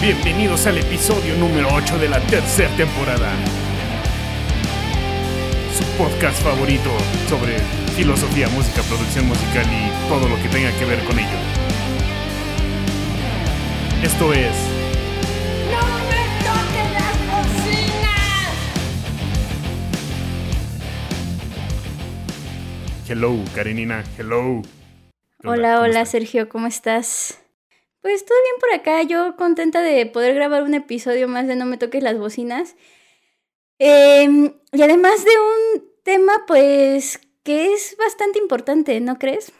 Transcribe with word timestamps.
Bienvenidos 0.00 0.66
al 0.66 0.78
episodio 0.78 1.36
número 1.36 1.68
8 1.74 1.98
de 1.98 2.08
la 2.08 2.20
tercera 2.20 2.74
temporada. 2.74 3.32
Su 5.76 5.84
podcast 5.98 6.42
favorito 6.42 6.88
sobre 7.28 7.58
filosofía, 7.96 8.48
música, 8.48 8.80
producción 8.88 9.26
musical 9.28 9.66
y 9.66 10.08
todo 10.08 10.26
lo 10.26 10.36
que 10.36 10.48
tenga 10.48 10.72
que 10.78 10.86
ver 10.86 11.04
con 11.04 11.18
ello. 11.18 11.28
Esto 14.02 14.32
es 14.32 14.54
¡No 15.70 15.82
me 16.08 16.24
toques 16.46 16.92
las 16.94 17.16
cocinas! 17.28 18.56
Hello, 23.06 23.36
Karenina. 23.54 24.02
Hello. 24.16 24.62
Hola, 25.44 25.74
¿Cómo 25.74 25.84
hola? 25.84 26.06
Sergio, 26.06 26.48
¿cómo 26.48 26.66
estás? 26.68 27.38
Pues 28.02 28.24
todo 28.24 28.38
bien 28.42 28.56
por 28.60 28.72
acá, 28.72 29.02
yo 29.02 29.36
contenta 29.36 29.82
de 29.82 30.06
poder 30.06 30.34
grabar 30.34 30.62
un 30.62 30.74
episodio 30.74 31.28
más 31.28 31.46
de 31.46 31.56
No 31.56 31.66
me 31.66 31.76
toques 31.76 32.02
las 32.02 32.18
bocinas. 32.18 32.76
Em, 33.78 34.52
y 34.72 34.82
además 34.82 35.24
de 35.24 35.30
un 35.30 35.84
tema, 36.02 36.44
pues, 36.46 37.20
que 37.42 37.72
es 37.72 37.96
bastante 37.98 38.38
importante, 38.38 39.00
¿no 39.00 39.18
crees? 39.18 39.52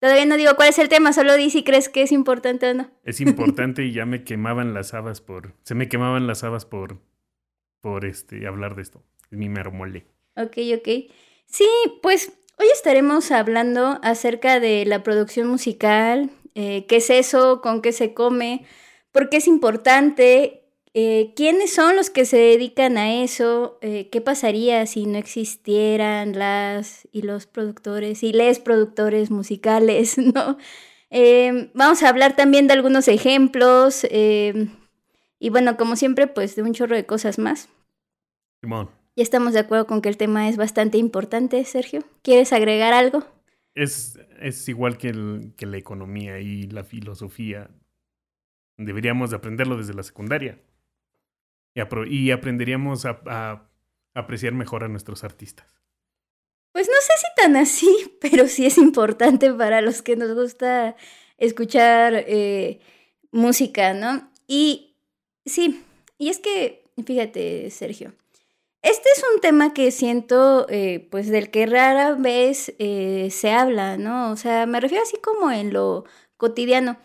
Todavía 0.00 0.26
no 0.26 0.36
digo 0.36 0.54
cuál 0.56 0.68
es 0.68 0.78
el 0.78 0.90
tema, 0.90 1.14
solo 1.14 1.34
di 1.34 1.48
si 1.48 1.64
crees 1.64 1.88
que 1.88 2.02
es 2.02 2.12
importante 2.12 2.68
o 2.68 2.74
no. 2.74 2.90
Es 3.04 3.20
importante 3.20 3.84
y 3.84 3.92
ya 3.92 4.04
me 4.04 4.22
quemaban 4.22 4.74
las 4.74 4.92
habas 4.92 5.22
por. 5.22 5.54
Se 5.62 5.74
me 5.74 5.88
quemaban 5.88 6.26
las 6.26 6.44
habas 6.44 6.66
por. 6.66 7.00
Por 7.80 8.04
este. 8.04 8.46
hablar 8.46 8.74
de 8.74 8.82
esto. 8.82 9.02
Es 9.30 9.38
mi 9.38 9.48
mero 9.48 9.72
mole. 9.72 10.06
Ok, 10.36 10.58
ok. 10.76 11.10
Sí, 11.46 11.68
pues 12.02 12.32
hoy 12.58 12.66
estaremos 12.72 13.30
hablando 13.30 13.98
acerca 14.02 14.60
de 14.60 14.84
la 14.84 15.02
producción 15.02 15.48
musical, 15.48 16.30
eh, 16.54 16.86
qué 16.86 16.96
es 16.96 17.10
eso, 17.10 17.60
con 17.60 17.82
qué 17.82 17.92
se 17.92 18.14
come, 18.14 18.64
por 19.12 19.28
qué 19.28 19.38
es 19.38 19.46
importante, 19.46 20.64
eh, 20.96 21.32
quiénes 21.34 21.74
son 21.74 21.96
los 21.96 22.08
que 22.08 22.24
se 22.24 22.36
dedican 22.36 22.96
a 22.98 23.20
eso, 23.24 23.78
eh, 23.80 24.08
qué 24.10 24.20
pasaría 24.20 24.86
si 24.86 25.06
no 25.06 25.18
existieran 25.18 26.38
las 26.38 27.08
y 27.10 27.22
los 27.22 27.46
productores 27.46 28.22
y 28.22 28.32
les 28.32 28.60
productores 28.60 29.32
musicales, 29.32 30.16
¿no? 30.18 30.56
Eh, 31.10 31.70
vamos 31.74 32.04
a 32.04 32.08
hablar 32.08 32.36
también 32.36 32.68
de 32.68 32.74
algunos 32.74 33.08
ejemplos 33.08 34.04
y 34.04 35.50
bueno, 35.50 35.76
como 35.76 35.96
siempre, 35.96 36.28
pues 36.28 36.54
de 36.54 36.62
un 36.62 36.72
chorro 36.72 36.94
de 36.94 37.06
cosas 37.06 37.38
más. 37.38 37.68
Simón. 38.62 38.88
Ya 39.16 39.22
estamos 39.22 39.52
de 39.52 39.60
acuerdo 39.60 39.86
con 39.86 40.00
que 40.00 40.08
el 40.08 40.16
tema 40.16 40.48
es 40.48 40.56
bastante 40.56 40.96
importante, 40.98 41.64
Sergio. 41.64 42.04
¿Quieres 42.22 42.52
agregar 42.52 42.94
algo? 42.94 43.24
Es, 43.74 44.18
es 44.40 44.68
igual 44.68 44.98
que, 44.98 45.08
el- 45.08 45.54
que 45.56 45.66
la 45.66 45.76
economía 45.76 46.38
y 46.40 46.62
la 46.68 46.84
filosofía. 46.84 47.70
Deberíamos 48.76 49.30
de 49.30 49.36
aprenderlo 49.36 49.76
desde 49.76 49.94
la 49.94 50.02
secundaria. 50.02 50.60
Y, 51.74 51.80
apro- 51.80 52.08
y 52.08 52.30
aprenderíamos 52.30 53.04
a, 53.04 53.20
a 53.26 53.70
apreciar 54.14 54.52
mejor 54.52 54.84
a 54.84 54.88
nuestros 54.88 55.24
artistas. 55.24 55.66
Pues 56.72 56.88
no 56.88 56.94
sé 57.00 57.12
si 57.18 57.26
tan 57.42 57.56
así, 57.56 58.16
pero 58.20 58.46
sí 58.48 58.66
es 58.66 58.78
importante 58.78 59.52
para 59.52 59.80
los 59.80 60.02
que 60.02 60.16
nos 60.16 60.34
gusta 60.34 60.96
escuchar 61.38 62.14
eh, 62.28 62.80
música, 63.32 63.92
¿no? 63.94 64.30
Y 64.46 64.96
sí, 65.44 65.82
y 66.18 66.28
es 66.28 66.38
que, 66.38 66.84
fíjate, 67.04 67.70
Sergio, 67.70 68.12
este 68.84 69.08
es 69.16 69.24
un 69.34 69.40
tema 69.40 69.72
que 69.72 69.90
siento, 69.90 70.66
eh, 70.68 71.08
pues, 71.10 71.28
del 71.28 71.50
que 71.50 71.64
rara 71.64 72.12
vez 72.12 72.74
eh, 72.78 73.28
se 73.30 73.50
habla, 73.50 73.96
¿no? 73.96 74.30
O 74.30 74.36
sea, 74.36 74.66
me 74.66 74.78
refiero 74.78 75.02
así 75.02 75.16
como 75.16 75.50
en 75.50 75.72
lo 75.72 76.04
cotidiano. 76.36 76.98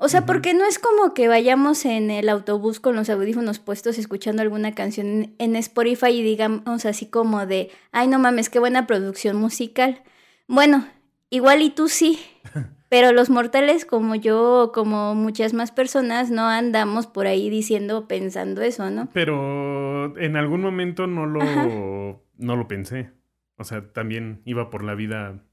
O 0.00 0.08
sea, 0.08 0.24
porque 0.24 0.54
no 0.54 0.64
es 0.64 0.78
como 0.78 1.12
que 1.12 1.28
vayamos 1.28 1.84
en 1.84 2.10
el 2.10 2.28
autobús 2.28 2.78
con 2.80 2.94
los 2.94 3.10
audífonos 3.10 3.58
puestos 3.58 3.98
escuchando 3.98 4.42
alguna 4.42 4.72
canción 4.74 5.34
en, 5.38 5.56
Spotify 5.56 6.10
y 6.10 6.22
digamos 6.22 6.86
así 6.86 7.06
como 7.06 7.46
de, 7.46 7.72
ay, 7.90 8.06
no 8.06 8.20
mames, 8.20 8.48
qué 8.48 8.60
buena 8.60 8.86
producción 8.86 9.36
musical. 9.36 10.02
Bueno, 10.46 10.86
igual 11.30 11.62
y 11.62 11.70
tú 11.70 11.88
sí, 11.88 12.20
pero 12.88 13.12
los 13.12 13.28
mortales 13.28 13.84
como 13.84 14.14
yo 14.14 14.70
como 14.72 15.16
muchas 15.16 15.52
más 15.52 15.72
personas 15.72 16.30
no 16.30 16.46
andamos 16.46 17.08
por 17.08 17.26
ahí 17.26 17.50
diciendo, 17.50 18.06
pensando 18.06 18.62
eso, 18.62 18.90
¿no? 18.90 19.08
Pero 19.12 19.87
en 20.16 20.36
algún 20.36 20.60
momento 20.60 21.06
no 21.06 21.26
lo, 21.26 21.42
Ajá. 21.42 21.66
no 21.66 22.56
lo 22.56 22.68
pensé. 22.68 23.10
O 23.56 23.64
sea, 23.64 23.92
también 23.92 24.42
iba 24.44 24.70
por 24.70 24.84
la 24.84 24.94
vida 24.94 25.44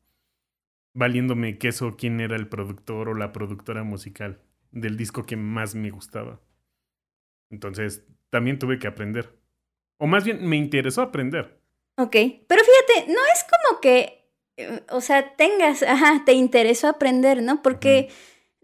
valiéndome 0.94 1.58
queso 1.58 1.96
quién 1.98 2.20
era 2.22 2.36
el 2.36 2.48
productor 2.48 3.10
o 3.10 3.14
la 3.14 3.32
productora 3.34 3.84
musical 3.84 4.42
del 4.72 4.98
disco 4.98 5.26
que 5.26 5.36
más 5.36 5.76
me 5.76 5.90
gustaba. 5.90 6.40
Entonces, 7.50 8.06
también 8.30 8.60
tuve 8.60 8.80
que 8.80 8.88
aprender. 8.88 9.38
O 9.98 10.08
más 10.08 10.24
bien, 10.24 10.46
me 10.48 10.56
interesó 10.56 11.02
aprender. 11.02 11.60
Ok, 11.98 12.16
pero 12.48 12.62
fíjate, 12.64 13.12
no 13.14 13.20
es 13.34 13.46
como 13.46 13.80
que, 13.82 14.30
eh, 14.58 14.82
o 14.90 15.02
sea, 15.02 15.36
tengas, 15.36 15.84
ajá, 15.84 16.24
te 16.26 16.34
interesó 16.34 16.90
aprender, 16.90 17.42
¿no? 17.42 17.62
Porque 17.62 18.10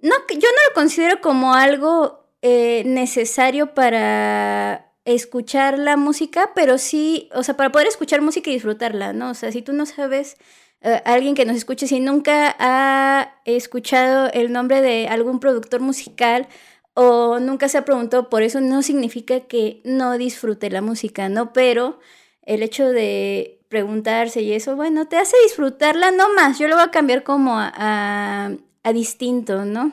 no, 0.01 0.15
yo 0.29 0.35
no 0.49 0.69
lo 0.69 0.73
considero 0.73 1.21
como 1.21 1.53
algo 1.53 2.29
eh, 2.41 2.83
necesario 2.85 3.73
para 3.73 4.90
escuchar 5.05 5.79
la 5.79 5.97
música, 5.97 6.51
pero 6.55 6.77
sí, 6.77 7.29
o 7.33 7.43
sea, 7.43 7.57
para 7.57 7.71
poder 7.71 7.87
escuchar 7.87 8.21
música 8.21 8.49
y 8.49 8.53
disfrutarla, 8.53 9.13
¿no? 9.13 9.31
O 9.31 9.33
sea, 9.33 9.51
si 9.51 9.61
tú 9.61 9.73
no 9.73 9.85
sabes, 9.85 10.37
eh, 10.81 11.01
alguien 11.05 11.35
que 11.35 11.45
nos 11.45 11.55
escuche, 11.57 11.87
si 11.87 11.99
nunca 11.99 12.55
ha 12.59 13.35
escuchado 13.45 14.29
el 14.33 14.51
nombre 14.51 14.81
de 14.81 15.07
algún 15.07 15.39
productor 15.39 15.81
musical 15.81 16.47
o 16.93 17.39
nunca 17.39 17.67
se 17.69 17.77
ha 17.77 17.85
preguntado 17.85 18.29
por 18.29 18.43
eso, 18.43 18.61
no 18.61 18.81
significa 18.83 19.41
que 19.41 19.81
no 19.85 20.17
disfrute 20.17 20.69
la 20.69 20.81
música, 20.81 21.29
¿no? 21.29 21.53
Pero 21.53 21.99
el 22.43 22.63
hecho 22.63 22.89
de 22.89 23.59
preguntarse 23.69 24.41
y 24.41 24.53
eso, 24.53 24.75
bueno, 24.75 25.07
te 25.07 25.17
hace 25.17 25.37
disfrutarla, 25.43 26.11
no 26.11 26.33
más, 26.33 26.59
yo 26.59 26.67
lo 26.67 26.75
voy 26.75 26.83
a 26.83 26.91
cambiar 26.91 27.23
como 27.23 27.57
a, 27.57 27.71
a- 27.75 28.51
a 28.83 28.93
distinto, 28.93 29.63
¿no? 29.65 29.91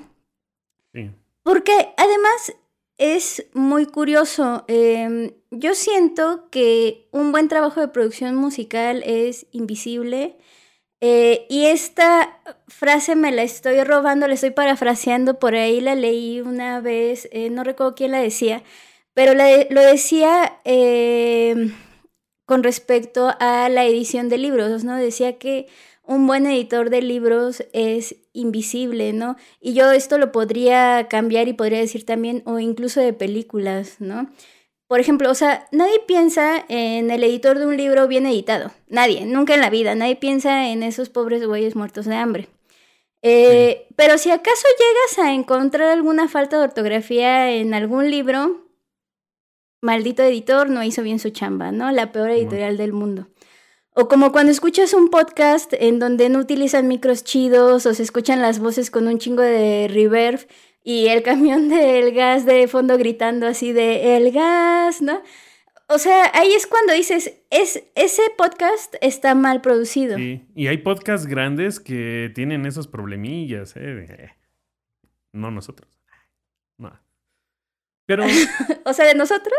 Sí. 0.92 1.10
Porque 1.42 1.94
además 1.96 2.54
es 2.98 3.46
muy 3.54 3.86
curioso, 3.86 4.64
em, 4.68 5.32
yo 5.50 5.74
siento 5.74 6.48
que 6.50 7.08
un 7.12 7.32
buen 7.32 7.48
trabajo 7.48 7.80
de 7.80 7.88
producción 7.88 8.34
musical 8.36 9.02
es 9.06 9.46
invisible. 9.52 10.36
eh, 11.00 11.46
y 11.48 11.66
esta 11.66 12.40
frase 12.68 13.14
me 13.16 13.30
la 13.32 13.42
estoy 13.44 13.84
robando, 13.84 14.26
la 14.26 14.34
estoy 14.34 14.50
parafraseando, 14.50 15.38
por 15.38 15.54
ahí 15.54 15.80
la 15.80 15.94
leí 15.94 16.40
una 16.40 16.80
vez, 16.80 17.28
eh, 17.32 17.50
no 17.50 17.64
recuerdo 17.64 17.94
quién 17.94 18.10
la 18.12 18.20
decía, 18.20 18.64
pero 19.14 19.34
la 19.34 19.46
lo 19.70 19.80
decía 19.82 20.60
em, 20.64 21.72
con 22.46 22.62
respecto 22.64 23.30
a 23.40 23.68
la 23.68 23.84
edición 23.84 24.28
de 24.28 24.38
libros, 24.38 24.84
¿no? 24.84 24.96
Decía 24.96 25.38
que 25.38 25.68
un 26.08 26.26
buen 26.26 26.46
editor 26.46 26.88
de 26.88 27.02
libros 27.02 27.62
es 27.74 28.16
invisible, 28.32 29.12
¿no? 29.12 29.36
Y 29.60 29.74
yo 29.74 29.92
esto 29.92 30.16
lo 30.16 30.32
podría 30.32 31.06
cambiar 31.08 31.48
y 31.48 31.52
podría 31.52 31.78
decir 31.78 32.06
también, 32.06 32.42
o 32.46 32.58
incluso 32.58 33.00
de 33.00 33.12
películas, 33.12 33.96
¿no? 34.00 34.30
Por 34.86 35.00
ejemplo, 35.00 35.30
o 35.30 35.34
sea, 35.34 35.68
nadie 35.70 36.00
piensa 36.06 36.64
en 36.68 37.10
el 37.10 37.22
editor 37.22 37.58
de 37.58 37.66
un 37.66 37.76
libro 37.76 38.08
bien 38.08 38.24
editado. 38.24 38.70
Nadie, 38.88 39.26
nunca 39.26 39.54
en 39.54 39.60
la 39.60 39.68
vida. 39.68 39.94
Nadie 39.94 40.16
piensa 40.16 40.70
en 40.70 40.82
esos 40.82 41.10
pobres 41.10 41.46
güeyes 41.46 41.76
muertos 41.76 42.06
de 42.06 42.14
hambre. 42.14 42.48
Eh, 43.20 43.86
Pero 43.94 44.16
si 44.16 44.30
acaso 44.30 44.66
llegas 44.78 45.28
a 45.28 45.34
encontrar 45.34 45.90
alguna 45.90 46.26
falta 46.26 46.56
de 46.56 46.64
ortografía 46.64 47.52
en 47.52 47.74
algún 47.74 48.10
libro, 48.10 48.66
maldito 49.82 50.22
editor 50.22 50.70
no 50.70 50.82
hizo 50.82 51.02
bien 51.02 51.18
su 51.18 51.28
chamba, 51.30 51.70
¿no? 51.70 51.92
La 51.92 52.12
peor 52.12 52.30
editorial 52.30 52.78
del 52.78 52.94
mundo. 52.94 53.28
O 54.00 54.06
como 54.06 54.30
cuando 54.30 54.52
escuchas 54.52 54.94
un 54.94 55.10
podcast 55.10 55.72
en 55.76 55.98
donde 55.98 56.28
no 56.28 56.38
utilizan 56.38 56.86
micros 56.86 57.24
chidos 57.24 57.84
o 57.84 57.94
se 57.94 58.04
escuchan 58.04 58.40
las 58.40 58.60
voces 58.60 58.92
con 58.92 59.08
un 59.08 59.18
chingo 59.18 59.42
de 59.42 59.88
reverb 59.92 60.46
y 60.84 61.08
el 61.08 61.22
camión 61.24 61.68
del 61.68 62.14
gas 62.14 62.46
de 62.46 62.68
fondo 62.68 62.96
gritando 62.96 63.48
así 63.48 63.72
de 63.72 64.16
el 64.16 64.30
gas, 64.30 65.02
¿no? 65.02 65.20
O 65.88 65.98
sea, 65.98 66.30
ahí 66.32 66.52
es 66.52 66.68
cuando 66.68 66.92
dices, 66.92 67.40
es, 67.50 67.82
ese 67.96 68.22
podcast 68.36 68.94
está 69.00 69.34
mal 69.34 69.62
producido. 69.62 70.16
Sí. 70.16 70.46
Y 70.54 70.68
hay 70.68 70.78
podcasts 70.78 71.26
grandes 71.26 71.80
que 71.80 72.30
tienen 72.36 72.66
esos 72.66 72.86
problemillas, 72.86 73.74
¿eh? 73.74 73.80
De- 73.80 74.30
No 75.32 75.50
nosotros. 75.50 75.90
No. 76.76 76.92
Pero. 78.06 78.24
O 78.84 78.92
sea, 78.92 79.06
de 79.06 79.14
nosotros. 79.16 79.58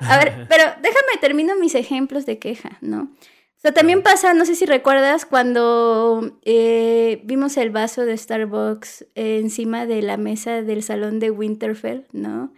A 0.00 0.18
ver, 0.18 0.46
pero 0.48 0.64
déjame 0.82 1.18
termino 1.20 1.54
mis 1.54 1.76
ejemplos 1.76 2.26
de 2.26 2.40
queja, 2.40 2.78
¿no? 2.80 3.14
O 3.60 3.62
sea, 3.62 3.72
también 3.72 4.02
pasa, 4.02 4.32
no 4.32 4.46
sé 4.46 4.54
si 4.54 4.64
recuerdas, 4.64 5.26
cuando 5.26 6.38
eh, 6.46 7.20
vimos 7.24 7.58
el 7.58 7.68
vaso 7.68 8.06
de 8.06 8.16
Starbucks 8.16 9.06
encima 9.14 9.84
de 9.84 10.00
la 10.00 10.16
mesa 10.16 10.62
del 10.62 10.82
salón 10.82 11.18
de 11.20 11.30
Winterfell, 11.30 12.06
¿no? 12.12 12.54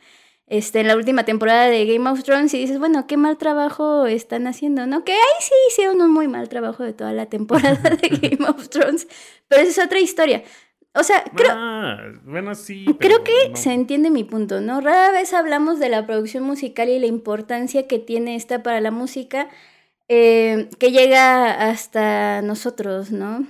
Este, 0.46 0.78
en 0.78 0.86
la 0.86 0.96
última 0.96 1.24
temporada 1.24 1.66
de 1.66 1.86
Game 1.86 2.08
of 2.08 2.22
Thrones 2.22 2.54
y 2.54 2.58
dices, 2.60 2.78
bueno, 2.78 3.08
qué 3.08 3.16
mal 3.16 3.36
trabajo 3.36 4.06
están 4.06 4.46
haciendo, 4.46 4.86
¿no? 4.86 5.02
Que 5.02 5.10
ahí 5.12 5.18
sí 5.40 5.52
hicieron 5.70 6.00
un 6.02 6.12
muy 6.12 6.28
mal 6.28 6.48
trabajo 6.48 6.84
de 6.84 6.92
toda 6.92 7.12
la 7.12 7.26
temporada 7.26 7.90
de 7.90 8.08
Game 8.38 8.48
of 8.48 8.68
Thrones, 8.68 9.08
pero 9.48 9.62
esa 9.62 9.80
es 9.80 9.86
otra 9.86 9.98
historia. 9.98 10.44
O 10.94 11.02
sea, 11.02 11.24
creo, 11.34 11.50
Ah, 11.52 11.96
bueno, 12.24 12.54
sí. 12.54 12.84
creo 13.00 13.24
que 13.24 13.32
no. 13.50 13.56
se 13.56 13.72
entiende 13.72 14.10
mi 14.10 14.22
punto, 14.22 14.60
¿no? 14.60 14.80
Rara 14.80 15.10
vez 15.10 15.32
hablamos 15.32 15.80
de 15.80 15.88
la 15.88 16.06
producción 16.06 16.44
musical 16.44 16.88
y 16.90 17.00
la 17.00 17.06
importancia 17.06 17.88
que 17.88 17.98
tiene 17.98 18.36
esta 18.36 18.62
para 18.62 18.80
la 18.80 18.92
música, 18.92 19.48
eh, 20.14 20.68
que 20.78 20.90
llega 20.90 21.70
hasta 21.70 22.42
nosotros, 22.42 23.10
¿no? 23.10 23.46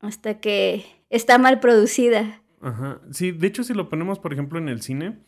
Hasta 0.00 0.40
que 0.40 0.84
está 1.08 1.38
mal 1.38 1.60
producida. 1.60 2.42
Ajá. 2.60 3.00
Sí, 3.12 3.30
de 3.32 3.46
hecho, 3.46 3.62
si 3.62 3.74
lo 3.74 3.88
ponemos, 3.88 4.18
por 4.18 4.32
ejemplo, 4.32 4.58
en 4.58 4.68
el 4.68 4.82
cine, 4.82 5.20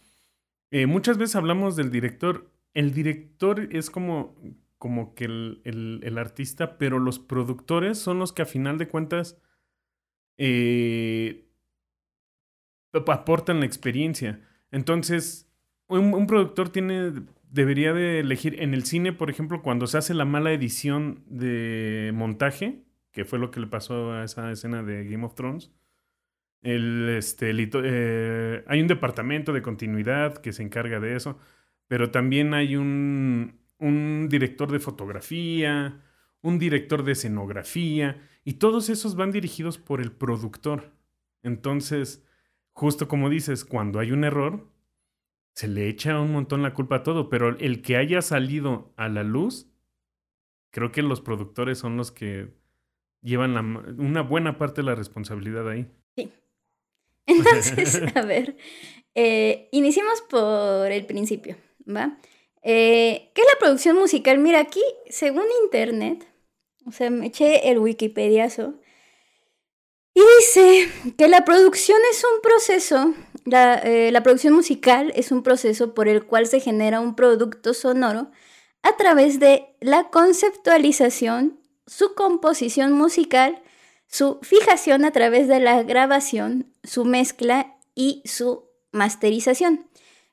eh, 0.71 0.87
muchas 0.87 1.19
veces 1.19 1.37
hablamos 1.37 1.77
del 1.77 1.91
director. 1.91 2.51
El 2.75 2.93
director 2.93 3.69
es 3.71 3.91
como, 3.91 4.35
como 4.79 5.15
que 5.15 5.27
el, 5.27 6.15
artista, 6.19 6.79
pero 6.79 6.99
los 6.99 7.19
productores 7.19 7.99
son 7.99 8.19
los 8.19 8.33
que 8.33 8.43
a 8.43 8.47
final 8.47 8.79
de 8.79 8.89
cuentas 8.89 9.39
eh, 10.39 11.47
ap- 12.93 13.11
aportan 13.11 13.61
la 13.61 13.67
experiencia. 13.67 14.41
Entonces, 14.71 15.47
un 15.89 16.27
productor 16.27 16.71
tiene, 16.71 17.13
debería 17.53 17.93
de 17.93 18.21
elegir 18.21 18.61
en 18.63 18.73
el 18.75 18.85
cine, 18.85 19.13
por 19.13 19.31
ejemplo, 19.31 19.63
cuando 19.63 19.87
se 19.87 19.99
hace 19.99 20.15
la 20.15 20.25
mala 20.25 20.53
edición 20.53 21.23
de 21.27 22.11
montaje, 22.15 22.83
que 23.13 23.27
fue 23.27 23.39
lo 23.39 23.51
que 23.51 23.61
le 23.61 23.67
pasó 23.67 24.13
a 24.13 24.25
esa 24.25 24.51
escena 24.51 24.83
de 24.83 25.05
Game 25.05 25.25
of 25.25 25.35
Thrones. 25.35 25.71
El, 26.63 27.11
este, 27.11 27.51
eh, 27.51 28.65
hay 28.67 28.81
un 28.81 28.87
departamento 28.87 29.53
de 29.53 29.63
continuidad 29.63 30.39
que 30.39 30.53
se 30.53 30.63
encarga 30.63 30.99
de 30.99 31.15
eso, 31.15 31.39
pero 31.89 32.11
también 32.11 32.55
hay 32.55 32.77
un, 32.77 33.61
un 33.79 34.29
director 34.31 34.73
de 34.73 34.79
fotografía, 34.79 36.01
un 36.41 36.59
director 36.59 37.05
de 37.05 37.13
escenografía, 37.13 38.17
y 38.45 38.55
todos 38.55 38.89
esos 38.89 39.15
van 39.15 39.31
dirigidos 39.31 39.77
por 39.77 40.01
el 40.01 40.11
productor. 40.11 40.93
Entonces, 41.43 42.25
justo 42.73 43.09
como 43.09 43.29
dices, 43.29 43.67
cuando 43.67 43.99
hay 43.99 44.11
un 44.11 44.25
error, 44.25 44.72
se 45.55 45.69
le 45.69 45.89
echa 45.89 46.21
un 46.21 46.33
montón 46.33 46.63
la 46.63 46.75
culpa 46.75 46.97
a 46.97 47.03
todo, 47.03 47.29
pero 47.29 47.57
el 47.59 47.83
que 47.83 47.97
haya 47.97 48.23
salido 48.23 48.93
a 48.97 49.09
la 49.09 49.23
luz, 49.23 49.69
creo 50.71 50.93
que 50.93 51.03
los 51.03 51.21
productores 51.21 51.79
son 51.79 51.97
los 51.97 52.11
que 52.11 52.49
llevan 53.21 53.55
la 53.55 53.61
una 53.61 54.23
buena 54.23 54.59
parte 54.59 54.81
de 54.81 54.87
la 54.87 54.95
responsabilidad 54.95 55.69
ahí. 55.69 55.89
Entonces, 57.27 58.03
a 58.15 58.23
ver, 58.23 58.57
eh, 59.15 59.69
iniciemos 59.73 60.23
por 60.23 60.91
el 60.91 61.07
principio, 61.07 61.57
¿va? 61.89 62.19
Eh, 62.63 63.31
¿Qué 63.35 63.43
es 63.43 63.47
la 63.53 63.59
producción 63.59 63.97
musical? 63.97 64.39
Mira, 64.39 64.61
aquí, 64.61 64.83
según 65.09 65.45
internet, 65.65 66.27
o 66.87 66.93
sea, 66.93 67.11
me 67.11 67.27
eché 67.27 67.71
el 67.71 67.79
Wikipediazo, 67.79 68.75
y 70.15 70.21
dice 70.39 70.89
que 71.17 71.29
la 71.29 71.45
producción 71.45 71.99
es 72.11 72.23
un 72.25 72.41
proceso, 72.43 73.15
la, 73.45 73.75
eh, 73.75 74.11
la 74.13 74.23
producción 74.23 74.55
musical 74.55 75.13
es 75.15 75.33
un 75.33 75.43
proceso 75.43 75.95
por 75.95 76.09
el 76.09 76.25
cual 76.25 76.47
se 76.47 76.61
genera 76.61 77.01
un 77.01 77.15
producto 77.15 77.75
sonoro 77.75 78.31
a 78.83 78.97
través 78.97 79.41
de 79.41 79.75
la 79.81 80.11
conceptualización, 80.11 81.61
su 81.87 82.15
composición 82.15 82.93
musical, 82.93 83.63
su 84.07 84.39
fijación 84.43 85.05
a 85.05 85.11
través 85.11 85.49
de 85.49 85.61
la 85.61 85.83
grabación, 85.83 86.73
su 86.85 87.05
mezcla 87.05 87.77
y 87.95 88.23
su 88.25 88.69
masterización. 88.91 89.87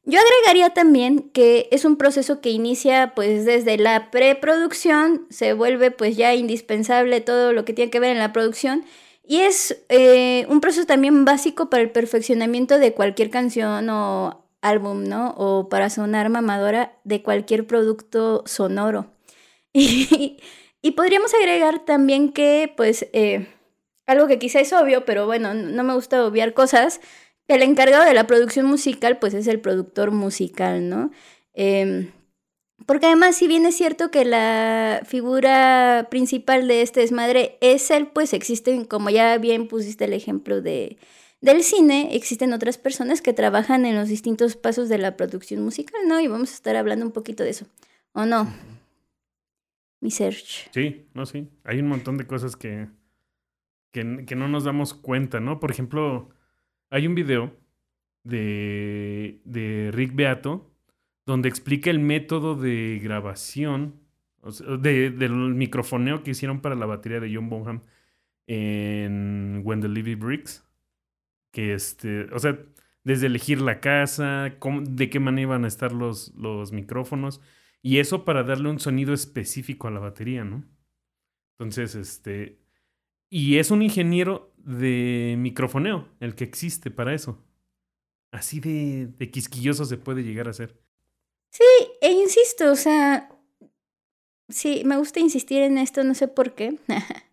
Yo 0.03 0.19
agregaría 0.19 0.71
también 0.71 1.29
que 1.29 1.67
es 1.71 1.85
un 1.85 1.95
proceso 1.95 2.41
que 2.41 2.49
inicia 2.49 3.13
pues 3.15 3.45
desde 3.45 3.77
la 3.77 4.09
preproducción, 4.11 5.27
se 5.29 5.53
vuelve 5.53 5.91
pues 5.91 6.17
ya 6.17 6.33
indispensable 6.33 7.21
todo 7.21 7.53
lo 7.53 7.63
que 7.63 7.73
tiene 7.73 7.91
que 7.91 7.99
ver 7.99 8.11
en 8.11 8.19
la 8.19 8.33
producción 8.33 8.85
y 9.29 9.41
es 9.41 9.85
eh, 9.89 10.47
un 10.49 10.59
proceso 10.59 10.87
también 10.87 11.23
básico 11.23 11.69
para 11.69 11.83
el 11.83 11.91
perfeccionamiento 11.91 12.79
de 12.79 12.93
cualquier 12.95 13.29
canción 13.29 13.87
o 13.89 14.43
álbum, 14.61 15.03
¿no? 15.03 15.35
O 15.37 15.69
para 15.69 15.91
sonar 15.91 16.29
mamadora 16.29 16.97
de 17.03 17.21
cualquier 17.21 17.67
producto 17.67 18.43
sonoro. 18.45 19.13
Y, 19.71 20.39
y 20.81 20.91
podríamos 20.91 21.31
agregar 21.35 21.85
también 21.85 22.33
que 22.33 22.73
pues... 22.75 23.07
eh, 23.13 23.47
algo 24.09 24.25
que 24.25 24.39
quizá 24.39 24.59
es 24.59 24.73
obvio, 24.73 25.05
pero 25.05 25.27
bueno, 25.27 25.53
no 25.53 25.83
me 25.83 25.93
gusta 25.93 26.25
obviar 26.25 26.55
cosas. 26.55 26.99
El 27.47 27.61
encargado 27.61 28.03
de 28.05 28.15
la 28.15 28.25
producción 28.25 28.65
musical, 28.65 29.19
pues 29.19 29.35
es 29.35 29.45
el 29.45 29.59
productor 29.61 30.09
musical, 30.09 30.89
¿no? 30.89 31.11
Em, 31.53 32.11
porque 32.85 33.07
además, 33.07 33.35
si 33.35 33.47
bien 33.47 33.65
es 33.65 33.75
cierto 33.75 34.11
que 34.11 34.25
la 34.25 35.01
figura 35.05 36.07
principal 36.09 36.67
de 36.67 36.81
este 36.81 37.01
desmadre 37.01 37.57
es 37.61 37.91
él, 37.91 38.07
pues 38.07 38.33
existen, 38.33 38.85
como 38.85 39.09
ya 39.09 39.37
bien 39.37 39.67
pusiste 39.67 40.05
el 40.05 40.13
ejemplo 40.13 40.61
de, 40.61 40.97
del 41.41 41.63
cine, 41.63 42.15
existen 42.15 42.53
otras 42.53 42.77
personas 42.77 43.21
que 43.21 43.33
trabajan 43.33 43.85
en 43.85 43.95
los 43.95 44.09
distintos 44.09 44.55
pasos 44.55 44.89
de 44.89 44.97
la 44.97 45.17
producción 45.17 45.63
musical, 45.63 46.01
¿no? 46.07 46.19
Y 46.19 46.27
vamos 46.27 46.51
a 46.51 46.55
estar 46.55 46.75
hablando 46.75 47.05
un 47.05 47.11
poquito 47.11 47.43
de 47.43 47.51
eso. 47.51 47.65
¿O 48.13 48.25
no? 48.25 48.51
Mi 50.01 50.11
Serge. 50.11 50.69
Sí, 50.73 51.05
no, 51.13 51.25
sí. 51.25 51.47
Hay 51.63 51.79
un 51.79 51.87
montón 51.87 52.17
de 52.17 52.25
cosas 52.25 52.55
que, 52.55 52.87
que, 53.91 54.25
que 54.25 54.35
no 54.35 54.47
nos 54.47 54.63
damos 54.63 54.93
cuenta, 54.93 55.39
¿no? 55.39 55.59
Por 55.59 55.71
ejemplo, 55.71 56.29
hay 56.89 57.07
un 57.07 57.15
video 57.15 57.55
de, 58.23 59.41
de 59.43 59.91
Rick 59.91 60.15
Beato 60.15 60.68
donde 61.29 61.47
explica 61.49 61.89
el 61.91 61.99
método 61.99 62.55
de 62.55 62.99
grabación, 63.03 63.95
de, 64.81 65.11
del 65.11 65.31
microfoneo 65.31 66.23
que 66.23 66.31
hicieron 66.31 66.59
para 66.61 66.75
la 66.75 66.87
batería 66.87 67.19
de 67.19 67.33
John 67.33 67.49
Bonham 67.49 67.81
en 68.47 69.61
When 69.63 69.81
the 69.81 69.87
Levy 69.89 70.15
Bricks. 70.15 70.65
Que 71.51 71.73
este, 71.73 72.23
o 72.33 72.39
sea, 72.39 72.59
desde 73.03 73.27
elegir 73.27 73.61
la 73.61 73.79
casa, 73.79 74.55
cómo- 74.59 74.81
de 74.81 75.09
qué 75.09 75.19
manera 75.19 75.43
iban 75.43 75.65
a 75.65 75.67
estar 75.67 75.91
los, 75.91 76.33
los 76.35 76.71
micrófonos. 76.71 77.41
Y 77.81 77.99
eso 77.99 78.25
para 78.25 78.43
darle 78.43 78.69
un 78.69 78.79
sonido 78.79 79.13
específico 79.13 79.87
a 79.87 79.91
la 79.91 79.99
batería, 79.99 80.43
¿no? 80.43 80.63
Entonces, 81.57 81.95
este. 81.95 82.59
Y 83.29 83.57
es 83.57 83.71
un 83.71 83.81
ingeniero 83.83 84.53
de 84.57 85.35
microfoneo 85.39 86.07
el 86.19 86.35
que 86.35 86.43
existe 86.45 86.91
para 86.91 87.13
eso. 87.13 87.43
Así 88.31 88.59
de, 88.59 89.07
de 89.07 89.31
quisquilloso 89.31 89.85
se 89.85 89.97
puede 89.97 90.23
llegar 90.23 90.47
a 90.49 90.53
ser. 90.53 90.79
Sí, 91.51 91.63
e 92.01 92.11
insisto, 92.11 92.71
o 92.71 92.75
sea, 92.75 93.29
sí, 94.49 94.83
me 94.85 94.97
gusta 94.97 95.19
insistir 95.19 95.61
en 95.61 95.77
esto, 95.77 96.03
no 96.03 96.13
sé 96.15 96.27
por 96.27 96.55
qué, 96.55 96.77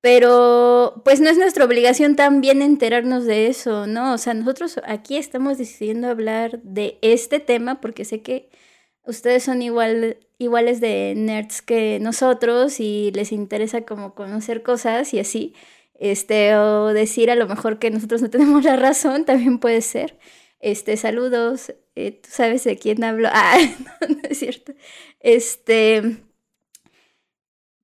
pero 0.00 1.02
pues 1.04 1.20
no 1.20 1.30
es 1.30 1.38
nuestra 1.38 1.64
obligación 1.64 2.16
también 2.16 2.62
enterarnos 2.62 3.24
de 3.26 3.48
eso, 3.48 3.86
¿no? 3.86 4.14
O 4.14 4.18
sea, 4.18 4.34
nosotros 4.34 4.80
aquí 4.86 5.16
estamos 5.16 5.58
decidiendo 5.58 6.08
hablar 6.08 6.62
de 6.62 6.98
este 7.02 7.40
tema 7.40 7.80
porque 7.80 8.04
sé 8.04 8.22
que 8.22 8.50
ustedes 9.04 9.44
son 9.44 9.62
igual, 9.62 10.18
iguales 10.38 10.80
de 10.80 11.14
nerds 11.16 11.62
que 11.62 11.98
nosotros 12.00 12.80
y 12.80 13.12
les 13.12 13.32
interesa 13.32 13.82
como 13.86 14.14
conocer 14.14 14.62
cosas 14.62 15.14
y 15.14 15.20
así, 15.20 15.54
este, 15.94 16.56
o 16.56 16.88
decir 16.94 17.30
a 17.30 17.36
lo 17.36 17.48
mejor 17.48 17.78
que 17.78 17.90
nosotros 17.90 18.22
no 18.22 18.30
tenemos 18.30 18.64
la 18.64 18.76
razón, 18.76 19.24
también 19.26 19.58
puede 19.60 19.82
ser. 19.82 20.18
Este, 20.60 20.96
saludos, 20.96 21.74
eh, 21.96 22.12
tú 22.22 22.28
sabes 22.30 22.64
de 22.64 22.78
quién 22.78 23.02
hablo. 23.04 23.28
Ah, 23.32 23.58
no, 24.00 24.08
no 24.08 24.20
es 24.28 24.38
cierto. 24.38 24.72
Este, 25.20 26.18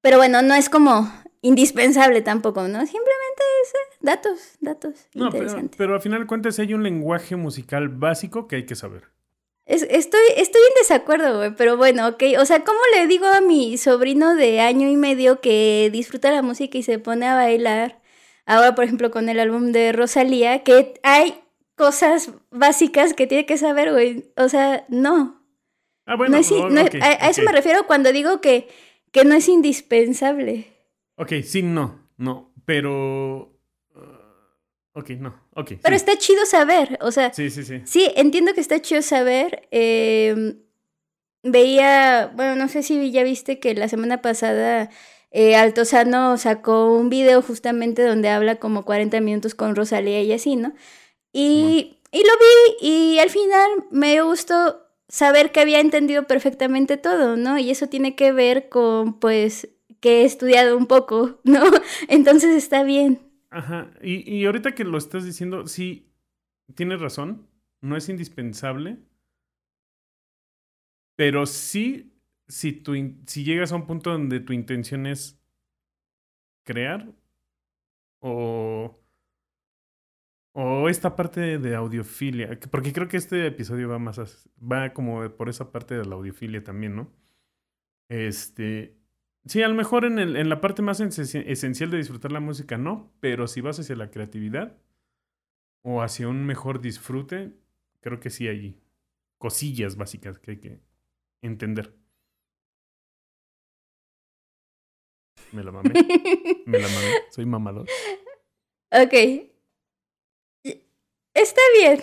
pero 0.00 0.18
bueno, 0.18 0.42
no 0.42 0.54
es 0.54 0.68
como 0.68 1.12
indispensable 1.42 2.22
tampoco, 2.22 2.62
¿no? 2.62 2.80
Simplemente 2.86 3.42
es 3.64 3.70
eh, 3.70 3.96
datos, 4.00 4.38
datos 4.60 4.94
No, 5.14 5.30
pero, 5.30 5.94
al 5.94 6.00
final 6.00 6.20
de 6.20 6.26
cuentas 6.26 6.58
hay 6.58 6.74
un 6.74 6.82
lenguaje 6.82 7.36
musical 7.36 7.88
básico 7.88 8.46
que 8.48 8.56
hay 8.56 8.66
que 8.66 8.74
saber. 8.74 9.04
Es- 9.64 9.86
estoy, 9.88 10.20
estoy 10.36 10.60
en 10.68 10.74
desacuerdo, 10.78 11.36
güey, 11.38 11.54
pero 11.54 11.76
bueno, 11.76 12.08
ok. 12.08 12.22
O 12.40 12.44
sea, 12.44 12.64
¿cómo 12.64 12.80
le 12.96 13.06
digo 13.06 13.26
a 13.26 13.40
mi 13.40 13.78
sobrino 13.78 14.34
de 14.34 14.60
año 14.60 14.88
y 14.88 14.96
medio 14.96 15.40
que 15.40 15.88
disfruta 15.92 16.32
la 16.32 16.42
música 16.42 16.78
y 16.78 16.82
se 16.82 16.98
pone 16.98 17.26
a 17.26 17.34
bailar? 17.36 18.00
Ahora, 18.44 18.74
por 18.74 18.84
ejemplo, 18.84 19.10
con 19.12 19.28
el 19.28 19.38
álbum 19.38 19.70
de 19.70 19.92
Rosalía, 19.92 20.64
que 20.64 20.94
hay 21.04 21.41
cosas 21.76 22.32
básicas 22.50 23.14
que 23.14 23.26
tiene 23.26 23.46
que 23.46 23.56
saber, 23.58 23.92
güey. 23.92 24.32
O 24.36 24.48
sea, 24.48 24.84
no. 24.88 25.42
Ah, 26.06 26.16
bueno, 26.16 26.32
no 26.32 26.38
es, 26.38 26.50
no 26.50 26.80
a, 26.80 27.06
a 27.06 27.30
eso 27.30 27.42
me 27.42 27.52
refiero 27.52 27.86
cuando 27.86 28.12
digo 28.12 28.40
que, 28.40 28.68
que 29.12 29.24
no 29.24 29.34
es 29.34 29.48
indispensable. 29.48 30.66
Ok, 31.16 31.32
sí, 31.44 31.62
no, 31.62 32.08
no, 32.16 32.52
pero... 32.64 33.56
uh, 33.94 34.98
ok, 34.98 35.10
no, 35.10 35.48
ok. 35.54 35.72
Pero 35.82 35.90
sí. 35.90 36.04
está 36.04 36.16
chido 36.16 36.44
saber, 36.46 36.98
o 37.00 37.12
sea, 37.12 37.32
Sí, 37.32 37.50
sí, 37.50 37.62
sí. 37.64 37.82
Sí, 37.84 38.10
entiendo 38.16 38.52
que 38.54 38.60
está 38.60 38.80
chido 38.80 39.02
saber. 39.02 39.68
eh, 39.70 40.56
veía, 41.44 42.32
bueno, 42.34 42.56
no 42.56 42.68
sé 42.68 42.82
si 42.82 43.10
ya 43.10 43.24
viste 43.24 43.58
que 43.58 43.74
la 43.74 43.88
semana 43.88 44.22
pasada 44.22 44.90
eh, 45.30 45.56
Altozano 45.56 46.36
sacó 46.38 46.92
un 46.94 47.08
video 47.08 47.42
justamente 47.42 48.02
donde 48.04 48.28
habla 48.28 48.56
como 48.56 48.84
40 48.84 49.20
minutos 49.20 49.54
con 49.54 49.74
Rosalía 49.74 50.22
y 50.22 50.32
así, 50.32 50.56
¿no? 50.56 50.72
Y, 51.32 51.98
y 52.10 52.18
lo 52.18 52.32
vi 52.40 52.88
y 52.88 53.18
al 53.18 53.30
final 53.30 53.70
me 53.90 54.20
gustó 54.22 54.82
saber 55.08 55.52
que 55.52 55.60
había 55.60 55.80
entendido 55.80 56.26
perfectamente 56.26 56.96
todo, 56.96 57.36
¿no? 57.36 57.58
Y 57.58 57.70
eso 57.70 57.86
tiene 57.88 58.14
que 58.16 58.32
ver 58.32 58.68
con, 58.68 59.18
pues, 59.18 59.68
que 60.00 60.22
he 60.22 60.24
estudiado 60.24 60.76
un 60.76 60.86
poco, 60.86 61.40
¿no? 61.44 61.62
Entonces 62.08 62.56
está 62.56 62.82
bien. 62.82 63.20
Ajá. 63.50 63.90
Y, 64.02 64.30
y 64.30 64.46
ahorita 64.46 64.74
que 64.74 64.84
lo 64.84 64.98
estás 64.98 65.24
diciendo, 65.24 65.66
sí, 65.66 66.12
tienes 66.74 67.00
razón. 67.00 67.48
No 67.80 67.96
es 67.96 68.08
indispensable. 68.08 68.98
Pero 71.16 71.46
sí, 71.46 72.12
si, 72.48 72.72
tu 72.72 72.94
si 73.26 73.44
llegas 73.44 73.72
a 73.72 73.76
un 73.76 73.86
punto 73.86 74.10
donde 74.10 74.40
tu 74.40 74.52
intención 74.52 75.06
es 75.06 75.38
crear 76.64 77.12
o, 78.20 79.01
o 80.54 80.88
esta 80.88 81.16
parte 81.16 81.58
de, 81.58 81.74
audiofilia, 81.76 82.58
que- 82.58 82.68
porque 82.68 82.92
creo 82.92 83.08
que 83.08 83.16
este 83.16 83.46
episodio 83.46 83.88
va 83.88 83.98
más, 83.98 84.18
as- 84.18 84.48
va 84.60 84.92
como 84.92 85.28
por 85.36 85.48
esa 85.48 85.72
parte 85.72 85.94
de 85.96 86.04
la 86.04 86.14
audiofilia 86.16 86.62
también, 86.62 86.94
¿no? 86.96 87.10
Este, 88.10 88.96
sí, 89.46 89.62
a 89.62 89.68
lo 89.68 89.74
mejor 89.74 90.04
en, 90.04 90.18
el, 90.18 90.36
en 90.36 90.48
la 90.50 90.60
parte 90.60 90.82
más 90.82 91.00
esen- 91.00 91.44
esencial 91.46 91.90
de 91.90 91.96
disfrutar 91.98 92.32
la 92.32 92.40
música 92.40 92.76
no, 92.76 93.12
pero 93.20 93.46
si 93.46 93.60
vas 93.62 93.78
hacia 93.80 93.96
la 93.96 94.10
creatividad 94.10 94.76
o 95.82 96.02
hacia 96.02 96.28
un 96.28 96.44
mejor 96.44 96.80
disfrute, 96.80 97.54
creo 98.00 98.20
que 98.20 98.30
sí 98.30 98.46
hay 98.48 98.78
cosillas 99.38 99.96
básicas 99.96 100.38
que 100.38 100.50
hay 100.52 100.56
que 100.60 100.80
entender. 101.40 101.94
Me 105.52 105.62
la 105.64 105.72
mamé, 105.72 105.92
me 106.66 106.78
la 106.78 106.88
mamé, 106.88 107.14
soy 107.30 107.46
mamador. 107.46 107.86
Ok. 108.90 109.51
Está 111.34 111.60
bien. 111.78 112.02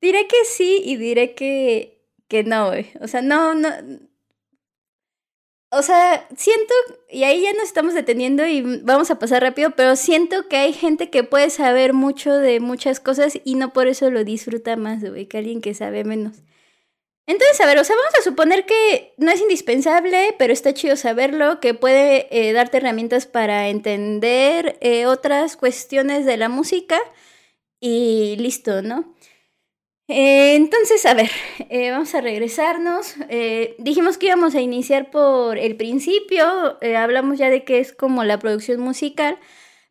Diré 0.00 0.26
que 0.26 0.44
sí 0.44 0.80
y 0.84 0.96
diré 0.96 1.34
que, 1.34 2.06
que 2.28 2.44
no. 2.44 2.72
O 3.00 3.08
sea, 3.08 3.22
no, 3.22 3.54
no. 3.54 3.68
O 5.72 5.82
sea, 5.82 6.26
siento, 6.36 6.74
y 7.08 7.22
ahí 7.22 7.42
ya 7.42 7.52
nos 7.52 7.64
estamos 7.64 7.94
deteniendo 7.94 8.44
y 8.44 8.80
vamos 8.82 9.10
a 9.12 9.20
pasar 9.20 9.42
rápido, 9.42 9.70
pero 9.76 9.94
siento 9.94 10.48
que 10.48 10.56
hay 10.56 10.72
gente 10.72 11.10
que 11.10 11.22
puede 11.22 11.48
saber 11.48 11.92
mucho 11.92 12.32
de 12.32 12.58
muchas 12.58 12.98
cosas 12.98 13.38
y 13.44 13.54
no 13.54 13.72
por 13.72 13.86
eso 13.86 14.10
lo 14.10 14.24
disfruta 14.24 14.74
más, 14.74 15.00
güey, 15.04 15.26
que 15.26 15.38
alguien 15.38 15.60
que 15.60 15.74
sabe 15.74 16.02
menos. 16.02 16.38
Entonces, 17.26 17.60
a 17.60 17.66
ver, 17.66 17.78
o 17.78 17.84
sea, 17.84 17.94
vamos 17.94 18.14
a 18.18 18.22
suponer 18.22 18.66
que 18.66 19.14
no 19.16 19.30
es 19.30 19.40
indispensable, 19.40 20.34
pero 20.38 20.52
está 20.52 20.74
chido 20.74 20.96
saberlo, 20.96 21.60
que 21.60 21.74
puede 21.74 22.26
eh, 22.32 22.52
darte 22.52 22.78
herramientas 22.78 23.26
para 23.26 23.68
entender 23.68 24.76
eh, 24.80 25.06
otras 25.06 25.56
cuestiones 25.56 26.26
de 26.26 26.36
la 26.36 26.48
música 26.48 27.00
y 27.80 28.36
listo, 28.36 28.82
¿no? 28.82 29.14
Eh, 30.12 30.56
entonces, 30.56 31.06
a 31.06 31.14
ver, 31.14 31.30
eh, 31.70 31.90
vamos 31.92 32.14
a 32.16 32.20
regresarnos. 32.20 33.14
Eh, 33.28 33.76
dijimos 33.78 34.18
que 34.18 34.26
íbamos 34.26 34.56
a 34.56 34.60
iniciar 34.60 35.10
por 35.10 35.56
el 35.56 35.76
principio, 35.76 36.78
hablamos 36.96 37.38
ya 37.38 37.48
de 37.48 37.64
qué 37.64 37.78
es 37.78 37.92
como 37.92 38.24
la 38.24 38.38
producción 38.40 38.80
musical, 38.80 39.38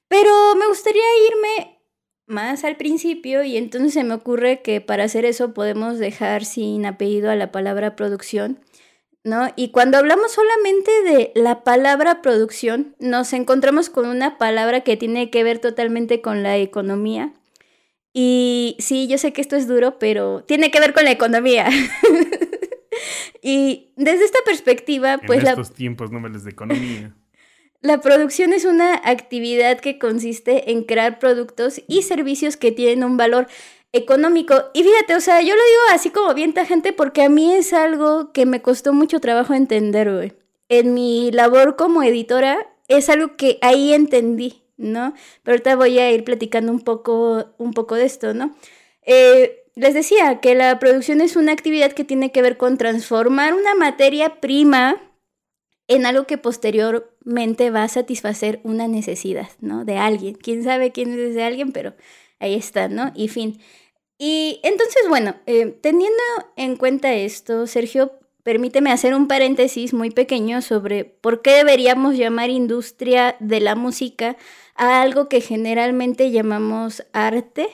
pero 0.09 0.29
me 0.55 0.67
gustaría 0.67 1.03
irme 1.29 1.79
más 2.27 2.63
al 2.65 2.75
principio 2.75 3.43
y 3.43 3.57
entonces 3.57 3.93
se 3.93 4.03
me 4.03 4.13
ocurre 4.13 4.61
que 4.61 4.81
para 4.81 5.05
hacer 5.05 5.25
eso 5.25 5.53
podemos 5.53 5.99
dejar 5.99 6.45
sin 6.45 6.85
apellido 6.85 7.31
a 7.31 7.35
la 7.35 7.51
palabra 7.51 7.95
producción, 7.95 8.59
¿no? 9.23 9.47
Y 9.55 9.71
cuando 9.71 9.97
hablamos 9.97 10.33
solamente 10.33 10.91
de 11.03 11.31
la 11.35 11.63
palabra 11.63 12.21
producción, 12.21 12.95
nos 12.99 13.31
encontramos 13.33 13.89
con 13.89 14.07
una 14.07 14.37
palabra 14.37 14.81
que 14.81 14.97
tiene 14.97 15.29
que 15.31 15.43
ver 15.43 15.59
totalmente 15.59 16.21
con 16.21 16.43
la 16.43 16.57
economía. 16.57 17.33
Y 18.13 18.75
sí, 18.79 19.07
yo 19.07 19.17
sé 19.17 19.33
que 19.33 19.41
esto 19.41 19.55
es 19.55 19.67
duro, 19.67 19.99
pero 19.99 20.43
tiene 20.43 20.71
que 20.71 20.79
ver 20.79 20.93
con 20.93 21.03
la 21.05 21.11
economía. 21.11 21.69
y 23.41 23.93
desde 23.95 24.25
esta 24.25 24.39
perspectiva, 24.45 25.19
pues 25.25 25.39
en 25.39 25.45
la, 25.45 25.51
estos 25.51 25.73
tiempos 25.73 26.11
nóveles 26.11 26.43
de 26.43 26.51
economía. 26.51 27.15
la 27.81 28.01
producción 28.01 28.53
es 28.53 28.65
una 28.65 28.95
actividad 28.95 29.79
que 29.79 29.99
consiste 29.99 30.71
en 30.71 30.83
crear 30.83 31.19
productos 31.19 31.81
y 31.87 32.01
servicios 32.01 32.57
que 32.57 32.71
tienen 32.71 33.03
un 33.03 33.17
valor 33.17 33.47
económico. 33.91 34.55
Y 34.73 34.83
fíjate, 34.83 35.15
o 35.15 35.21
sea, 35.21 35.41
yo 35.41 35.55
lo 35.55 35.61
digo 35.61 35.81
así 35.91 36.09
como 36.09 36.33
bien 36.33 36.53
tajante 36.53 36.93
porque 36.93 37.23
a 37.23 37.29
mí 37.29 37.53
es 37.53 37.73
algo 37.73 38.31
que 38.31 38.45
me 38.45 38.61
costó 38.61 38.93
mucho 38.93 39.19
trabajo 39.19 39.53
entender, 39.53 40.11
güey. 40.13 40.33
En 40.67 40.93
mi 40.93 41.31
labor 41.31 41.75
como 41.75 42.03
editora 42.03 42.67
es 42.87 43.09
algo 43.09 43.35
que 43.37 43.57
ahí 43.61 43.93
entendí, 43.93 44.63
¿no? 44.79 45.13
Pero 45.43 45.53
ahorita 45.53 45.75
voy 45.75 45.99
a 45.99 46.11
ir 46.11 46.23
platicando 46.23 46.71
un 46.71 46.79
poco, 46.79 47.53
un 47.59 47.73
poco 47.73 47.95
de 47.95 48.05
esto, 48.05 48.33
¿no? 48.33 48.55
Eh, 49.03 49.63
les 49.75 49.93
decía 49.93 50.39
que 50.39 50.55
la 50.55 50.79
producción 50.79 51.21
es 51.21 51.35
una 51.35 51.51
actividad 51.51 51.91
que 51.91 52.03
tiene 52.03 52.31
que 52.31 52.41
ver 52.41 52.57
con 52.57 52.77
transformar 52.77 53.53
una 53.53 53.75
materia 53.75 54.39
prima 54.41 55.01
en 55.87 56.05
algo 56.05 56.25
que 56.25 56.37
posteriormente 56.37 57.71
va 57.71 57.83
a 57.83 57.87
satisfacer 57.87 58.59
una 58.63 58.87
necesidad, 58.87 59.49
¿no? 59.59 59.85
De 59.85 59.97
alguien. 59.97 60.35
Quién 60.35 60.63
sabe 60.63 60.91
quién 60.91 61.13
es 61.13 61.31
ese 61.31 61.43
alguien, 61.43 61.71
pero 61.71 61.93
ahí 62.39 62.55
está, 62.55 62.87
¿no? 62.89 63.11
Y 63.15 63.27
fin. 63.27 63.59
Y 64.17 64.59
entonces, 64.63 65.03
bueno, 65.07 65.35
eh, 65.45 65.77
teniendo 65.81 66.21
en 66.55 66.75
cuenta 66.75 67.13
esto, 67.13 67.65
Sergio, 67.67 68.19
permíteme 68.43 68.91
hacer 68.91 69.13
un 69.13 69.27
paréntesis 69.27 69.93
muy 69.93 70.11
pequeño 70.11 70.61
sobre 70.61 71.05
por 71.05 71.41
qué 71.41 71.51
deberíamos 71.51 72.17
llamar 72.17 72.49
industria 72.49 73.35
de 73.39 73.59
la 73.59 73.75
música 73.75 74.37
a 74.79 75.01
algo 75.01 75.27
que 75.27 75.41
generalmente 75.41 76.31
llamamos 76.31 77.05
arte, 77.11 77.67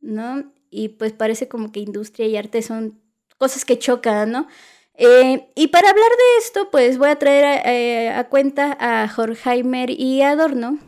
¿no? 0.00 0.52
Y 0.70 0.90
pues 0.90 1.12
parece 1.12 1.48
como 1.48 1.72
que 1.72 1.80
industria 1.80 2.26
y 2.26 2.36
arte 2.36 2.62
son 2.62 3.00
cosas 3.38 3.64
que 3.64 3.78
chocan, 3.78 4.30
¿no? 4.30 4.46
Eh, 4.94 5.48
y 5.54 5.68
para 5.68 5.88
hablar 5.88 6.10
de 6.10 6.38
esto, 6.38 6.70
pues 6.70 6.98
voy 6.98 7.08
a 7.08 7.16
traer 7.16 7.44
a, 7.44 7.62
eh, 7.64 8.24
cuenta 8.28 8.76
a 8.78 9.10
Horkheimer 9.16 9.88
y 9.90 10.20
Adorno, 10.20 10.78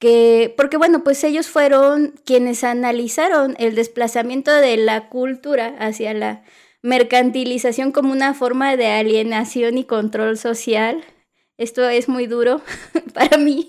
que, 0.00 0.52
porque 0.56 0.76
bueno, 0.76 1.04
pues 1.04 1.22
ellos 1.22 1.48
fueron 1.48 2.14
quienes 2.24 2.64
analizaron 2.64 3.54
el 3.60 3.76
desplazamiento 3.76 4.50
de 4.50 4.76
la 4.78 5.08
cultura 5.08 5.76
hacia 5.78 6.12
la 6.12 6.42
mercantilización 6.82 7.92
como 7.92 8.12
una 8.12 8.34
forma 8.34 8.76
de 8.76 8.88
alienación 8.88 9.78
y 9.78 9.84
control 9.84 10.38
social. 10.38 11.04
Esto 11.56 11.88
es 11.88 12.08
muy 12.08 12.26
duro 12.26 12.62
para 13.14 13.38
mí. 13.38 13.68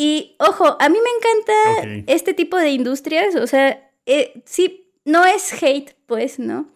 Y 0.00 0.36
ojo, 0.38 0.76
a 0.78 0.88
mí 0.88 0.96
me 1.02 1.10
encanta 1.10 2.04
este 2.06 2.32
tipo 2.32 2.56
de 2.56 2.70
industrias, 2.70 3.34
o 3.34 3.48
sea, 3.48 3.90
eh, 4.06 4.42
sí, 4.44 4.92
no 5.04 5.24
es 5.24 5.60
hate, 5.60 5.96
pues, 6.06 6.38
¿no? 6.38 6.68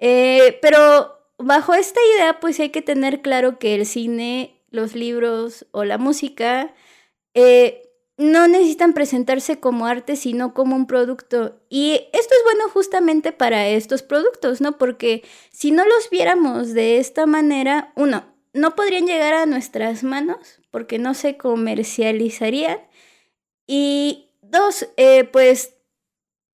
Eh, 0.00 0.58
pero 0.60 1.20
bajo 1.38 1.72
esta 1.74 2.00
idea, 2.16 2.40
pues 2.40 2.58
hay 2.58 2.70
que 2.70 2.82
tener 2.82 3.22
claro 3.22 3.60
que 3.60 3.76
el 3.76 3.86
cine, 3.86 4.60
los 4.70 4.96
libros 4.96 5.68
o 5.70 5.84
la 5.84 5.98
música 5.98 6.74
eh, 7.32 7.92
no 8.16 8.48
necesitan 8.48 8.92
presentarse 8.92 9.60
como 9.60 9.86
arte, 9.86 10.16
sino 10.16 10.52
como 10.52 10.74
un 10.74 10.88
producto. 10.88 11.60
Y 11.68 12.08
esto 12.12 12.34
es 12.34 12.42
bueno 12.42 12.68
justamente 12.70 13.30
para 13.30 13.68
estos 13.68 14.02
productos, 14.02 14.60
¿no? 14.60 14.78
Porque 14.78 15.22
si 15.52 15.70
no 15.70 15.84
los 15.84 16.10
viéramos 16.10 16.74
de 16.74 16.98
esta 16.98 17.24
manera, 17.26 17.92
uno, 17.94 18.33
no 18.54 18.74
podrían 18.76 19.06
llegar 19.06 19.34
a 19.34 19.46
nuestras 19.46 20.02
manos 20.04 20.60
porque 20.70 20.98
no 20.98 21.12
se 21.12 21.36
comercializarían. 21.36 22.78
Y 23.66 24.30
dos, 24.42 24.88
eh, 24.96 25.24
pues 25.24 25.74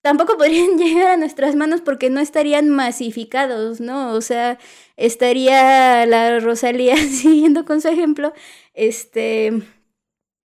tampoco 0.01 0.37
podrían 0.39 0.79
llegar 0.79 1.09
a 1.09 1.17
nuestras 1.17 1.55
manos 1.55 1.83
porque 1.83 2.11
no 2.11 2.21
estarían 2.21 2.71
masificados, 2.71 3.81
¿no? 3.81 4.15
O 4.15 4.21
sea, 4.23 4.59
estaría 4.97 6.07
la 6.07 6.41
Rosalía 6.41 6.97
siguiendo 7.09 7.65
con 7.65 7.81
su 7.81 7.89
ejemplo, 7.89 8.33
este, 8.75 9.53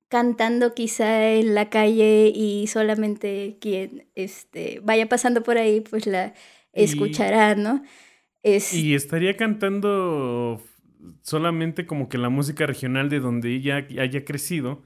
cantando 0.10 0.74
quizá 0.74 1.30
en 1.32 1.54
la 1.54 1.70
calle 1.70 2.32
y 2.34 2.68
solamente 2.68 3.58
quien, 3.62 4.08
este, 4.16 4.80
vaya 4.84 5.08
pasando 5.08 5.44
por 5.44 5.58
ahí, 5.58 5.82
pues 5.82 6.08
la 6.08 6.34
escuchará, 6.74 7.54
¿no? 7.56 7.84
Es, 8.42 8.74
Y 8.74 8.94
estaría 8.96 9.38
cantando 9.38 10.62
solamente 11.22 11.86
como 11.86 12.10
que 12.10 12.18
la 12.18 12.30
música 12.30 12.66
regional 12.66 13.10
de 13.10 13.20
donde 13.20 13.54
ella 13.54 13.86
haya 14.00 14.26
crecido, 14.26 14.84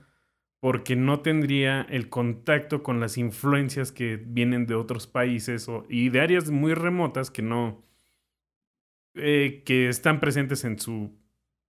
porque 0.59 0.95
no 0.95 1.21
tendría 1.21 1.81
el 1.89 2.09
contacto 2.09 2.83
con 2.83 3.00
las 3.00 3.17
influencias 3.17 3.91
que 3.91 4.17
vienen 4.17 4.65
de 4.65 4.75
otros 4.75 5.07
países 5.07 5.69
o, 5.69 5.86
y 5.89 6.09
de 6.09 6.21
áreas 6.21 6.50
muy 6.50 6.74
remotas 6.74 7.29
que 7.29 7.41
no, 7.41 7.83
eh, 9.15 9.63
que 9.65 9.88
están 9.89 10.19
presentes 10.19 10.63
en 10.63 10.79
su 10.79 11.15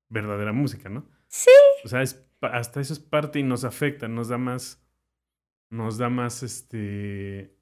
verdadera 0.09 0.53
música, 0.53 0.89
¿no? 0.89 1.07
Sí. 1.29 1.51
O 1.85 1.89
sea, 1.89 2.03
es, 2.03 2.25
hasta 2.41 2.81
eso 2.81 2.95
es 2.95 2.99
parte 2.99 3.39
y 3.39 3.43
nos 3.43 3.65
afecta, 3.65 4.09
nos 4.09 4.29
da 4.29 4.39
más, 4.39 4.83
nos 5.71 5.99
da 5.99 6.09
más, 6.09 6.43
este, 6.43 7.55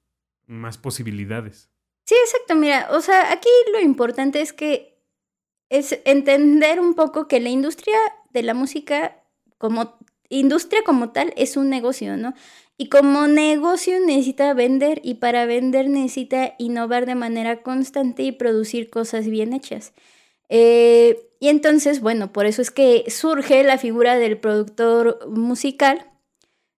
más 0.47 0.79
posibilidades. 0.79 1.73
Sí, 2.05 2.15
exacto. 2.25 2.55
Mira, 2.55 2.89
o 2.93 3.01
sea, 3.01 3.33
aquí 3.33 3.49
lo 3.73 3.81
importante 3.81 4.41
es 4.41 4.53
que 4.53 4.96
es 5.69 6.01
entender 6.05 6.81
un 6.81 6.95
poco 6.95 7.29
que 7.29 7.41
la 7.41 7.49
industria 7.49 7.97
de 8.31 8.43
la 8.43 8.55
música 8.55 9.23
como 9.59 9.99
industria 10.29 10.83
como 10.85 11.11
tal 11.11 11.33
es 11.37 11.57
un 11.57 11.71
negocio, 11.71 12.17
¿no? 12.17 12.35
Y 12.79 12.89
como 12.89 13.27
negocio 13.27 13.99
necesita 14.05 14.53
vender 14.53 15.01
y 15.03 15.15
para 15.15 15.47
vender 15.47 15.89
necesita 15.89 16.55
innovar 16.59 17.07
de 17.07 17.15
manera 17.15 17.63
constante 17.63 18.23
y 18.23 18.33
producir 18.33 18.91
cosas 18.91 19.27
bien 19.29 19.55
hechas. 19.55 19.95
Eh, 20.49 21.31
y 21.41 21.49
entonces, 21.49 22.01
bueno, 22.01 22.33
por 22.33 22.45
eso 22.45 22.61
es 22.61 22.71
que 22.71 23.05
surge 23.09 23.63
la 23.63 23.79
figura 23.79 24.17
del 24.17 24.39
productor 24.39 25.27
musical. 25.29 26.11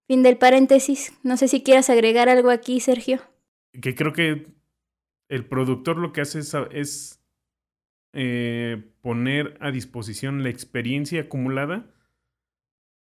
Fin 0.06 0.22
del 0.22 0.38
paréntesis. 0.38 1.12
No 1.22 1.36
sé 1.36 1.48
si 1.48 1.62
quieras 1.62 1.90
agregar 1.90 2.28
algo 2.28 2.50
aquí, 2.50 2.80
Sergio. 2.80 3.20
Que 3.82 3.94
creo 3.94 4.12
que 4.12 4.46
el 5.28 5.46
productor 5.46 5.98
lo 5.98 6.12
que 6.12 6.22
hace 6.22 6.38
es, 6.38 6.54
es 6.72 7.17
eh, 8.12 8.92
poner 9.02 9.56
a 9.60 9.70
disposición 9.70 10.42
la 10.42 10.50
experiencia 10.50 11.22
acumulada 11.22 11.94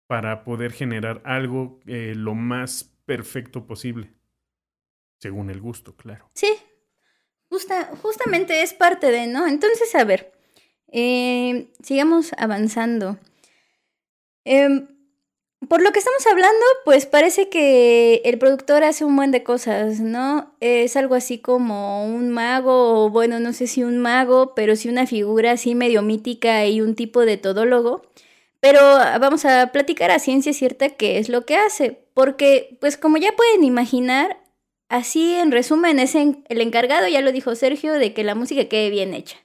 para 0.07 0.43
poder 0.43 0.71
generar 0.71 1.21
algo 1.25 1.79
eh, 1.87 2.13
lo 2.15 2.35
más 2.35 2.83
perfecto 3.05 3.65
posible. 3.65 4.13
Según 5.19 5.49
el 5.49 5.61
gusto, 5.61 5.95
claro. 5.95 6.29
Sí, 6.33 6.53
Justa, 7.51 7.91
justamente 8.01 8.61
es 8.61 8.73
parte 8.73 9.11
de, 9.11 9.27
¿no? 9.27 9.45
Entonces, 9.45 9.93
a 9.95 10.05
ver, 10.05 10.31
eh, 10.87 11.69
sigamos 11.83 12.31
avanzando. 12.37 13.19
Em, 14.45 14.87
por 15.67 15.81
lo 15.81 15.91
que 15.91 15.99
estamos 15.99 16.25
hablando, 16.27 16.65
pues 16.85 17.05
parece 17.05 17.49
que 17.49 18.21
el 18.25 18.39
productor 18.39 18.83
hace 18.83 19.05
un 19.05 19.15
buen 19.15 19.31
de 19.31 19.43
cosas, 19.43 19.99
¿no? 19.99 20.55
Es 20.59 20.97
algo 20.97 21.15
así 21.15 21.39
como 21.39 22.05
un 22.05 22.31
mago, 22.31 23.05
o 23.05 23.09
bueno, 23.09 23.39
no 23.39 23.53
sé 23.53 23.67
si 23.67 23.83
un 23.83 23.99
mago, 23.99 24.53
pero 24.55 24.75
sí 24.75 24.89
una 24.89 25.05
figura 25.05 25.51
así 25.51 25.75
medio 25.75 26.01
mítica 26.01 26.65
y 26.65 26.81
un 26.81 26.95
tipo 26.95 27.21
de 27.25 27.37
todólogo. 27.37 28.01
Pero 28.59 28.79
vamos 29.19 29.45
a 29.45 29.71
platicar 29.71 30.11
a 30.11 30.19
ciencia 30.19 30.53
cierta 30.53 30.89
qué 30.89 31.17
es 31.19 31.29
lo 31.29 31.45
que 31.45 31.57
hace, 31.57 32.05
porque 32.13 32.77
pues 32.79 32.97
como 32.97 33.17
ya 33.17 33.31
pueden 33.35 33.63
imaginar, 33.63 34.37
así 34.89 35.33
en 35.35 35.51
resumen 35.51 35.99
es 35.99 36.15
el 36.15 36.43
encargado, 36.61 37.07
ya 37.07 37.21
lo 37.21 37.31
dijo 37.31 37.55
Sergio, 37.55 37.93
de 37.93 38.13
que 38.13 38.23
la 38.23 38.35
música 38.35 38.65
quede 38.65 38.89
bien 38.89 39.13
hecha. 39.13 39.37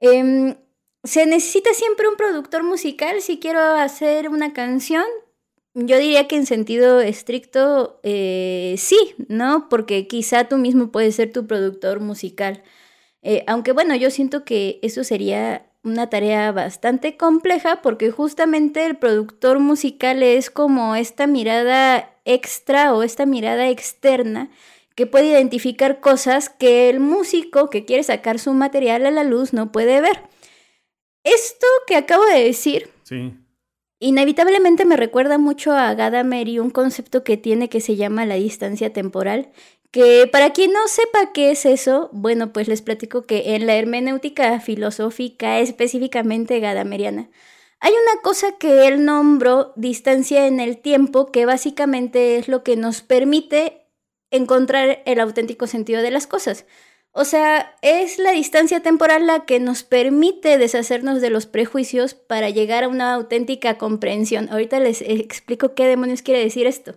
Em, 0.00 0.56
se 1.04 1.26
necesita 1.26 1.74
siempre 1.74 2.08
un 2.08 2.16
productor 2.16 2.62
musical 2.64 3.20
si 3.22 3.38
quiero 3.38 3.60
hacer 3.60 4.28
una 4.28 4.52
canción. 4.52 5.04
Yo 5.74 5.98
diría 5.98 6.26
que 6.26 6.36
en 6.36 6.46
sentido 6.46 7.00
estricto 7.00 8.00
eh, 8.02 8.74
sí, 8.78 8.96
¿no? 9.28 9.68
Porque 9.68 10.08
quizá 10.08 10.44
tú 10.44 10.56
mismo 10.56 10.90
puedes 10.90 11.14
ser 11.14 11.32
tu 11.32 11.46
productor 11.46 12.00
musical. 12.00 12.62
Eh, 13.22 13.44
aunque 13.46 13.72
bueno, 13.72 13.94
yo 13.94 14.10
siento 14.10 14.44
que 14.44 14.78
eso 14.82 15.04
sería 15.04 15.66
una 15.84 16.10
tarea 16.10 16.50
bastante 16.52 17.16
compleja 17.16 17.82
porque 17.82 18.10
justamente 18.10 18.84
el 18.86 18.96
productor 18.96 19.58
musical 19.58 20.22
es 20.22 20.50
como 20.50 20.96
esta 20.96 21.26
mirada 21.26 22.10
extra 22.24 22.94
o 22.94 23.02
esta 23.02 23.26
mirada 23.26 23.68
externa 23.68 24.50
que 24.94 25.06
puede 25.06 25.28
identificar 25.28 26.00
cosas 26.00 26.48
que 26.48 26.90
el 26.90 26.98
músico 26.98 27.70
que 27.70 27.84
quiere 27.84 28.02
sacar 28.02 28.40
su 28.40 28.52
material 28.52 29.06
a 29.06 29.12
la 29.12 29.22
luz 29.22 29.52
no 29.52 29.70
puede 29.70 30.00
ver. 30.00 30.22
Esto 31.22 31.66
que 31.86 31.94
acabo 31.94 32.24
de 32.24 32.42
decir, 32.42 32.90
sí. 33.04 33.34
Inevitablemente 34.00 34.84
me 34.84 34.96
recuerda 34.96 35.38
mucho 35.38 35.72
a 35.72 35.94
Gadamer 35.94 36.48
y 36.48 36.58
un 36.58 36.70
concepto 36.70 37.24
que 37.24 37.36
tiene 37.36 37.68
que 37.68 37.80
se 37.80 37.96
llama 37.96 38.26
la 38.26 38.34
distancia 38.36 38.92
temporal, 38.92 39.50
que 39.90 40.28
para 40.30 40.52
quien 40.52 40.72
no 40.72 40.86
sepa 40.88 41.32
qué 41.32 41.50
es 41.50 41.64
eso, 41.64 42.10
bueno, 42.12 42.52
pues 42.52 42.68
les 42.68 42.82
platico 42.82 43.22
que 43.22 43.54
en 43.54 43.66
la 43.66 43.76
hermenéutica 43.76 44.60
filosófica, 44.60 45.60
específicamente 45.60 46.60
gadameriana, 46.60 47.30
hay 47.80 47.92
una 47.92 48.20
cosa 48.22 48.58
que 48.58 48.88
él 48.88 49.04
nombró 49.04 49.72
distancia 49.76 50.46
en 50.46 50.60
el 50.60 50.78
tiempo, 50.78 51.30
que 51.30 51.46
básicamente 51.46 52.36
es 52.36 52.48
lo 52.48 52.64
que 52.64 52.76
nos 52.76 53.02
permite 53.02 53.86
encontrar 54.30 55.02
el 55.06 55.20
auténtico 55.20 55.66
sentido 55.66 56.02
de 56.02 56.10
las 56.10 56.26
cosas. 56.26 56.66
O 57.12 57.24
sea, 57.24 57.74
es 57.82 58.18
la 58.18 58.32
distancia 58.32 58.80
temporal 58.80 59.26
la 59.26 59.44
que 59.44 59.60
nos 59.60 59.82
permite 59.82 60.58
deshacernos 60.58 61.20
de 61.20 61.30
los 61.30 61.46
prejuicios 61.46 62.14
para 62.14 62.50
llegar 62.50 62.84
a 62.84 62.88
una 62.88 63.14
auténtica 63.14 63.78
comprensión. 63.78 64.48
Ahorita 64.50 64.78
les 64.78 65.00
explico 65.00 65.74
qué 65.74 65.86
demonios 65.86 66.22
quiere 66.22 66.40
decir 66.40 66.66
esto. 66.66 66.96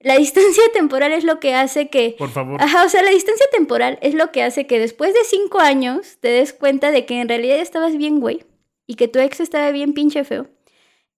La 0.00 0.16
distancia 0.16 0.62
temporal 0.72 1.12
es 1.12 1.24
lo 1.24 1.40
que 1.40 1.54
hace 1.54 1.88
que... 1.88 2.14
Por 2.18 2.30
favor. 2.30 2.62
Ajá, 2.62 2.84
o 2.84 2.88
sea, 2.88 3.02
la 3.02 3.10
distancia 3.10 3.46
temporal 3.50 3.98
es 4.02 4.14
lo 4.14 4.30
que 4.30 4.42
hace 4.42 4.66
que 4.66 4.78
después 4.78 5.14
de 5.14 5.24
cinco 5.24 5.58
años 5.58 6.18
te 6.20 6.28
des 6.28 6.52
cuenta 6.52 6.90
de 6.90 7.06
que 7.06 7.20
en 7.20 7.28
realidad 7.28 7.58
estabas 7.58 7.96
bien, 7.96 8.20
güey, 8.20 8.44
y 8.86 8.94
que 8.94 9.08
tu 9.08 9.18
ex 9.18 9.40
estaba 9.40 9.70
bien 9.70 9.94
pinche 9.94 10.22
feo, 10.24 10.48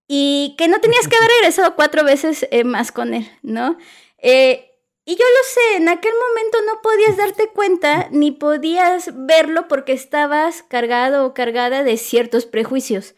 y 0.07 0.55
que 0.57 0.69
no 0.69 0.81
tenías 0.81 1.07
que 1.07 1.17
haber 1.17 1.29
regresado 1.41 1.77
cuatro 1.77 2.03
veces 2.03 2.49
eh, 2.51 2.65
más 2.65 2.93
con 2.93 3.13
él, 3.13 3.29
¿no? 3.43 3.77
Eh, 4.17 4.68
y 5.09 5.13
yo 5.13 5.25
lo 5.25 5.49
sé, 5.49 5.77
en 5.79 5.89
aquel 5.89 6.13
momento 6.13 6.59
no 6.67 6.83
podías 6.83 7.17
darte 7.17 7.49
cuenta 7.49 8.09
ni 8.11 8.31
podías 8.31 9.11
verlo 9.15 9.67
porque 9.67 9.95
estabas 9.95 10.63
cargado 10.63 11.25
o 11.25 11.33
cargada 11.33 11.83
de 11.83 11.97
ciertos 11.97 12.45
prejuicios. 12.45 13.15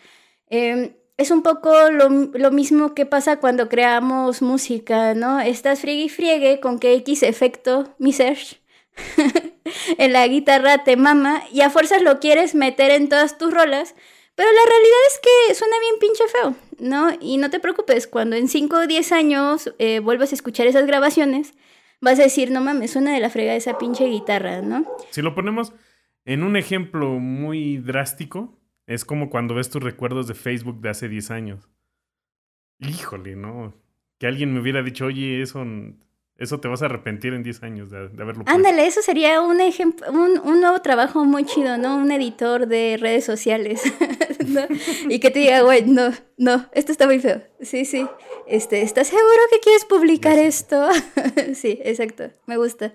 Em, 0.51 0.95
es 1.17 1.33
un 1.33 1.43
poco 1.43 1.91
lo, 1.91 2.51
mismo 2.53 2.95
que 2.95 3.07
pasa 3.07 3.41
cuando 3.41 3.69
creamos 3.69 4.41
música, 4.41 5.15
¿no? 5.15 5.41
Estás 5.41 5.81
friegue 5.81 6.05
y 6.05 6.09
friegue 6.09 6.61
con 6.61 6.79
que 6.79 6.95
X 6.95 7.25
efecto, 7.25 7.93
mi 7.99 8.13
Serge, 8.13 8.61
en 9.99 10.13
la 10.13 10.29
guitarra 10.29 10.85
te 10.85 10.97
mama 10.97 11.43
y 11.51 11.63
a 11.63 11.71
fuerzas 11.71 12.03
lo 12.03 12.21
quieres 12.21 12.55
meter 12.55 12.93
en 12.93 13.09
todas 13.09 13.37
tus 13.37 13.53
rolas, 13.53 13.97
pero 14.37 14.49
la 14.53 14.63
realidad 14.65 14.99
es 15.09 15.19
que 15.19 15.55
suena 15.57 15.77
bien 15.81 15.99
pinche 15.99 16.25
feo, 16.29 16.55
¿no? 16.79 17.19
Y 17.21 17.39
no 17.39 17.51
te 17.51 17.59
preocupes, 17.59 18.07
cuando 18.07 18.37
en 18.37 18.47
5 18.47 18.77
o 18.77 18.87
10 18.87 19.11
años 19.11 19.75
eh, 19.81 19.99
vuelvas 19.99 20.31
a 20.31 20.37
escuchar 20.37 20.69
esas 20.69 20.87
grabaciones, 20.87 21.53
vas 22.01 22.19
a 22.19 22.25
decir, 22.25 22.51
no 22.51 22.61
mames, 22.61 22.93
suena 22.93 23.13
de 23.13 23.21
la 23.21 23.31
frega 23.31 23.55
esa 23.55 23.79
pinche 23.79 24.07
guitarra, 24.07 24.63
¿no? 24.63 24.85
Si 25.11 25.23
lo 25.23 25.35
ponemos 25.35 25.73
en 26.25 26.43
un 26.43 26.57
ejemplo 26.57 27.19
muy 27.19 27.79
drástico, 27.79 28.59
es 28.87 29.05
como 29.05 29.31
cuando 29.31 29.55
ves 29.55 29.71
tus 29.71 29.83
recuerdos 29.83 30.27
de 30.27 30.35
Facebook 30.35 30.81
de 30.81 30.91
hace 30.91 31.09
10 31.09 31.31
años. 31.31 31.69
Híjole, 32.79 33.37
¿no? 33.37 33.75
Que 34.19 34.27
alguien 34.27 34.53
me 34.53 34.61
hubiera 34.61 34.83
dicho, 34.83 35.07
oye, 35.07 35.43
eso, 35.43 35.65
eso 36.41 36.59
te 36.59 36.67
vas 36.67 36.83
a 36.83 36.87
arrepentir 36.87 37.33
en 37.35 37.45
10 37.45 37.63
años 37.63 37.91
de, 37.91 37.99
haberlo 37.99 38.45
puesto. 38.45 38.51
Ándale, 38.51 38.87
eso 38.87 39.03
sería 39.03 39.41
un 39.41 39.61
ejemplo, 39.61 40.11
un, 40.11 40.61
nuevo 40.61 40.81
trabajo 40.81 41.25
muy 41.25 41.45
chido, 41.45 41.79
¿no? 41.79 41.97
Un 41.97 42.11
editor 42.11 42.67
de 42.67 42.99
redes 43.01 43.25
sociales. 43.25 43.83
¿no? 44.49 44.63
Y 45.09 45.21
que 45.21 45.31
te 45.31 45.39
diga, 45.39 45.63
güey, 45.63 45.85
no, 45.85 46.11
no, 46.37 46.67
esto 46.73 46.91
está 46.91 47.07
muy 47.07 47.21
feo. 47.21 47.43
Sí, 47.61 47.85
sí. 47.85 48.07
Este, 48.49 48.83
¿estás 48.83 49.07
seguro 49.07 49.43
que 49.53 49.61
quieres 49.61 49.85
publicar 49.85 50.39
esto? 50.39 50.89
sí, 51.55 51.79
exacto. 51.85 52.31
Me 52.47 52.57
gusta. 52.57 52.93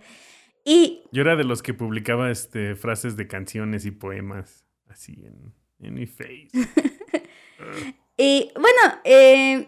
Y. 0.66 1.04
Yo 1.12 1.22
era 1.22 1.38
de 1.38 1.46
los 1.46 1.64
que 1.64 1.74
publicaba 1.74 2.32
este, 2.32 2.76
frases 2.76 3.16
de 3.16 3.28
canciones 3.28 3.86
y 3.86 3.92
poemas 3.92 4.66
así 4.90 5.14
en 5.24 5.54
en 5.80 5.94
mi 5.94 6.06
face. 6.06 6.50
y 8.18 8.52
bueno, 8.56 9.00
eh, 9.04 9.68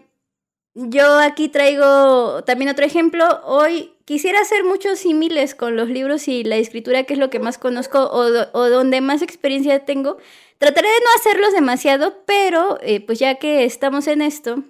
yo 0.78 1.18
aquí 1.18 1.48
traigo 1.48 2.44
también 2.44 2.70
otro 2.70 2.84
ejemplo. 2.84 3.24
Hoy 3.44 3.92
quisiera 4.04 4.40
hacer 4.40 4.62
muchos 4.64 5.00
símiles 5.00 5.54
con 5.56 5.76
los 5.76 5.88
libros 5.88 6.28
y 6.28 6.44
la 6.44 6.56
escritura, 6.56 7.02
que 7.02 7.14
es 7.14 7.18
lo 7.18 7.30
que 7.30 7.40
más 7.40 7.58
conozco 7.58 8.08
o, 8.10 8.68
donde 8.68 9.00
más 9.00 9.22
experiencia 9.22 9.84
tengo. 9.84 10.18
Trataré 10.58 10.88
de 10.88 11.00
no 11.00 11.10
hacerlos 11.16 11.52
demasiado, 11.52 12.22
pero 12.26 12.78
eh, 12.82 13.00
pues 13.00 13.18
ya 13.18 13.36
que 13.36 13.64
estamos 13.64 14.06
en 14.06 14.22
esto, 14.22 14.62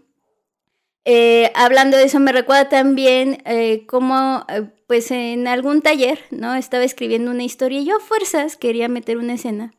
eh, 1.04 1.52
hablando 1.54 1.96
de 1.96 2.04
eso 2.04 2.20
me 2.20 2.32
recuerda 2.32 2.68
también 2.68 3.42
eh, 3.44 3.86
como 3.86 4.46
pues 4.86 5.10
en 5.10 5.46
algún 5.46 5.82
taller, 5.82 6.20
¿no? 6.30 6.54
Estaba 6.54 6.84
escribiendo 6.84 7.30
una 7.30 7.44
historia 7.44 7.80
y 7.80 7.84
yo 7.84 7.96
a 7.96 8.00
fuerzas 8.00 8.56
quería 8.56 8.88
meter 8.88 9.18
una 9.18 9.34
escena 9.34 9.74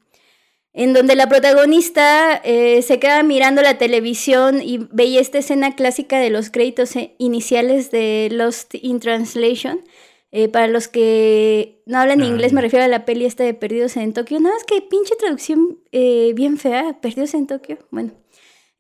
en 0.74 0.94
donde 0.94 1.16
la 1.16 1.28
protagonista 1.28 2.40
eh, 2.44 2.82
se 2.82 3.00
queda 3.00 3.24
mirando 3.24 3.62
la 3.62 3.78
televisión 3.78 4.62
y 4.62 4.78
veía 4.92 5.20
esta 5.20 5.40
escena 5.40 5.76
clásica 5.76 6.20
de 6.20 6.30
los 6.30 6.50
créditos 6.50 6.96
eh, 6.96 7.16
iniciales 7.18 7.92
de 7.92 8.30
Lost 8.32 8.76
in 8.76 9.00
Translation. 9.00 9.82
Eh, 10.32 10.48
para 10.48 10.68
los 10.68 10.88
que 10.88 11.82
no 11.88 11.98
hablan 11.98 12.24
inglés, 12.24 12.54
me 12.54 12.62
refiero 12.62 12.86
a 12.86 12.88
la 12.88 13.04
peli 13.04 13.26
esta 13.26 13.44
de 13.44 13.56
Perdidos 13.56 13.98
en 13.98 14.14
Tokio. 14.14 14.40
Nada 14.40 14.54
más 14.54 14.64
que 14.64 14.80
pinche 14.82 15.16
traducción 15.16 15.80
bien 15.92 16.60
fea, 16.60 17.00
Perdidos 17.02 17.34
en 17.34 17.48
Tokio. 17.48 17.80
Bueno. 17.90 18.12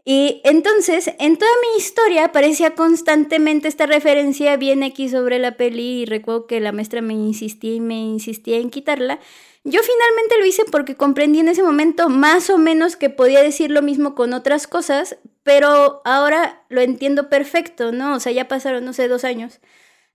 Y 0.06 0.42
entonces, 0.44 1.12
en 1.20 1.38
toda 1.38 1.52
mi 1.62 1.80
historia 1.80 2.26
aparecía 2.26 2.76
constantemente 2.76 3.68
esta 3.68 3.88
referencia 3.88 4.58
bien 4.58 4.84
aquí 4.84 5.10
sobre 5.10 5.40
la 5.40 5.58
peli 5.58 6.02
y 6.02 6.06
recuerdo 6.06 6.46
que 6.48 6.60
la 6.60 6.72
maestra 6.72 7.02
me 7.02 7.14
insistía 7.14 7.74
y 7.74 7.80
me 7.80 8.00
insistía 8.00 8.58
en 8.58 8.70
quitarla. 8.70 9.20
Yo 9.64 9.82
finalmente 9.84 10.38
lo 10.40 10.46
hice 10.46 10.64
porque 10.66 10.96
comprendí 10.96 11.40
en 11.40 11.50
ese 11.50 11.64
momento 11.64 12.10
más 12.10 12.50
o 12.50 12.58
menos 12.58 12.96
que 12.96 13.10
podía 13.10 13.42
decir 13.42 13.72
lo 13.72 13.82
mismo 13.82 14.16
con 14.16 14.34
otras 14.34 14.68
cosas, 14.68 15.18
pero 15.44 16.02
ahora 16.06 16.64
lo 16.70 16.82
entiendo 16.82 17.30
perfecto, 17.30 17.92
¿no? 17.92 18.16
O 18.16 18.20
sea, 18.20 18.32
ya 18.32 18.48
pasaron, 18.48 18.86
no 18.86 18.94
sé, 18.94 19.08
dos 19.08 19.24
años. 19.24 19.60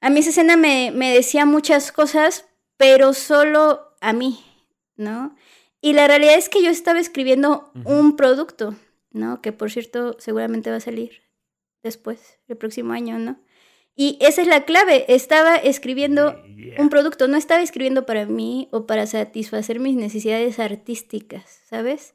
A 0.01 0.11
mí 0.11 0.21
esa 0.21 0.31
escena 0.31 0.57
me, 0.57 0.93
decía 1.15 1.45
muchas 1.45 1.93
cosas, 1.93 2.47
pero 2.77 3.13
solo 3.13 3.95
a 4.01 4.13
mí, 4.13 4.45
¿no? 4.97 5.37
Y 5.81 5.93
la 5.93 6.09
realidad 6.09 6.37
es 6.37 6.49
que 6.49 6.63
yo 6.63 6.71
estaba 6.71 6.99
escribiendo 6.99 7.71
un 7.85 8.17
producto, 8.17 8.75
¿no? 9.11 9.43
Que 9.43 9.53
por 9.53 9.71
cierto 9.71 10.17
seguramente 10.19 10.71
va 10.71 10.77
a 10.77 10.81
salir 10.81 11.23
después, 11.83 12.39
el 12.49 12.57
próximo 12.57 12.95
año, 12.95 13.19
¿no? 13.19 13.39
Y 13.97 14.19
esa 14.21 14.43
es 14.43 14.49
la 14.49 14.65
clave. 14.65 15.05
Estaba 15.09 15.57
escribiendo 15.57 16.43
un 16.79 16.89
producto, 16.89 17.29
no 17.29 17.37
estaba 17.37 17.63
escribiendo 17.63 18.07
para 18.07 18.27
mí 18.27 18.69
o 18.73 18.87
para 18.87 19.07
satisfacer 19.07 19.81
mis 19.81 19.97
necesidades 19.97 20.59
artísticas, 20.59 21.61
¿sabes? 21.69 22.15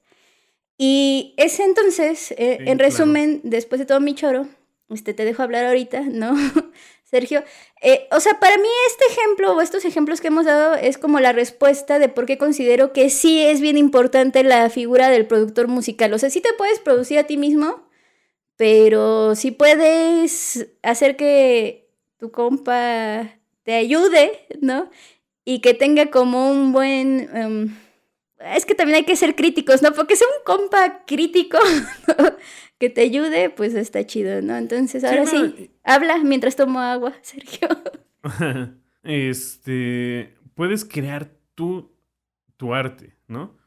Y 0.77 1.33
ese 1.37 1.63
entonces, 1.63 2.31
eh, 2.31 2.57
en 2.65 2.79
resumen, 2.79 3.41
después 3.43 3.79
de 3.79 3.85
todo 3.85 3.99
mi 3.99 4.15
choro, 4.15 4.47
este, 4.89 5.13
te 5.13 5.25
dejo 5.25 5.43
hablar 5.43 5.65
ahorita, 5.65 6.01
¿no? 6.01 6.33
Sergio, 7.03 7.43
eh, 7.81 8.07
o 8.11 8.19
sea, 8.19 8.39
para 8.39 8.57
mí 8.57 8.67
este 8.87 9.05
ejemplo 9.11 9.53
o 9.53 9.61
estos 9.61 9.83
ejemplos 9.83 10.21
que 10.21 10.27
hemos 10.27 10.45
dado 10.45 10.75
es 10.75 10.97
como 10.97 11.19
la 11.19 11.33
respuesta 11.33 11.97
de 11.97 12.07
por 12.07 12.25
qué 12.25 12.37
considero 12.37 12.93
que 12.93 13.09
sí 13.09 13.41
es 13.41 13.61
bien 13.61 13.77
importante 13.77 14.43
la 14.43 14.69
figura 14.69 15.09
del 15.09 15.25
productor 15.25 15.67
musical. 15.67 16.13
O 16.13 16.19
sea, 16.19 16.29
sí 16.29 16.39
te 16.39 16.53
puedes 16.53 16.79
producir 16.79 17.17
a 17.17 17.23
ti 17.25 17.37
mismo, 17.37 17.88
pero 18.59 19.35
sí 19.35 19.51
puedes 19.51 20.67
hacer 20.83 21.15
que 21.15 21.87
tu 22.17 22.29
compa 22.29 23.39
te 23.63 23.73
ayude, 23.73 24.33
¿no? 24.61 24.91
Y 25.45 25.61
que 25.61 25.73
tenga 25.73 26.11
como 26.11 26.51
un 26.51 26.73
buen... 26.73 27.29
em, 27.33 27.77
es 28.39 28.65
que 28.65 28.75
también 28.75 28.97
hay 28.97 29.05
que 29.05 29.15
ser 29.15 29.37
críticos, 29.37 29.81
¿no? 29.81 29.93
Porque 29.93 30.17
sea 30.17 30.27
un 30.27 30.43
compa 30.43 31.05
crítico 31.05 31.57
¿no? 32.09 32.15
que 32.79 32.89
te 32.89 32.99
ayude, 32.99 33.49
pues 33.49 33.75
está 33.75 34.05
chido, 34.05 34.41
¿no? 34.41 34.57
Entonces, 34.57 35.05
ahora 35.05 35.25
sí, 35.25 35.37
no, 35.37 35.67
habla 35.85 36.17
mientras 36.17 36.57
tomo 36.57 36.81
agua, 36.81 37.13
Sergio. 37.21 37.69
este, 39.03 40.35
puedes 40.53 40.83
crear 40.83 41.31
tú 41.55 41.95
tu 42.57 42.73
arte, 42.73 43.15
¿no? 43.25 43.57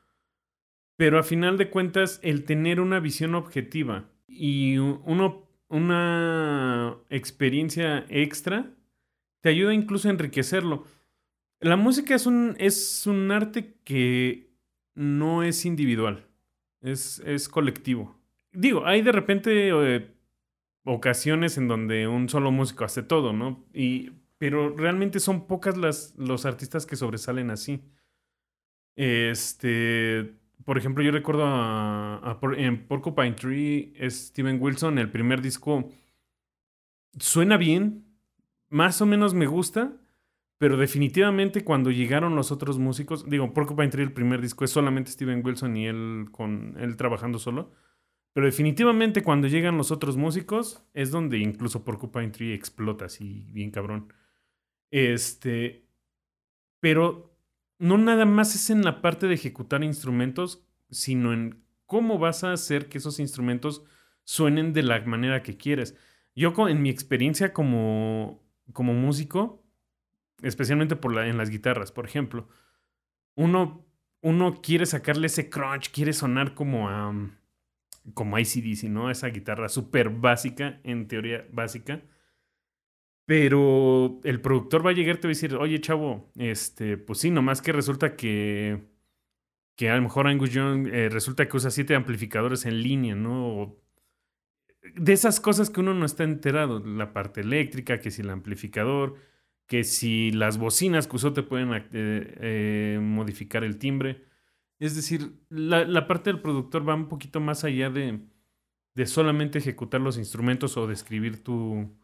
Pero 0.96 1.18
a 1.18 1.22
final 1.22 1.56
de 1.56 1.70
cuentas, 1.70 2.20
el 2.22 2.44
tener 2.44 2.78
una 2.78 3.00
visión 3.00 3.34
objetiva 3.34 4.11
y 4.32 4.78
una 5.68 6.96
experiencia 7.10 8.04
extra 8.08 8.74
te 9.42 9.50
ayuda 9.50 9.74
incluso 9.74 10.08
a 10.08 10.12
enriquecerlo. 10.12 10.84
La 11.60 11.76
música 11.76 12.14
es 12.14 12.26
un, 12.26 12.56
es 12.58 13.06
un 13.06 13.30
arte 13.30 13.76
que 13.84 14.50
no 14.94 15.42
es 15.42 15.64
individual, 15.64 16.26
es, 16.80 17.20
es 17.24 17.48
colectivo. 17.48 18.18
Digo, 18.52 18.86
hay 18.86 19.02
de 19.02 19.12
repente 19.12 19.70
eh, 19.70 20.10
ocasiones 20.84 21.58
en 21.58 21.68
donde 21.68 22.08
un 22.08 22.28
solo 22.28 22.50
músico 22.50 22.84
hace 22.84 23.02
todo, 23.02 23.32
¿no? 23.32 23.64
Y, 23.72 24.10
pero 24.38 24.76
realmente 24.76 25.20
son 25.20 25.46
pocas 25.46 25.76
las, 25.76 26.14
los 26.16 26.46
artistas 26.46 26.84
que 26.84 26.96
sobresalen 26.96 27.50
así. 27.50 27.80
Este, 28.96 30.34
por 30.64 30.78
ejemplo, 30.78 31.02
yo 31.02 31.12
recuerdo 31.12 31.44
a, 31.44 32.16
a 32.16 32.38
en 32.56 32.86
Porcupine 32.86 33.32
Tree, 33.32 33.94
Steven 34.08 34.60
Wilson, 34.60 34.98
el 34.98 35.10
primer 35.10 35.42
disco, 35.42 35.88
suena 37.18 37.56
bien, 37.56 38.04
más 38.68 39.00
o 39.00 39.06
menos 39.06 39.34
me 39.34 39.46
gusta, 39.46 39.96
pero 40.58 40.76
definitivamente 40.76 41.64
cuando 41.64 41.90
llegaron 41.90 42.36
los 42.36 42.52
otros 42.52 42.78
músicos, 42.78 43.28
digo, 43.28 43.52
Porcupine 43.52 43.88
Tree, 43.88 44.04
el 44.04 44.12
primer 44.12 44.40
disco 44.40 44.64
es 44.64 44.70
solamente 44.70 45.10
Steven 45.10 45.44
Wilson 45.44 45.76
y 45.76 45.88
él 45.88 46.28
con 46.30 46.76
él 46.78 46.96
trabajando 46.96 47.38
solo. 47.38 47.72
Pero 48.32 48.46
definitivamente 48.46 49.22
cuando 49.22 49.48
llegan 49.48 49.76
los 49.76 49.90
otros 49.90 50.16
músicos 50.16 50.84
es 50.94 51.10
donde 51.10 51.38
incluso 51.38 51.84
Porcupine 51.84 52.30
Tree 52.30 52.54
explota 52.54 53.06
así 53.06 53.44
bien 53.50 53.70
cabrón. 53.70 54.12
Este, 54.90 55.84
pero 56.80 57.31
no 57.82 57.98
nada 57.98 58.26
más 58.26 58.54
es 58.54 58.70
en 58.70 58.84
la 58.84 59.02
parte 59.02 59.26
de 59.26 59.34
ejecutar 59.34 59.82
instrumentos, 59.82 60.64
sino 60.88 61.32
en 61.32 61.64
cómo 61.86 62.16
vas 62.16 62.44
a 62.44 62.52
hacer 62.52 62.88
que 62.88 62.98
esos 62.98 63.18
instrumentos 63.18 63.82
suenen 64.22 64.72
de 64.72 64.84
la 64.84 65.00
manera 65.00 65.42
que 65.42 65.56
quieres. 65.56 65.96
Yo 66.36 66.54
en 66.68 66.80
mi 66.80 66.90
experiencia 66.90 67.52
como, 67.52 68.40
como 68.72 68.94
músico, 68.94 69.64
especialmente 70.42 70.94
por 70.94 71.12
la, 71.12 71.26
en 71.26 71.36
las 71.36 71.50
guitarras, 71.50 71.90
por 71.90 72.06
ejemplo, 72.06 72.48
uno, 73.34 73.84
uno 74.20 74.60
quiere 74.62 74.86
sacarle 74.86 75.26
ese 75.26 75.50
crunch, 75.50 75.90
quiere 75.90 76.12
sonar 76.12 76.54
como 76.54 76.88
a 76.88 77.12
como 78.14 78.38
ICDC, 78.38 78.84
¿no? 78.84 79.10
Esa 79.10 79.26
guitarra 79.26 79.68
súper 79.68 80.08
básica, 80.08 80.78
en 80.84 81.08
teoría 81.08 81.48
básica. 81.50 82.00
Pero 83.24 84.20
el 84.24 84.40
productor 84.40 84.84
va 84.84 84.90
a 84.90 84.94
llegar 84.94 85.16
y 85.16 85.20
te 85.20 85.28
va 85.28 85.30
a 85.30 85.36
decir, 85.36 85.54
oye, 85.54 85.80
chavo, 85.80 86.30
este, 86.36 86.96
pues 86.96 87.20
sí, 87.20 87.30
nomás 87.30 87.62
que 87.62 87.72
resulta 87.72 88.16
que, 88.16 88.82
que 89.76 89.90
a 89.90 89.96
lo 89.96 90.02
mejor 90.02 90.26
Angus 90.26 90.50
Young 90.52 90.88
eh, 90.88 91.08
resulta 91.08 91.48
que 91.48 91.56
usa 91.56 91.70
siete 91.70 91.94
amplificadores 91.94 92.66
en 92.66 92.82
línea, 92.82 93.14
¿no? 93.14 93.76
De 94.94 95.12
esas 95.12 95.40
cosas 95.40 95.70
que 95.70 95.80
uno 95.80 95.94
no 95.94 96.04
está 96.04 96.24
enterado, 96.24 96.80
la 96.84 97.12
parte 97.12 97.40
eléctrica, 97.40 98.00
que 98.00 98.10
si 98.10 98.22
el 98.22 98.30
amplificador, 98.30 99.16
que 99.66 99.84
si 99.84 100.32
las 100.32 100.58
bocinas 100.58 101.06
que 101.06 101.16
usó 101.16 101.32
te 101.32 101.42
pueden 101.44 101.72
eh, 101.72 101.82
eh, 101.92 102.98
modificar 103.00 103.64
el 103.64 103.78
timbre. 103.78 104.24
Es 104.80 104.96
decir, 104.96 105.32
la, 105.48 105.84
la 105.84 106.08
parte 106.08 106.30
del 106.30 106.42
productor 106.42 106.88
va 106.88 106.94
un 106.96 107.08
poquito 107.08 107.40
más 107.40 107.62
allá 107.64 107.88
de, 107.88 108.20
de 108.94 109.06
solamente 109.06 109.58
ejecutar 109.58 110.00
los 110.00 110.18
instrumentos 110.18 110.76
o 110.76 110.86
de 110.88 110.94
escribir 110.94 111.42
tu, 111.44 111.96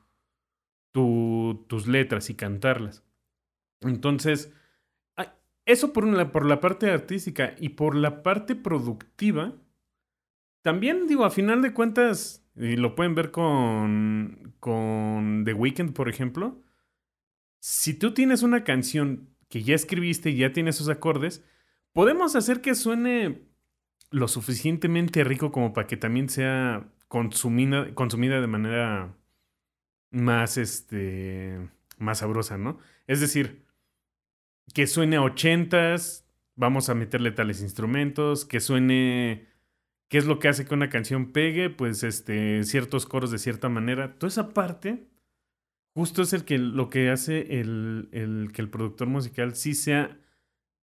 tu- 0.98 1.64
tus 1.68 1.86
letras 1.86 2.28
y 2.30 2.34
cantarlas. 2.34 3.04
Entonces, 3.80 4.52
eso 5.64 5.92
por, 5.92 6.04
una- 6.04 6.32
por 6.32 6.46
la 6.46 6.60
parte 6.60 6.90
artística 6.90 7.54
y 7.58 7.70
por 7.70 7.94
la 7.94 8.22
parte 8.22 8.54
productiva, 8.56 9.54
también 10.62 11.06
digo, 11.06 11.24
a 11.24 11.30
final 11.30 11.60
de 11.62 11.72
cuentas, 11.74 12.42
y 12.56 12.76
lo 12.76 12.94
pueden 12.94 13.14
ver 13.14 13.30
con, 13.30 14.54
con 14.60 15.42
The 15.44 15.52
Weeknd, 15.52 15.92
por 15.92 16.08
ejemplo, 16.08 16.62
si 17.60 17.92
tú 17.94 18.14
tienes 18.14 18.42
una 18.42 18.64
canción 18.64 19.28
que 19.48 19.62
ya 19.62 19.74
escribiste 19.74 20.30
y 20.30 20.36
ya 20.38 20.52
tiene 20.52 20.72
sus 20.72 20.88
acordes, 20.88 21.44
podemos 21.92 22.34
hacer 22.34 22.60
que 22.62 22.74
suene 22.74 23.42
lo 24.10 24.26
suficientemente 24.26 25.22
rico 25.22 25.52
como 25.52 25.74
para 25.74 25.86
que 25.86 25.96
también 25.98 26.30
sea 26.30 26.88
consumida, 27.08 27.94
consumida 27.94 28.40
de 28.40 28.46
manera 28.46 29.17
más, 30.10 30.56
este, 30.56 31.58
más 31.98 32.18
sabrosa, 32.18 32.58
¿no? 32.58 32.78
Es 33.06 33.20
decir, 33.20 33.64
que 34.74 34.86
suene 34.86 35.16
a 35.16 35.22
ochentas, 35.22 36.26
vamos 36.56 36.88
a 36.88 36.94
meterle 36.94 37.30
tales 37.30 37.60
instrumentos, 37.60 38.44
que 38.44 38.60
suene, 38.60 39.46
¿qué 40.08 40.18
es 40.18 40.26
lo 40.26 40.38
que 40.38 40.48
hace 40.48 40.64
que 40.64 40.74
una 40.74 40.90
canción 40.90 41.32
pegue? 41.32 41.70
Pues, 41.70 42.02
este, 42.02 42.64
ciertos 42.64 43.06
coros 43.06 43.30
de 43.30 43.38
cierta 43.38 43.68
manera. 43.68 44.18
Toda 44.18 44.28
esa 44.28 44.50
parte, 44.50 45.06
justo 45.94 46.22
es 46.22 46.32
el 46.32 46.44
que, 46.44 46.58
lo 46.58 46.90
que 46.90 47.10
hace 47.10 47.60
el, 47.60 48.08
el 48.12 48.50
que 48.52 48.62
el 48.62 48.70
productor 48.70 49.08
musical 49.08 49.54
sí 49.54 49.74
sea 49.74 50.18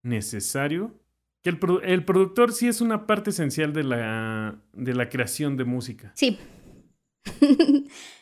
necesario. 0.02 0.98
Que 1.42 1.50
el, 1.50 1.58
el 1.84 2.04
productor 2.04 2.52
sí 2.52 2.66
es 2.66 2.80
una 2.80 3.06
parte 3.06 3.30
esencial 3.30 3.72
de 3.72 3.84
la, 3.84 4.58
de 4.72 4.94
la 4.94 5.08
creación 5.08 5.56
de 5.56 5.64
música. 5.64 6.12
Sí. 6.16 6.38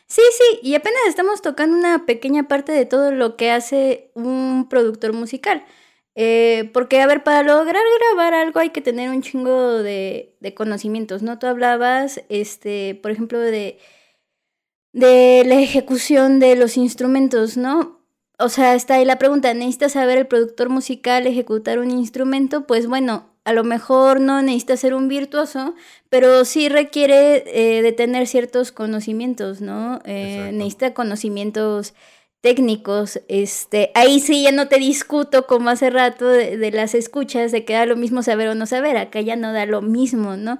sí, 0.07 0.21
sí, 0.37 0.59
y 0.61 0.75
apenas 0.75 1.01
estamos 1.07 1.41
tocando 1.41 1.77
una 1.77 2.05
pequeña 2.05 2.47
parte 2.47 2.71
de 2.71 2.85
todo 2.85 3.11
lo 3.11 3.37
que 3.37 3.51
hace 3.51 4.11
un 4.15 4.67
productor 4.69 5.13
musical. 5.13 5.63
Eh, 6.17 6.69
porque, 6.73 7.01
a 7.01 7.07
ver, 7.07 7.23
para 7.23 7.43
lograr 7.43 7.83
grabar 7.99 8.33
algo 8.33 8.59
hay 8.61 8.69
que 8.69 8.81
tener 8.81 9.09
un 9.09 9.21
chingo 9.21 9.83
de, 9.83 10.37
de 10.39 10.53
conocimientos, 10.53 11.21
¿no? 11.23 11.39
Tú 11.39 11.47
hablabas, 11.47 12.21
este, 12.29 12.95
por 13.01 13.11
ejemplo, 13.11 13.39
de, 13.39 13.79
de 14.93 15.43
la 15.45 15.59
ejecución 15.59 16.39
de 16.39 16.55
los 16.55 16.77
instrumentos, 16.77 17.57
¿no? 17.57 18.01
O 18.39 18.49
sea, 18.49 18.75
está 18.75 18.95
ahí 18.95 19.05
la 19.05 19.17
pregunta, 19.17 19.53
¿necesitas 19.53 19.93
saber 19.93 20.17
el 20.17 20.27
productor 20.27 20.69
musical 20.69 21.27
ejecutar 21.27 21.79
un 21.79 21.91
instrumento? 21.91 22.65
Pues 22.65 22.87
bueno, 22.87 23.34
a 23.45 23.53
lo 23.53 23.63
mejor 23.63 24.19
no 24.19 24.41
necesitas 24.41 24.79
ser 24.81 24.93
un 24.93 25.07
virtuoso, 25.07 25.75
pero 26.09 26.43
sí 26.45 26.67
requiere 26.67 27.43
eh, 27.45 27.81
de 27.81 27.91
tener 27.93 28.27
ciertos 28.27 28.71
conocimientos, 28.71 29.61
¿no? 29.61 29.99
Eh, 30.03 30.49
necesita 30.53 30.93
conocimientos 30.93 31.93
técnicos. 32.41 33.21
Este, 33.27 33.91
ahí 33.95 34.19
sí 34.19 34.43
ya 34.43 34.51
no 34.51 34.67
te 34.67 34.77
discuto 34.77 35.47
como 35.47 35.69
hace 35.69 35.89
rato 35.89 36.27
de, 36.27 36.57
de 36.57 36.71
las 36.71 36.93
escuchas, 36.95 37.51
de 37.51 37.65
que 37.65 37.73
da 37.73 37.85
lo 37.85 37.95
mismo 37.95 38.21
saber 38.23 38.49
o 38.49 38.55
no 38.55 38.65
saber, 38.65 38.97
acá 38.97 39.21
ya 39.21 39.35
no 39.35 39.53
da 39.53 39.65
lo 39.65 39.81
mismo, 39.81 40.35
¿no? 40.37 40.57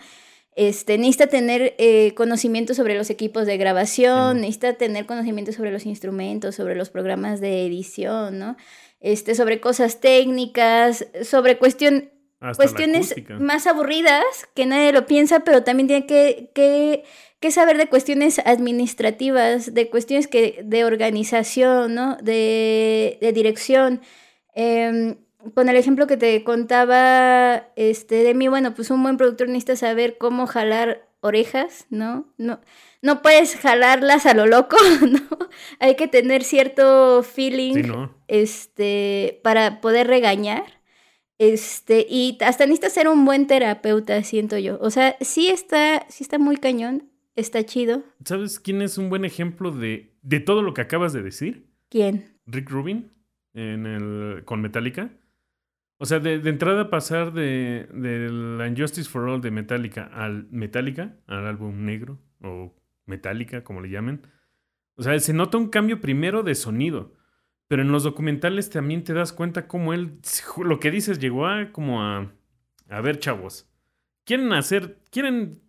Este, 0.56 0.98
necesita 0.98 1.28
tener 1.28 1.76
eh, 1.80 2.14
conocimiento 2.16 2.74
sobre 2.76 2.96
los 2.96 3.10
equipos 3.10 3.46
de 3.46 3.58
grabación, 3.58 4.36
Sí. 4.38 4.42
necesita 4.42 4.74
tener 4.74 5.06
conocimiento 5.06 5.52
sobre 5.52 5.72
los 5.72 5.86
instrumentos, 5.86 6.56
sobre 6.56 6.76
los 6.76 6.90
programas 6.90 7.42
de 7.42 7.66
edición, 7.66 8.40
¿no? 8.40 8.56
Este, 9.02 9.36
sobre 9.36 9.60
cosas 9.60 10.00
técnicas, 10.00 11.08
sobre 11.24 11.58
cuestión, 11.58 12.10
Hasta 12.46 12.64
cuestiones 12.64 13.16
más 13.40 13.68
aburridas 13.68 14.24
que 14.54 14.66
nadie 14.66 14.92
lo 14.92 15.06
piensa, 15.06 15.42
pero 15.42 15.64
también 15.64 15.88
tiene 15.88 16.06
que, 16.06 16.52
que, 16.54 17.04
que 17.40 17.52
saber 17.52 17.78
de 17.78 17.88
cuestiones 17.88 18.40
administrativas, 18.40 19.74
de 19.74 19.90
cuestiones 19.90 20.28
que, 20.28 20.62
de 20.64 20.86
organización, 20.86 21.96
¿no? 21.96 22.18
De, 22.18 23.18
de 23.22 23.34
dirección. 23.34 24.02
Em, 24.54 25.18
con 25.54 25.70
el 25.70 25.76
ejemplo 25.76 26.08
que 26.08 26.18
te 26.18 26.44
contaba 26.44 27.68
este, 27.76 28.24
de 28.24 28.34
mí, 28.34 28.48
bueno, 28.48 28.74
pues 28.74 28.90
un 28.90 29.04
buen 29.04 29.18
productor 29.18 29.48
necesita 29.48 29.76
saber 29.76 30.18
cómo 30.18 30.48
jalar 30.48 31.08
orejas, 31.22 31.88
¿no? 31.90 32.26
No, 32.38 32.62
no 33.02 33.22
puedes 33.22 33.56
jalarlas 33.56 34.26
a 34.26 34.34
lo 34.34 34.46
loco, 34.46 34.78
¿no? 35.08 35.20
Hay 35.80 35.96
que 35.96 36.08
tener 36.08 36.44
cierto 36.44 37.24
feeling 37.24 37.74
Sí, 37.74 37.84
¿no? 37.84 38.16
este, 38.28 39.40
para 39.44 39.82
poder 39.82 40.08
regañar. 40.08 40.64
Este, 41.38 42.06
y 42.10 42.38
hasta 42.42 42.66
necesitas 42.66 42.94
ser 42.94 43.08
un 43.08 43.26
buen 43.26 43.48
terapeuta, 43.48 44.24
siento 44.24 44.58
yo. 44.58 44.78
O 44.82 44.90
sea, 44.90 45.18
sí 45.22 45.50
está, 45.50 46.06
sí 46.10 46.24
está 46.24 46.40
muy 46.40 46.58
cañón 46.58 47.10
está 47.36 47.64
chido. 47.64 48.04
¿Sabes 48.24 48.60
quién 48.60 48.82
es 48.82 48.98
un 48.98 49.10
buen 49.10 49.26
ejemplo 49.26 49.72
de, 49.72 50.16
de 50.22 50.40
todo 50.40 50.62
lo 50.62 50.74
que 50.74 50.82
acabas 50.82 51.14
de 51.14 51.22
decir? 51.22 51.68
¿Quién? 51.90 52.40
Rick 52.46 52.70
Rubin 52.70 53.12
en 53.54 53.86
el, 53.86 54.44
con 54.46 54.62
Metallica. 54.62 55.12
O 55.98 56.06
sea, 56.06 56.20
de, 56.20 56.40
de 56.40 56.50
entrada 56.50 56.90
pasar 56.90 57.34
de, 57.34 57.88
de 57.94 58.30
la 58.30 58.68
Injustice 58.68 59.10
for 59.10 59.30
All 59.30 59.42
de 59.42 59.52
Metallica 59.52 60.10
al 60.14 60.48
Metallica, 60.52 61.18
al 61.28 61.48
álbum 61.48 61.86
negro 61.86 62.20
o 62.42 62.76
Metallica, 63.06 63.64
como 63.64 63.82
le 63.82 63.90
llamen. 63.90 64.22
O 64.96 65.04
sea, 65.04 65.18
se 65.20 65.34
nota 65.34 65.58
un 65.58 65.70
cambio 65.70 66.02
primero 66.02 66.44
de 66.44 66.56
sonido. 66.56 67.14
Pero 67.68 67.82
en 67.82 67.92
los 67.92 68.04
documentales 68.04 68.70
también 68.70 69.04
te 69.04 69.14
das 69.14 69.34
cuenta 69.34 69.68
cómo 69.68 69.94
él, 69.94 70.20
lo 70.64 70.80
que 70.80 70.92
dices, 70.92 71.20
llegó 71.20 71.48
a 71.48 71.72
como 71.72 72.04
a, 72.04 72.32
a 72.90 73.02
ver, 73.02 73.20
chavos, 73.20 73.68
quieren 74.24 74.54
hacer, 74.54 75.02
quieren, 75.10 75.62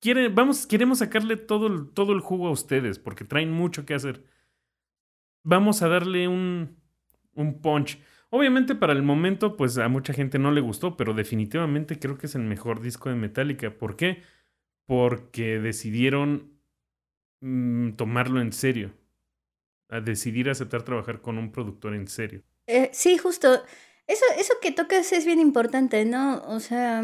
quieren, 0.00 0.34
vamos, 0.34 0.66
queremos 0.66 0.98
sacarle 0.98 1.36
todo 1.36 1.66
el, 1.66 1.90
todo 1.90 2.12
el 2.12 2.20
jugo 2.20 2.48
a 2.48 2.52
ustedes 2.52 2.98
porque 2.98 3.24
traen 3.24 3.52
mucho 3.52 3.84
que 3.84 3.94
hacer. 3.94 4.24
Vamos 5.44 5.82
a 5.82 5.88
darle 5.88 6.28
un, 6.28 6.76
un 7.34 7.60
punch. 7.60 7.98
Obviamente 8.30 8.74
para 8.74 8.92
el 8.94 9.02
momento, 9.02 9.56
pues 9.56 9.76
a 9.78 9.88
mucha 9.88 10.14
gente 10.14 10.38
no 10.38 10.52
le 10.52 10.62
gustó, 10.62 10.96
pero 10.96 11.12
definitivamente 11.14 11.98
creo 11.98 12.16
que 12.16 12.26
es 12.26 12.34
el 12.34 12.42
mejor 12.42 12.80
disco 12.80 13.10
de 13.10 13.16
Metallica. 13.16 13.76
¿Por 13.76 13.96
qué? 13.96 14.22
Porque 14.86 15.60
decidieron 15.60 16.52
mm, 17.40 17.92
tomarlo 17.92 18.40
en 18.40 18.52
serio. 18.52 18.92
A 19.92 20.00
decidir 20.00 20.48
aceptar 20.48 20.82
trabajar 20.82 21.20
con 21.20 21.38
un 21.38 21.52
productor 21.52 21.94
en 21.94 22.08
serio. 22.08 22.42
Eh, 22.66 22.90
sí, 22.92 23.18
justo. 23.18 23.62
Eso, 24.06 24.24
eso 24.38 24.54
que 24.60 24.72
tocas 24.72 25.12
es 25.12 25.24
bien 25.26 25.38
importante, 25.38 26.04
¿no? 26.04 26.42
O 26.46 26.60
sea, 26.60 27.02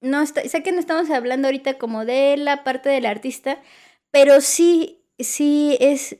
no 0.00 0.20
está, 0.22 0.42
sé 0.48 0.62
que 0.62 0.72
no 0.72 0.80
estamos 0.80 1.10
hablando 1.10 1.48
ahorita 1.48 1.78
como 1.78 2.04
de 2.04 2.36
la 2.36 2.62
parte 2.62 2.88
del 2.88 3.06
artista, 3.06 3.60
pero 4.10 4.40
sí, 4.40 5.02
sí 5.18 5.76
es 5.80 6.16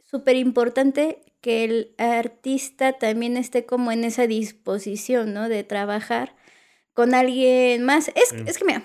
súper 0.00 0.36
importante 0.36 1.22
que 1.40 1.64
el 1.64 1.94
artista 1.98 2.92
también 2.92 3.36
esté 3.36 3.66
como 3.66 3.90
en 3.92 4.04
esa 4.04 4.26
disposición, 4.26 5.34
¿no? 5.34 5.48
De 5.48 5.64
trabajar 5.64 6.36
con 6.92 7.14
alguien 7.14 7.82
más. 7.84 8.08
Es, 8.14 8.28
Sí. 8.30 8.36
es 8.46 8.58
que 8.58 8.64
mira, 8.64 8.82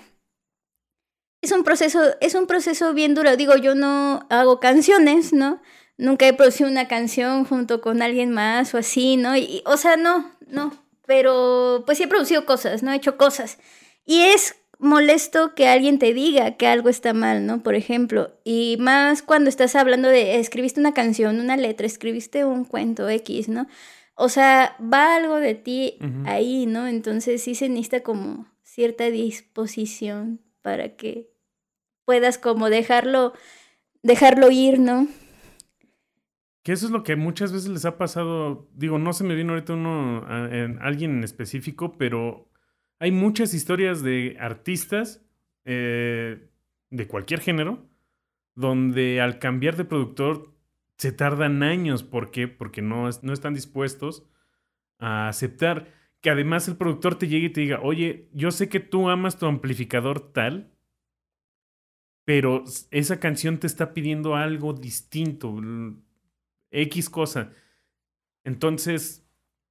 es 1.40 1.52
un 1.52 1.62
proceso, 1.62 2.00
es 2.20 2.34
un 2.34 2.46
proceso 2.46 2.94
bien 2.94 3.14
duro. 3.14 3.36
Digo, 3.36 3.56
yo 3.56 3.74
no 3.74 4.26
hago 4.28 4.60
canciones, 4.60 5.32
¿no? 5.32 5.60
Nunca 5.98 6.26
he 6.28 6.32
producido 6.32 6.70
una 6.70 6.88
canción 6.88 7.44
junto 7.44 7.80
con 7.80 8.02
alguien 8.02 8.30
más 8.30 8.72
o 8.72 8.78
así, 8.78 9.16
¿no? 9.16 9.36
Y, 9.36 9.62
o 9.66 9.76
sea, 9.76 9.96
no, 9.96 10.32
no. 10.46 10.72
Pero 11.06 11.82
pues 11.84 11.98
sí 11.98 12.04
he 12.04 12.08
producido 12.08 12.46
cosas, 12.46 12.82
¿no? 12.82 12.92
He 12.92 12.96
hecho 12.96 13.16
cosas. 13.16 13.58
Y 14.06 14.20
es 14.20 14.54
molesto 14.78 15.54
que 15.54 15.66
alguien 15.66 15.98
te 15.98 16.14
diga 16.14 16.56
que 16.56 16.68
algo 16.68 16.88
está 16.88 17.12
mal, 17.12 17.46
¿no? 17.46 17.62
Por 17.62 17.74
ejemplo. 17.74 18.38
Y 18.44 18.76
más 18.78 19.22
cuando 19.22 19.50
estás 19.50 19.74
hablando 19.74 20.08
de 20.08 20.38
escribiste 20.38 20.80
una 20.80 20.94
canción, 20.94 21.40
una 21.40 21.56
letra, 21.56 21.86
escribiste 21.86 22.44
un 22.44 22.64
cuento 22.64 23.08
X, 23.08 23.48
¿no? 23.48 23.66
O 24.14 24.28
sea, 24.28 24.76
va 24.80 25.16
algo 25.16 25.36
de 25.36 25.54
ti 25.54 25.98
ahí, 26.26 26.66
¿no? 26.66 26.86
Entonces 26.86 27.42
sí 27.42 27.54
se 27.54 27.68
necesita 27.68 28.02
como 28.02 28.46
cierta 28.62 29.10
disposición 29.10 30.40
para 30.62 30.96
que 30.96 31.30
puedas 32.04 32.38
como 32.38 32.70
dejarlo, 32.70 33.32
dejarlo 34.02 34.50
ir, 34.50 34.78
¿no? 34.78 35.08
Que 36.68 36.74
eso 36.74 36.84
es 36.84 36.92
lo 36.92 37.02
que 37.02 37.16
muchas 37.16 37.50
veces 37.50 37.70
les 37.70 37.86
ha 37.86 37.96
pasado. 37.96 38.68
Digo, 38.74 38.98
no 38.98 39.14
se 39.14 39.24
me 39.24 39.34
viene 39.34 39.52
ahorita 39.52 39.72
uno, 39.72 40.22
a- 40.26 40.54
en 40.54 40.78
alguien 40.82 41.12
en 41.12 41.24
específico, 41.24 41.96
pero 41.96 42.50
hay 42.98 43.10
muchas 43.10 43.54
historias 43.54 44.02
de 44.02 44.36
artistas 44.38 45.24
eh, 45.64 46.50
de 46.90 47.06
cualquier 47.08 47.40
género 47.40 47.88
donde 48.54 49.22
al 49.22 49.38
cambiar 49.38 49.76
de 49.76 49.86
productor 49.86 50.52
se 50.98 51.10
tardan 51.10 51.62
años. 51.62 52.02
¿Por 52.02 52.30
qué? 52.30 52.48
Porque 52.48 52.82
no, 52.82 53.08
no 53.22 53.32
están 53.32 53.54
dispuestos 53.54 54.26
a 54.98 55.28
aceptar 55.28 55.94
que 56.20 56.28
además 56.28 56.68
el 56.68 56.76
productor 56.76 57.14
te 57.14 57.28
llegue 57.28 57.46
y 57.46 57.52
te 57.54 57.62
diga, 57.62 57.80
oye, 57.80 58.28
yo 58.34 58.50
sé 58.50 58.68
que 58.68 58.80
tú 58.80 59.08
amas 59.08 59.38
tu 59.38 59.46
amplificador 59.46 60.34
tal, 60.34 60.70
pero 62.26 62.64
esa 62.90 63.18
canción 63.20 63.58
te 63.58 63.66
está 63.66 63.94
pidiendo 63.94 64.36
algo 64.36 64.74
distinto, 64.74 65.58
X 66.70 67.10
cosa. 67.10 67.52
Entonces, 68.44 69.26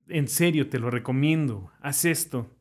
en 0.07 0.27
serio, 0.27 0.69
te 0.69 0.79
lo 0.79 0.89
recomiendo, 0.89 1.71
haz 1.81 2.05
esto. 2.05 2.55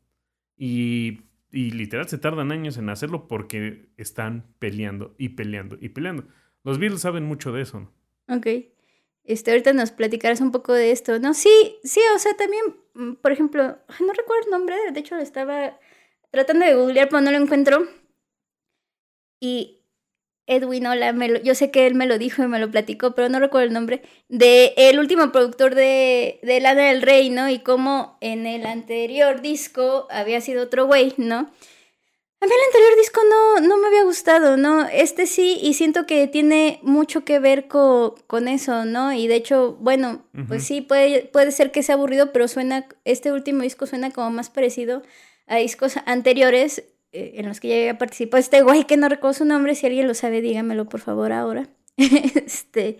Y, 0.56 1.22
y 1.50 1.70
literal 1.70 2.08
se 2.08 2.18
tardan 2.18 2.52
años 2.52 2.78
en 2.78 2.88
hacerlo 2.88 3.28
porque 3.28 3.90
están 3.96 4.54
peleando 4.58 5.14
y 5.18 5.30
peleando 5.30 5.76
y 5.80 5.90
peleando. 5.90 6.26
Los 6.64 6.78
Beatles 6.78 7.02
saben 7.02 7.24
mucho 7.24 7.52
de 7.52 7.62
eso. 7.62 7.80
¿no? 7.80 7.92
Ok. 8.36 8.46
Este, 9.24 9.50
ahorita 9.50 9.72
nos 9.72 9.90
platicarás 9.90 10.40
un 10.40 10.52
poco 10.52 10.72
de 10.72 10.92
esto. 10.92 11.18
No, 11.18 11.34
sí, 11.34 11.78
sí, 11.82 12.00
o 12.14 12.18
sea, 12.18 12.36
también, 12.36 12.64
mm, 12.94 13.14
por 13.14 13.32
ejemplo, 13.32 13.62
no 14.00 14.12
recuerdo 14.12 14.44
el 14.44 14.50
nombre, 14.50 14.76
de 14.92 15.00
hecho 15.00 15.16
lo 15.16 15.22
estaba 15.22 15.78
tratando 16.30 16.64
de 16.64 16.74
googlear, 16.74 17.08
pero 17.08 17.20
no 17.20 17.30
lo 17.30 17.38
encuentro. 17.38 17.86
Y 19.40 19.84
Edwin 20.46 20.86
Ola, 20.86 21.12
me 21.12 21.28
lo- 21.28 21.40
yo 21.40 21.54
sé 21.54 21.70
que 21.70 21.86
él 21.86 21.94
me 21.94 22.06
lo 22.06 22.18
dijo 22.18 22.42
y 22.42 22.46
me 22.48 22.58
lo 22.58 22.70
platicó, 22.70 23.14
pero 23.14 23.28
no 23.28 23.40
recuerdo 23.40 23.66
el 23.66 23.72
nombre, 23.72 24.02
de 24.28 24.74
el 24.76 24.98
último 24.98 25.32
productor 25.32 25.74
de, 25.74 26.38
de 26.42 26.60
Lana 26.60 26.82
del 26.88 27.02
Rey, 27.02 27.30
¿no? 27.30 27.48
Y 27.50 27.58
cómo 27.60 28.16
en 28.20 28.46
el 28.46 28.64
anterior 28.66 29.40
disco 29.40 30.06
había 30.10 30.40
sido 30.40 30.62
otro 30.64 30.86
güey, 30.86 31.14
¿no? 31.16 31.50
A 32.38 32.44
mí 32.46 32.52
el 32.52 32.66
anterior 32.66 32.96
disco 32.98 33.20
no, 33.28 33.60
no 33.66 33.78
me 33.78 33.86
había 33.88 34.04
gustado, 34.04 34.56
¿no? 34.58 34.86
Este 34.88 35.26
sí, 35.26 35.58
y 35.62 35.72
siento 35.72 36.04
que 36.06 36.26
tiene 36.28 36.78
mucho 36.82 37.24
que 37.24 37.38
ver 37.38 37.66
co- 37.66 38.14
con 38.26 38.46
eso, 38.46 38.84
¿no? 38.84 39.12
Y 39.14 39.26
de 39.26 39.36
hecho, 39.36 39.76
bueno, 39.80 40.22
pues 40.46 40.62
sí, 40.64 40.82
puede, 40.82 41.22
puede 41.22 41.50
ser 41.50 41.72
que 41.72 41.82
sea 41.82 41.94
aburrido, 41.94 42.32
pero 42.32 42.46
suena, 42.46 42.86
este 43.06 43.32
último 43.32 43.62
disco 43.62 43.86
suena 43.86 44.10
como 44.10 44.30
más 44.30 44.50
parecido 44.50 45.02
a 45.46 45.56
discos 45.56 45.94
anteriores 46.04 46.84
en 47.34 47.46
los 47.46 47.60
que 47.60 47.68
ya 47.68 47.74
había 47.76 47.98
participado 47.98 48.40
este 48.40 48.62
güey 48.62 48.84
que 48.84 48.96
no 48.96 49.08
recuerdo 49.08 49.34
su 49.34 49.44
nombre, 49.44 49.74
si 49.74 49.86
alguien 49.86 50.06
lo 50.06 50.14
sabe, 50.14 50.40
dígamelo 50.40 50.88
por 50.88 51.00
favor 51.00 51.32
ahora. 51.32 51.68
este, 51.96 52.98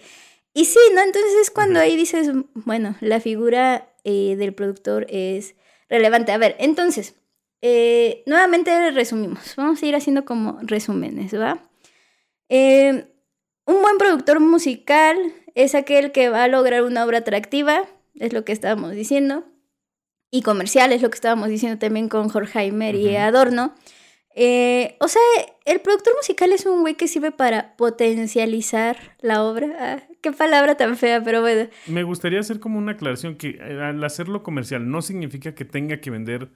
y 0.54 0.64
sí, 0.64 0.78
¿no? 0.94 1.02
Entonces 1.02 1.32
es 1.42 1.50
cuando 1.50 1.80
ahí 1.80 1.96
dices, 1.96 2.30
bueno, 2.54 2.96
la 3.00 3.20
figura 3.20 3.88
eh, 4.04 4.36
del 4.36 4.54
productor 4.54 5.06
es 5.08 5.54
relevante. 5.88 6.32
A 6.32 6.38
ver, 6.38 6.56
entonces, 6.58 7.14
eh, 7.62 8.22
nuevamente 8.26 8.90
resumimos. 8.90 9.54
Vamos 9.56 9.82
a 9.82 9.86
ir 9.86 9.94
haciendo 9.96 10.24
como 10.24 10.58
resúmenes, 10.62 11.34
¿va? 11.38 11.58
Eh, 12.48 13.06
un 13.66 13.82
buen 13.82 13.98
productor 13.98 14.40
musical 14.40 15.18
es 15.54 15.74
aquel 15.74 16.12
que 16.12 16.28
va 16.28 16.44
a 16.44 16.48
lograr 16.48 16.82
una 16.84 17.04
obra 17.04 17.18
atractiva, 17.18 17.82
es 18.14 18.32
lo 18.32 18.44
que 18.44 18.52
estábamos 18.52 18.92
diciendo, 18.92 19.44
y 20.30 20.42
comercial, 20.42 20.92
es 20.92 21.02
lo 21.02 21.10
que 21.10 21.16
estábamos 21.16 21.48
diciendo 21.48 21.78
también 21.78 22.08
con 22.08 22.30
Horkheimer 22.34 22.94
y 22.94 23.08
Ujú. 23.08 23.18
Adorno. 23.18 23.74
Eh, 24.38 24.96
o 25.00 25.08
sea, 25.08 25.22
el 25.64 25.80
productor 25.80 26.14
musical 26.14 26.52
es 26.52 26.66
un 26.66 26.82
güey 26.82 26.94
que 26.94 27.08
sirve 27.08 27.32
para 27.32 27.74
potencializar 27.76 28.98
la 29.20 29.42
obra. 29.42 29.68
Ah, 29.80 30.02
qué 30.20 30.30
palabra 30.30 30.76
tan 30.76 30.98
fea, 30.98 31.22
pero 31.24 31.40
bueno. 31.40 31.70
Me 31.86 32.02
gustaría 32.02 32.38
hacer 32.38 32.60
como 32.60 32.78
una 32.78 32.92
aclaración 32.92 33.36
que 33.36 33.58
eh, 33.58 33.80
al 33.82 34.04
hacerlo 34.04 34.42
comercial 34.42 34.90
no 34.90 35.00
significa 35.00 35.54
que 35.54 35.64
tenga 35.64 36.02
que 36.02 36.10
vender 36.10 36.50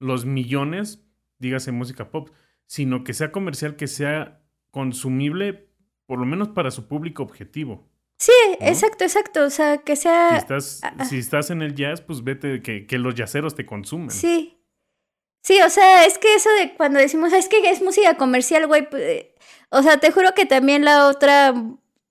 los 0.00 0.24
millones, 0.24 1.04
dígase 1.38 1.72
música 1.72 2.10
pop, 2.10 2.30
sino 2.66 3.04
que 3.04 3.12
sea 3.12 3.30
comercial, 3.32 3.76
que 3.76 3.86
sea 3.86 4.40
consumible 4.70 5.68
por 6.06 6.18
lo 6.18 6.24
menos 6.24 6.48
para 6.48 6.70
su 6.70 6.88
público 6.88 7.22
objetivo. 7.22 7.86
Sí, 8.16 8.32
¿No? 8.60 8.66
exacto, 8.66 9.04
exacto. 9.04 9.44
O 9.44 9.50
sea, 9.50 9.78
que 9.78 9.96
Si 9.96 10.02
sea... 10.04 10.38
estás, 10.38 10.80
ah, 10.82 10.94
ah. 10.98 11.04
si 11.04 11.18
estás 11.18 11.50
en 11.50 11.60
el 11.60 11.74
jazz, 11.74 12.00
pues 12.00 12.24
vete, 12.24 12.62
que, 12.62 12.86
que 12.86 12.96
los 12.96 13.14
jazzeros 13.14 13.54
te 13.54 13.66
consuman. 13.66 14.10
Sí. 14.10 14.53
Sí, 15.44 15.60
o 15.60 15.68
sea, 15.68 16.06
es 16.06 16.16
que 16.18 16.34
eso 16.34 16.48
de 16.58 16.72
cuando 16.74 16.98
decimos, 16.98 17.32
"Ah, 17.34 17.38
es 17.38 17.48
que 17.48 17.58
es 17.68 17.82
música 17.82 18.16
comercial, 18.16 18.66
güey. 18.66 18.88
pues, 18.88 19.02
eh, 19.02 19.34
o 19.70 19.82
sea, 19.82 19.98
te 19.98 20.10
juro 20.10 20.32
que 20.34 20.46
también 20.46 20.84
la 20.86 21.06
otra 21.08 21.52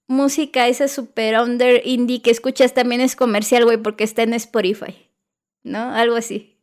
música, 0.07 0.67
esa 0.67 0.87
super 0.87 1.39
under 1.39 1.81
indie 1.85 2.21
que 2.21 2.29
escuchas 2.29 2.73
también 2.75 3.01
es 3.01 3.15
comercial, 3.15 3.65
güey, 3.65 3.77
porque 3.77 4.03
está 4.03 4.21
en 4.23 4.33
Spotify. 4.33 5.09
¿No? 5.63 5.93
Algo 5.95 6.15
así. 6.15 6.59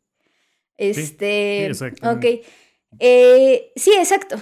Este. 0.76 1.64
ok. 1.64 1.70
exactamente. 1.70 2.42
Eh, 3.00 3.72
sí, 3.76 3.92
exacto. 3.98 4.36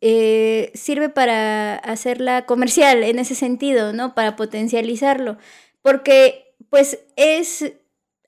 Eh, 0.00 0.70
sirve 0.74 1.08
para 1.08 1.76
hacerla 1.76 2.46
comercial 2.46 3.02
en 3.02 3.18
ese 3.18 3.34
sentido, 3.34 3.92
¿no? 3.92 4.14
Para 4.14 4.36
potencializarlo. 4.36 5.38
Porque, 5.82 6.54
pues, 6.70 7.00
es 7.16 7.72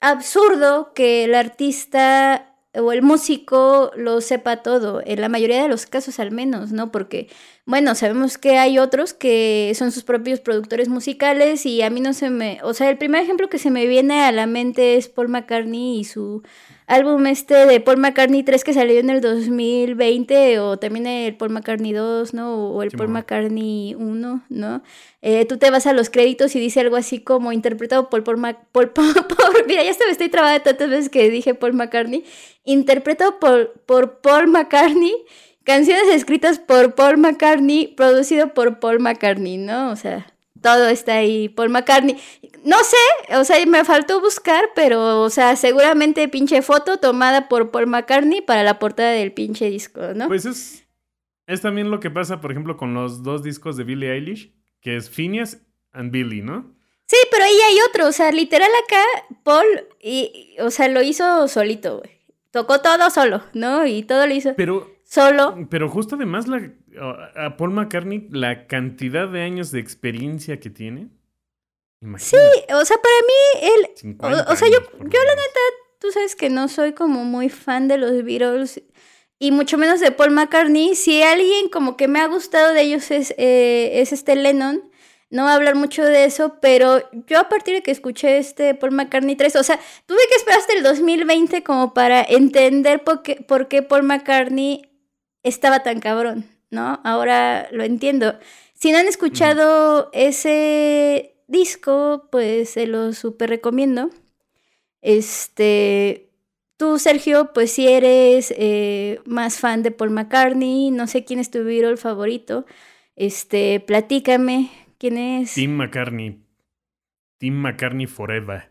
absurdo 0.00 0.92
que 0.94 1.24
el 1.24 1.34
artista 1.34 2.55
o 2.78 2.92
el 2.92 3.02
músico 3.02 3.90
lo 3.96 4.20
sepa 4.20 4.62
todo, 4.62 5.02
en 5.04 5.20
la 5.20 5.28
mayoría 5.28 5.62
de 5.62 5.68
los 5.68 5.86
casos 5.86 6.18
al 6.20 6.30
menos, 6.30 6.72
¿no? 6.72 6.90
Porque, 6.90 7.28
bueno, 7.64 7.94
sabemos 7.94 8.38
que 8.38 8.58
hay 8.58 8.78
otros 8.78 9.12
que 9.12 9.72
son 9.76 9.92
sus 9.92 10.04
propios 10.04 10.40
productores 10.40 10.88
musicales 10.88 11.66
y 11.66 11.82
a 11.82 11.90
mí 11.90 12.00
no 12.00 12.12
se 12.12 12.30
me, 12.30 12.58
o 12.62 12.74
sea, 12.74 12.90
el 12.90 12.98
primer 12.98 13.22
ejemplo 13.22 13.48
que 13.48 13.58
se 13.58 13.70
me 13.70 13.86
viene 13.86 14.20
a 14.22 14.32
la 14.32 14.46
mente 14.46 14.96
es 14.96 15.08
Paul 15.08 15.28
McCartney 15.28 16.00
y 16.00 16.04
su 16.04 16.42
álbum 16.86 17.26
este 17.26 17.66
de 17.66 17.80
Paul 17.80 17.98
McCartney 17.98 18.42
3 18.42 18.62
que 18.64 18.72
salió 18.72 18.98
en 19.00 19.10
el 19.10 19.20
2020 19.20 20.58
o 20.60 20.78
también 20.78 21.06
el 21.06 21.36
Paul 21.36 21.50
McCartney 21.50 21.92
2, 21.92 22.34
¿no? 22.34 22.70
O 22.70 22.82
el 22.82 22.90
Paul. 22.90 23.08
McCartney 23.08 23.94
1, 23.98 24.44
¿no? 24.48 24.82
Eh, 25.22 25.44
tú 25.46 25.56
te 25.58 25.70
vas 25.70 25.86
a 25.86 25.92
los 25.92 26.10
créditos 26.10 26.54
y 26.54 26.60
dice 26.60 26.80
algo 26.80 26.96
así 26.96 27.18
como 27.20 27.52
interpretado 27.52 28.08
por 28.08 28.22
Paul, 28.24 28.36
Paul- 28.72 28.90
Paul- 28.92 29.14
por- 29.26 29.66
mira, 29.66 29.82
ya 29.82 29.92
me 30.04 30.10
estoy 30.12 30.28
trabada 30.28 30.60
tantas 30.60 30.88
veces 30.90 31.08
que 31.08 31.28
dije 31.30 31.54
Paul 31.54 31.74
McCartney, 31.74 32.24
interpretado 32.64 33.38
por, 33.40 33.72
por 33.86 34.20
Paul 34.20 34.48
McCartney, 34.48 35.12
canciones 35.64 36.08
escritas 36.14 36.58
por 36.58 36.94
Paul 36.94 37.18
McCartney, 37.18 37.88
producido 37.88 38.54
por 38.54 38.78
Paul 38.78 39.00
McCartney, 39.00 39.56
¿no? 39.58 39.90
O 39.90 39.96
sea, 39.96 40.26
todo 40.66 40.88
está 40.88 41.14
ahí, 41.18 41.48
Paul 41.48 41.70
McCartney. 41.70 42.16
No 42.64 42.76
sé, 42.82 43.34
o 43.36 43.44
sea, 43.44 43.64
me 43.66 43.84
faltó 43.84 44.20
buscar, 44.20 44.70
pero, 44.74 45.20
o 45.22 45.30
sea, 45.30 45.54
seguramente 45.54 46.26
pinche 46.28 46.60
foto 46.62 46.98
tomada 46.98 47.48
por 47.48 47.70
Paul 47.70 47.86
McCartney 47.86 48.40
para 48.40 48.62
la 48.64 48.78
portada 48.80 49.12
del 49.12 49.32
pinche 49.32 49.70
disco, 49.70 50.00
¿no? 50.14 50.26
Pues 50.26 50.44
es, 50.46 50.84
es 51.46 51.60
también 51.60 51.90
lo 51.90 52.00
que 52.00 52.10
pasa, 52.10 52.40
por 52.40 52.50
ejemplo, 52.50 52.76
con 52.76 52.92
los 52.94 53.22
dos 53.22 53.44
discos 53.44 53.76
de 53.76 53.84
Billie 53.84 54.10
Eilish, 54.12 54.52
que 54.80 54.96
es 54.96 55.08
Phineas 55.08 55.58
and 55.92 56.10
Billy, 56.10 56.42
¿no? 56.42 56.74
Sí, 57.06 57.16
pero 57.30 57.44
ahí 57.44 57.54
hay 57.70 57.76
otro, 57.88 58.08
o 58.08 58.12
sea, 58.12 58.32
literal 58.32 58.70
acá, 58.84 59.02
Paul, 59.44 59.64
y, 60.00 60.56
y- 60.58 60.60
o 60.60 60.72
sea, 60.72 60.88
lo 60.88 61.02
hizo 61.02 61.46
solito, 61.46 61.98
güey. 61.98 62.10
Tocó 62.50 62.80
todo 62.80 63.10
solo, 63.10 63.44
¿no? 63.52 63.86
Y 63.86 64.02
todo 64.02 64.26
lo 64.26 64.34
hizo 64.34 64.54
Pero, 64.56 64.90
solo. 65.04 65.56
pero 65.70 65.88
justo 65.88 66.16
además 66.16 66.48
la, 66.48 66.68
a 67.00 67.56
Paul 67.56 67.70
McCartney, 67.72 68.28
la 68.30 68.66
cantidad 68.66 69.28
de 69.28 69.42
años 69.42 69.70
de 69.70 69.80
experiencia 69.80 70.58
que 70.60 70.70
tiene. 70.70 71.08
Imagínate, 72.00 72.74
O 72.74 72.84
sea, 72.84 72.96
para 72.98 73.14
mí, 73.26 73.68
él, 73.78 73.90
50 73.96 74.50
o- 74.50 74.52
o 74.52 74.56
sea, 74.56 74.68
yo- 74.68 74.80
yo 74.80 74.98
la 75.24 75.30
menos. 75.34 75.46
tú 75.98 76.10
sabes 76.12 76.36
que 76.36 76.50
no 76.50 76.68
soy 76.68 76.92
como 76.92 77.24
muy 77.24 77.48
fan 77.48 77.88
de 77.88 77.96
los 77.96 78.22
Beatles 78.22 78.82
y 79.38 79.50
mucho 79.50 79.78
menos 79.78 79.98
de 80.00 80.12
Paul 80.12 80.30
McCartney. 80.30 80.94
Si 80.94 81.22
alguien 81.22 81.68
como 81.70 81.96
que 81.96 82.06
me 82.06 82.20
ha 82.20 82.26
gustado 82.26 82.72
de 82.74 82.82
ellos 82.82 83.10
es, 83.10 83.34
eh, 83.38 84.00
es 84.00 84.12
este 84.12 84.36
Lennon. 84.36 84.90
No 85.30 85.42
voy 85.42 85.52
a 85.52 85.54
hablar 85.56 85.74
mucho 85.74 86.04
de 86.04 86.24
eso, 86.24 86.58
pero 86.60 87.02
yo 87.26 87.40
a 87.40 87.48
partir 87.48 87.74
de 87.74 87.82
que 87.82 87.90
escuché 87.90 88.38
este 88.38 88.74
Paul 88.74 88.92
McCartney 88.92 89.34
3, 89.36 89.56
o 89.56 89.62
sea, 89.64 89.80
tuve 90.04 90.20
que 90.28 90.36
esperar 90.36 90.60
hasta 90.60 90.74
el 90.74 90.82
2020 90.84 91.64
como 91.64 91.94
para 91.94 92.22
entender 92.22 93.02
por 93.02 93.22
qué, 93.22 93.36
por 93.36 93.66
qué 93.68 93.82
Paul 93.82 94.04
McCartney 94.04 94.88
estaba 95.42 95.82
tan 95.82 95.98
cabrón, 96.00 96.44
¿no? 96.70 97.00
Ahora 97.04 97.68
lo 97.72 97.84
entiendo. 97.84 98.38
Si 98.74 98.92
no 98.92 98.98
han 98.98 99.08
escuchado 99.08 100.10
ese 100.12 101.36
disco, 101.46 102.28
pues 102.30 102.70
se 102.70 102.86
lo 102.86 103.12
súper 103.12 103.50
recomiendo. 103.50 104.10
Este, 105.00 106.30
tú, 106.76 106.98
Sergio, 106.98 107.52
pues 107.52 107.72
si 107.72 107.88
eres 107.88 108.52
eh, 108.56 109.20
más 109.24 109.58
fan 109.58 109.82
de 109.82 109.90
Paul 109.90 110.10
McCartney, 110.10 110.90
no 110.90 111.06
sé 111.06 111.24
quién 111.24 111.38
es 111.38 111.50
tu 111.50 111.64
Beatle 111.64 111.96
favorito, 111.96 112.66
este, 113.14 113.80
platícame, 113.80 114.70
¿quién 114.98 115.18
es? 115.18 115.54
Tim 115.54 115.76
McCartney. 115.76 116.40
Tim 117.38 117.54
McCartney 117.54 118.06
Forever. 118.06 118.70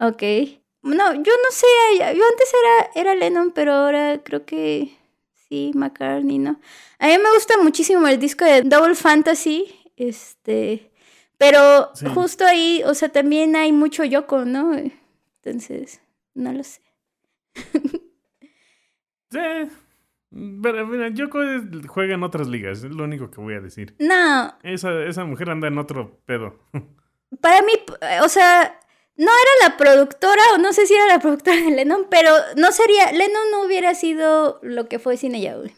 Ok. 0.00 0.22
No, 0.82 1.14
yo 1.14 1.32
no 1.32 1.50
sé, 1.50 1.66
yo 1.98 2.04
antes 2.04 2.52
era, 2.62 2.90
era 2.94 3.14
Lennon, 3.14 3.50
pero 3.52 3.72
ahora 3.72 4.20
creo 4.22 4.44
que 4.46 4.96
sí, 5.48 5.72
McCartney, 5.74 6.38
¿no? 6.38 6.60
A 6.98 7.06
mí 7.08 7.18
me 7.18 7.32
gusta 7.34 7.54
muchísimo 7.62 8.06
el 8.08 8.18
disco 8.18 8.44
de 8.44 8.62
Double 8.62 8.94
Fantasy, 8.94 9.64
este, 9.96 10.90
pero 11.38 11.90
Sí. 11.94 12.06
justo 12.14 12.44
ahí, 12.46 12.82
o 12.86 12.94
sea, 12.94 13.08
también 13.10 13.56
hay 13.56 13.72
mucho 13.72 14.04
Yoko, 14.04 14.44
¿no? 14.44 14.74
Entonces, 15.42 16.00
no 16.34 16.52
lo 16.52 16.62
sé. 16.64 16.80
Sí. 19.30 19.38
Pero 20.62 20.86
mira, 20.86 21.08
Yoko 21.08 21.38
juega 21.88 22.14
en 22.14 22.22
otras 22.22 22.46
ligas, 22.48 22.78
es 22.84 22.90
lo 22.94 23.04
único 23.04 23.30
que 23.30 23.40
voy 23.40 23.54
a 23.54 23.60
decir. 23.60 23.94
No, 23.98 24.54
Esa, 24.62 25.04
esa 25.04 25.24
mujer 25.24 25.50
anda 25.50 25.68
en 25.68 25.78
otro 25.78 26.20
pedo. 26.26 26.58
para 27.40 27.62
mí, 27.62 27.72
o 28.22 28.28
sea, 28.28 28.78
no 29.16 29.30
era 29.30 29.68
la 29.68 29.76
productora, 29.76 30.42
o 30.54 30.58
no 30.58 30.72
sé 30.72 30.86
si 30.86 30.94
era 30.94 31.06
la 31.06 31.18
productora 31.20 31.56
de 31.56 31.70
Lennon, 31.70 32.06
pero 32.10 32.30
no 32.56 32.70
sería, 32.72 33.12
Lennon 33.12 33.50
no 33.50 33.64
hubiera 33.64 33.94
sido 33.94 34.58
lo 34.62 34.88
que 34.88 34.98
fue 34.98 35.16
sin 35.16 35.34
ella, 35.34 35.56
güey. 35.56 35.72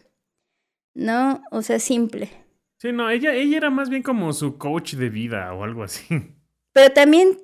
¿No? 0.94 1.42
O 1.52 1.62
sea, 1.62 1.78
simple. 1.78 2.28
Sí, 2.78 2.92
no, 2.92 3.08
ella, 3.10 3.32
ella 3.34 3.56
era 3.56 3.70
más 3.70 3.88
bien 3.90 4.02
como 4.02 4.32
su 4.32 4.58
coach 4.58 4.94
de 4.94 5.08
vida 5.10 5.52
o 5.54 5.62
algo 5.64 5.82
así. 5.84 6.06
Pero 6.72 6.92
también 6.92 7.38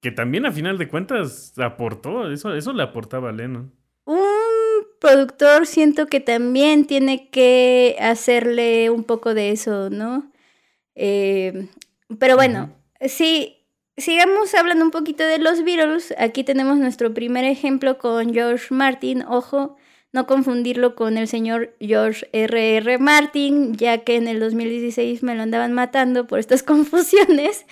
Que 0.00 0.10
también 0.12 0.46
a 0.46 0.52
final 0.52 0.78
de 0.78 0.88
cuentas 0.88 1.52
aportó, 1.58 2.30
eso, 2.30 2.54
eso 2.54 2.72
le 2.72 2.82
aportaba 2.82 3.30
a 3.30 3.32
Lennon. 3.32 3.72
un 4.04 4.20
productor 5.00 5.66
siento 5.66 6.06
que 6.06 6.20
también 6.20 6.86
tiene 6.86 7.30
que 7.30 7.96
hacerle 8.00 8.90
un 8.90 9.04
poco 9.04 9.34
de 9.34 9.50
eso, 9.50 9.90
¿no? 9.90 10.30
Eh, 10.94 11.68
pero 12.18 12.36
bueno, 12.36 12.70
sí, 13.06 13.59
sigamos 14.00 14.54
hablando 14.54 14.84
un 14.84 14.90
poquito 14.90 15.24
de 15.24 15.38
los 15.38 15.64
Beatles. 15.64 16.14
Aquí 16.18 16.44
tenemos 16.44 16.78
nuestro 16.78 17.12
primer 17.14 17.44
ejemplo 17.44 17.98
con 17.98 18.32
George 18.32 18.66
Martin. 18.70 19.22
Ojo, 19.22 19.76
no 20.12 20.26
confundirlo 20.26 20.94
con 20.94 21.16
el 21.18 21.28
señor 21.28 21.74
George 21.80 22.28
R.R. 22.32 22.98
Martin, 22.98 23.74
ya 23.76 23.98
que 23.98 24.16
en 24.16 24.28
el 24.28 24.40
2016 24.40 25.22
me 25.22 25.34
lo 25.34 25.42
andaban 25.42 25.72
matando 25.72 26.26
por 26.26 26.38
estas 26.38 26.62
confusiones. 26.64 27.66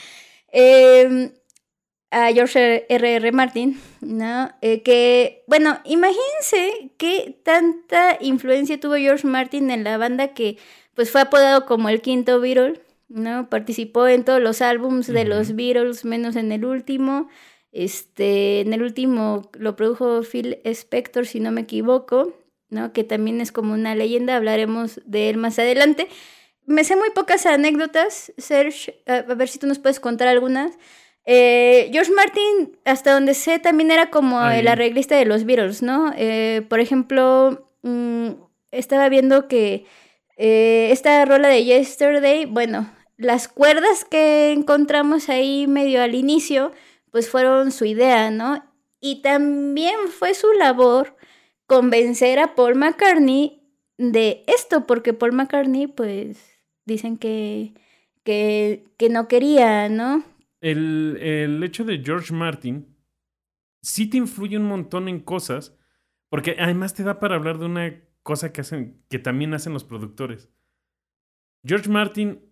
Eh, 0.53 1.33
a 2.11 2.33
George 2.33 2.87
R.R. 2.89 3.33
Martin, 3.33 3.81
¿no? 4.01 4.51
Eh, 4.63 4.83
que, 4.83 5.45
bueno, 5.47 5.79
imagínense 5.85 6.91
qué 6.97 7.39
tanta 7.43 8.17
influencia 8.21 8.81
tuvo 8.81 8.95
George 8.97 9.27
Martin 9.27 9.71
en 9.71 9.85
la 9.85 9.99
banda 9.99 10.29
que, 10.29 10.57
pues, 10.95 11.11
fue 11.11 11.21
apodado 11.21 11.67
como 11.67 11.89
el 11.89 12.01
quinto 12.01 12.41
Beatle, 12.41 12.81
¿no? 13.09 13.49
Participó 13.49 14.07
en 14.07 14.25
todos 14.25 14.41
los 14.41 14.63
álbums 14.63 15.07
de 15.07 15.25
los. 15.25 15.55
Beatles, 15.55 16.05
menos 16.05 16.37
en 16.37 16.53
el 16.53 16.65
último. 16.65 17.29
Este, 17.73 18.61
en 18.61 18.73
el 18.73 18.83
último 18.83 19.51
lo 19.53 19.77
produjo 19.77 20.23
Phil 20.23 20.59
Spector, 20.65 21.27
si 21.27 21.41
no 21.41 21.53
me 21.53 21.63
equivoco, 21.63 22.33
¿no? 22.71 22.93
Que 22.93 23.05
también 23.05 23.41
es 23.41 23.53
como 23.53 23.75
una 23.75 23.95
leyenda, 23.95 24.37
hablaremos 24.37 25.01
de 25.05 25.31
él 25.31 25.37
más 25.37 25.59
adelante. 25.59 26.09
Me 26.67 26.85
sé 26.85 26.97
muy 26.97 27.11
pocas 27.11 27.47
anécdotas, 27.47 28.33
Serge, 28.37 29.03
a 29.07 29.23
ver 29.23 29.49
si 29.49 29.59
tú 29.59 29.67
nos 29.67 29.79
puedes 29.79 30.01
contar 30.01 30.29
algunas. 30.29 30.79
Eh, 31.25 31.91
George 31.93 32.13
Martin, 32.13 32.79
hasta 32.85 33.13
donde 33.13 33.35
sé, 33.35 33.59
también 33.59 33.91
era 33.91 34.11
como 34.11 34.41
Ahí. 34.41 34.61
el 34.61 34.69
arreglista 34.69 35.17
de 35.17 35.27
los 35.27 35.45
Beatles, 35.45 35.83
¿no? 35.83 36.13
Eh, 36.17 36.63
por 36.69 36.81
ejemplo, 36.81 37.67
mm, 37.83 38.31
estaba 38.71 39.09
viendo 39.09 39.47
que 39.47 39.85
eh, 40.39 40.89
esta 40.91 41.25
rola 41.25 41.49
de 41.49 41.65
Yesterday, 41.65 42.47
bueno, 42.47 42.91
las 43.19 43.49
cuerdas 43.49 44.05
que 44.05 44.53
encontramos 44.53 45.29
ahí 45.29 45.67
medio 45.67 46.01
al 46.03 46.15
inicio, 46.15 46.73
pues 47.11 47.29
fueron 47.29 47.73
su 47.73 47.85
idea, 47.85 48.31
¿no? 48.31 48.65
Y 49.01 49.23
también 49.23 49.97
fue 50.09 50.35
su 50.35 50.51
labor 50.53 51.17
convencer 51.67 52.39
a 52.39 52.55
Paul 52.55 52.77
McCartney 52.77 53.61
de 53.99 54.45
esto, 54.47 54.87
porque 54.87 55.13
Paul 55.13 55.33
McCartney, 55.33 55.89
pues, 55.89 56.61
dicen 56.87 57.19
que, 57.19 57.75
que, 58.23 59.09
no 59.11 59.27
quería, 59.27 59.89
¿no? 59.89 60.25
El, 60.61 61.19
el 61.21 61.63
hecho 61.63 61.85
de 61.85 62.01
George 62.05 62.33
Martin 62.33 62.97
sí 63.83 64.09
te 64.09 64.17
influye 64.17 64.57
un 64.57 64.67
montón 64.67 65.09
en 65.09 65.21
cosas, 65.21 65.77
porque 66.29 66.57
además 66.59 66.95
te 66.95 67.03
da 67.03 67.19
para 67.19 67.35
hablar 67.35 67.59
de 67.59 67.67
una 67.67 68.01
cosa 68.23 68.53
que 68.53 68.61
hacen, 68.61 69.03
que 69.09 69.19
también 69.19 69.55
hacen 69.55 69.73
los 69.73 69.85
productores. 69.85 70.51
George 71.65 71.89
Martin 71.89 72.48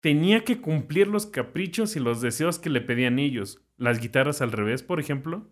tenía 0.00 0.44
que 0.44 0.60
cumplir 0.60 1.08
los 1.08 1.26
caprichos 1.26 1.96
y 1.96 2.00
los 2.00 2.20
deseos 2.20 2.58
que 2.58 2.70
le 2.70 2.80
pedían 2.80 3.18
ellos. 3.18 3.62
Las 3.76 4.00
guitarras 4.00 4.40
al 4.42 4.52
revés, 4.52 4.82
por 4.82 5.00
ejemplo. 5.00 5.48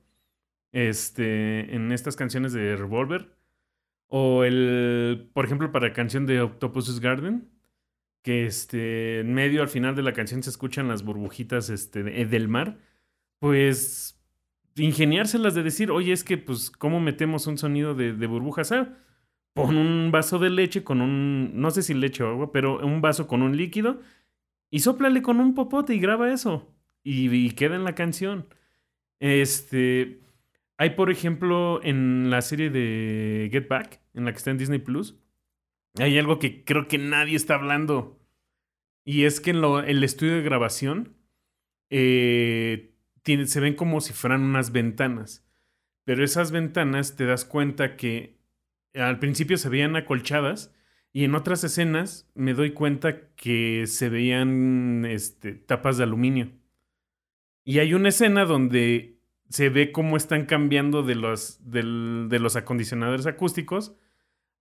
Este, 0.73 1.75
en 1.75 1.93
estas 1.93 2.17
canciones 2.17 2.53
de 2.53 2.77
Revolver. 2.77 3.37
O 4.09 4.45
el, 4.45 5.31
por 5.33 5.45
ejemplo, 5.45 5.73
para 5.73 5.89
la 5.89 5.93
canción 5.95 6.27
de 6.27 6.41
Octopus's 6.41 7.01
Garden. 7.01 7.49
Que 8.23 8.47
este, 8.47 9.21
en 9.21 9.35
medio 9.35 9.63
al 9.63 9.69
final 9.69 9.95
de 9.95 10.03
la 10.03 10.13
canción 10.13 10.43
se 10.43 10.51
escuchan 10.51 10.89
las 10.89 11.05
burbujitas 11.05 11.71
este, 11.71 12.03
de- 12.03 12.27
del 12.27 12.49
mar. 12.49 12.79
Pues 13.39 14.21
ingeniárselas 14.77 15.55
de 15.55 15.63
decir, 15.63 15.91
oye, 15.91 16.13
es 16.13 16.25
que, 16.25 16.37
pues, 16.37 16.71
¿cómo 16.71 17.01
metemos 17.01 17.47
un 17.47 17.57
sonido 17.57 17.95
de, 17.95 18.13
de 18.13 18.27
burbujas? 18.27 18.73
Ah, 18.73 18.95
pon 19.55 19.77
un 19.77 20.11
vaso 20.11 20.39
de 20.39 20.51
leche 20.51 20.85
con 20.85 21.01
un, 21.01 21.53
no 21.61 21.71
sé 21.71 21.83
si 21.83 21.95
leche 21.95 22.23
o 22.25 22.29
agua, 22.29 22.53
pero 22.53 22.85
un 22.85 23.01
vaso 23.01 23.27
con 23.27 23.41
un 23.43 23.57
líquido 23.57 24.01
y 24.71 24.81
sóplale 24.81 25.23
con 25.23 25.41
un 25.41 25.55
popote 25.55 25.95
y 25.95 25.99
graba 26.01 26.33
eso. 26.33 26.73
Y, 27.03 27.51
queda 27.53 27.77
en 27.77 27.85
la 27.85 27.95
canción. 27.95 28.47
Este. 29.21 30.21
Hay, 30.79 30.91
por 30.91 31.11
ejemplo, 31.11 31.81
en 31.83 32.29
la 32.31 32.43
serie 32.43 32.69
de 32.69 33.49
Get 33.51 33.69
Back, 33.69 34.01
en 34.15 34.25
la 34.27 34.33
que 34.33 34.39
está 34.39 34.51
en 34.51 34.59
Disney 34.59 34.79
Plus, 34.79 35.17
hay 35.99 36.19
algo 36.19 36.39
que 36.39 36.65
creo 36.65 36.87
que 36.89 36.99
nadie 36.99 37.37
está 37.37 37.55
hablando. 37.55 38.19
Y 39.05 39.25
es 39.25 39.41
que 39.41 39.51
en 39.51 39.61
lo- 39.61 39.81
el 39.81 40.03
estudio 40.05 40.35
de 40.35 40.43
grabación 40.43 41.17
eh, 41.91 42.93
se 43.47 43.61
ven 43.61 43.75
como 43.75 44.01
si 44.01 44.13
fueran 44.13 44.43
unas 44.43 44.73
ventanas. 44.73 45.47
Pero 46.05 46.25
esas 46.25 46.53
ventanas 46.53 47.17
te 47.17 47.25
das 47.25 47.45
cuenta 47.45 47.97
que 47.97 48.37
al 48.95 49.19
principio 49.19 49.57
se 49.59 49.69
veían 49.69 49.97
acolchadas 49.97 50.75
y 51.17 51.25
en 51.25 51.35
otras 51.35 51.65
escenas 51.65 52.29
me 52.35 52.53
doy 52.53 52.73
cuenta 52.73 53.29
que 53.37 53.87
se 53.87 54.11
veían 54.11 55.07
este, 55.07 55.55
tapas 55.55 55.97
de 55.97 56.05
aluminio. 56.05 56.51
Y 57.65 57.79
hay 57.79 57.95
una 57.95 58.11
escena 58.11 58.45
donde 58.45 59.19
se 59.49 59.71
ve 59.71 59.93
cómo 59.93 60.19
están 60.19 60.45
cambiando 60.45 61.03
de 61.03 61.15
los, 61.15 61.59
de 61.65 62.39
los 62.39 62.55
acondicionadores 62.57 63.25
acústicos 63.25 63.97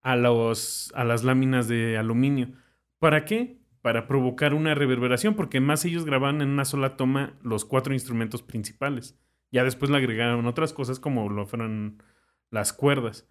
a, 0.02 0.16
los, 0.16 0.94
a 0.96 1.04
las 1.04 1.26
láminas 1.26 1.68
de 1.68 1.98
aluminio. 1.98 2.54
¿Para 3.00 3.26
qué? 3.26 3.60
Para 3.82 4.08
provocar 4.08 4.54
una 4.54 4.76
reverberación, 4.76 5.36
porque 5.36 5.60
más 5.60 5.84
ellos 5.84 6.06
grababan 6.06 6.42
en 6.42 6.48
una 6.48 6.64
sola 6.64 6.96
toma 6.96 7.34
los 7.44 7.66
cuatro 7.66 7.94
instrumentos 7.94 8.44
principales. 8.44 9.20
Ya 9.52 9.66
después 9.66 9.92
le 9.92 9.98
agregaron 9.98 10.46
otras 10.46 10.72
cosas 10.72 11.02
como 11.02 11.30
lo 11.30 11.48
fueron 11.48 12.02
las 12.50 12.72
cuerdas. 12.72 13.28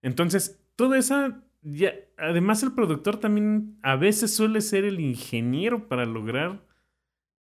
Entonces, 0.00 0.62
toda 0.76 0.96
esa... 0.96 1.42
Ya, 1.62 1.94
además, 2.16 2.62
el 2.62 2.72
productor 2.72 3.18
también 3.18 3.78
a 3.82 3.96
veces 3.96 4.34
suele 4.34 4.60
ser 4.60 4.84
el 4.84 5.00
ingeniero 5.00 5.88
para 5.88 6.04
lograr 6.06 6.64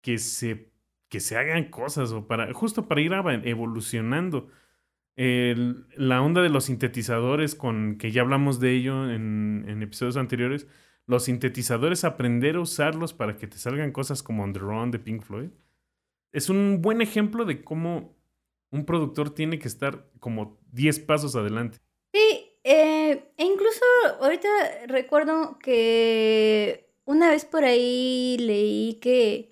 que 0.01 0.17
se, 0.17 0.71
que 1.09 1.19
se 1.19 1.37
hagan 1.37 1.69
cosas 1.69 2.11
o 2.11 2.27
para 2.27 2.53
justo 2.53 2.87
para 2.87 3.01
ir 3.01 3.13
evolucionando. 3.45 4.49
La 5.15 6.21
onda 6.21 6.41
de 6.41 6.49
los 6.49 6.65
sintetizadores, 6.65 7.55
con 7.55 7.97
que 7.97 8.11
ya 8.11 8.21
hablamos 8.21 8.59
de 8.59 8.71
ello 8.71 9.09
en, 9.09 9.81
episodios 9.81 10.17
anteriores, 10.17 10.67
los 11.05 11.25
sintetizadores, 11.25 12.03
aprender 12.03 12.55
a 12.55 12.61
usarlos 12.61 13.13
para 13.13 13.37
que 13.37 13.47
te 13.47 13.57
salgan 13.57 13.91
cosas 13.91 14.23
como 14.23 14.43
On 14.43 14.53
the 14.53 14.59
de 14.97 14.99
Pink 14.99 15.21
Floyd, 15.21 15.49
es 16.31 16.49
un 16.49 16.81
buen 16.81 17.01
ejemplo 17.01 17.45
de 17.45 17.63
cómo 17.63 18.17
un 18.71 18.85
productor 18.85 19.29
tiene 19.29 19.59
que 19.59 19.67
estar 19.67 20.09
como 20.19 20.59
10 20.71 20.99
pasos 21.01 21.35
adelante. 21.35 21.77
Sí, 22.11 22.42
eh, 22.63 23.31
e 23.37 23.43
incluso 23.43 23.81
ahorita 24.21 24.47
recuerdo 24.87 25.57
que 25.59 26.89
una 27.05 27.29
vez 27.29 27.45
por 27.45 27.63
ahí 27.65 28.37
leí 28.39 28.99
que, 29.01 29.51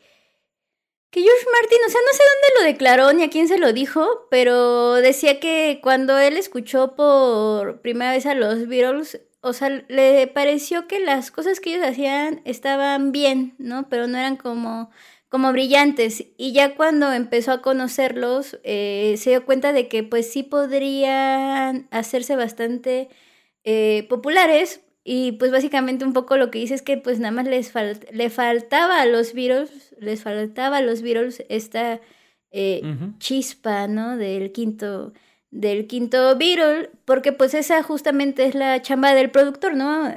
que 1.10 1.22
George 1.22 1.46
Martin, 1.52 1.80
o 1.86 1.90
sea, 1.90 2.02
no 2.02 2.14
sé 2.14 2.24
dónde 2.24 2.60
lo 2.60 2.72
declaró 2.72 3.14
ni 3.14 3.24
a 3.24 3.30
quién 3.30 3.48
se 3.48 3.58
lo 3.58 3.74
dijo, 3.74 4.28
pero 4.30 4.94
decía 4.96 5.40
que 5.40 5.80
cuando 5.84 6.18
él 6.18 6.38
escuchó 6.38 6.96
por 6.96 7.82
primera 7.82 8.12
vez 8.12 8.26
a 8.26 8.36
los 8.36 8.68
Beatles, 8.68 9.22
o 9.42 9.54
sea, 9.54 9.70
le 9.70 10.28
pareció 10.28 10.88
que 10.88 11.00
las 11.00 11.32
cosas 11.32 11.60
que 11.60 11.76
ellos 11.76 11.88
hacían 11.88 12.42
estaban 12.46 13.12
bien, 13.12 13.56
¿no? 13.58 13.90
Pero 13.90 14.08
no 14.08 14.18
eran 14.18 14.38
como 14.38 14.92
como 15.32 15.54
brillantes. 15.54 16.26
Y 16.38 16.52
ya 16.52 16.76
cuando 16.76 17.14
empezó 17.14 17.54
a 17.54 17.62
conocerlos, 17.62 18.60
eh, 18.66 19.16
se 19.18 19.30
dio 19.30 19.46
cuenta 19.46 19.72
de 19.72 19.88
que 19.88 20.04
pues 20.04 20.30
sí 20.30 20.44
podrían 20.44 21.88
hacerse 21.90 22.36
bastante 22.36 23.08
eh, 23.64 24.06
populares. 24.10 24.82
Y 25.04 25.32
pues 25.34 25.52
básicamente 25.52 26.04
un 26.06 26.12
poco 26.14 26.36
lo 26.36 26.52
que 26.52 26.60
dice 26.60 26.76
es 26.76 26.82
que 26.82 26.98
pues 26.98 27.20
nada 27.20 27.32
más 27.32 27.48
les 27.48 27.74
fal- 27.74 28.06
le 28.12 28.30
faltaba 28.30 29.02
a 29.02 29.06
los 29.06 29.34
Beatles, 29.34 29.96
les 30.00 30.22
faltaba 30.22 30.78
a 30.78 30.82
los 30.82 31.02
Beatles 31.02 31.44
esta 31.50 32.02
eh, 32.52 32.82
chispa, 33.18 33.88
¿no? 33.88 34.18
Del 34.18 34.52
quinto, 34.52 35.14
del 35.50 35.88
quinto 35.88 36.38
Beatle, 36.38 36.92
porque 37.06 37.32
pues 37.32 37.54
esa 37.54 37.82
justamente 37.84 38.46
es 38.46 38.54
la 38.54 38.82
chamba 38.82 39.14
del 39.16 39.32
productor, 39.32 39.76
¿no? 39.76 40.14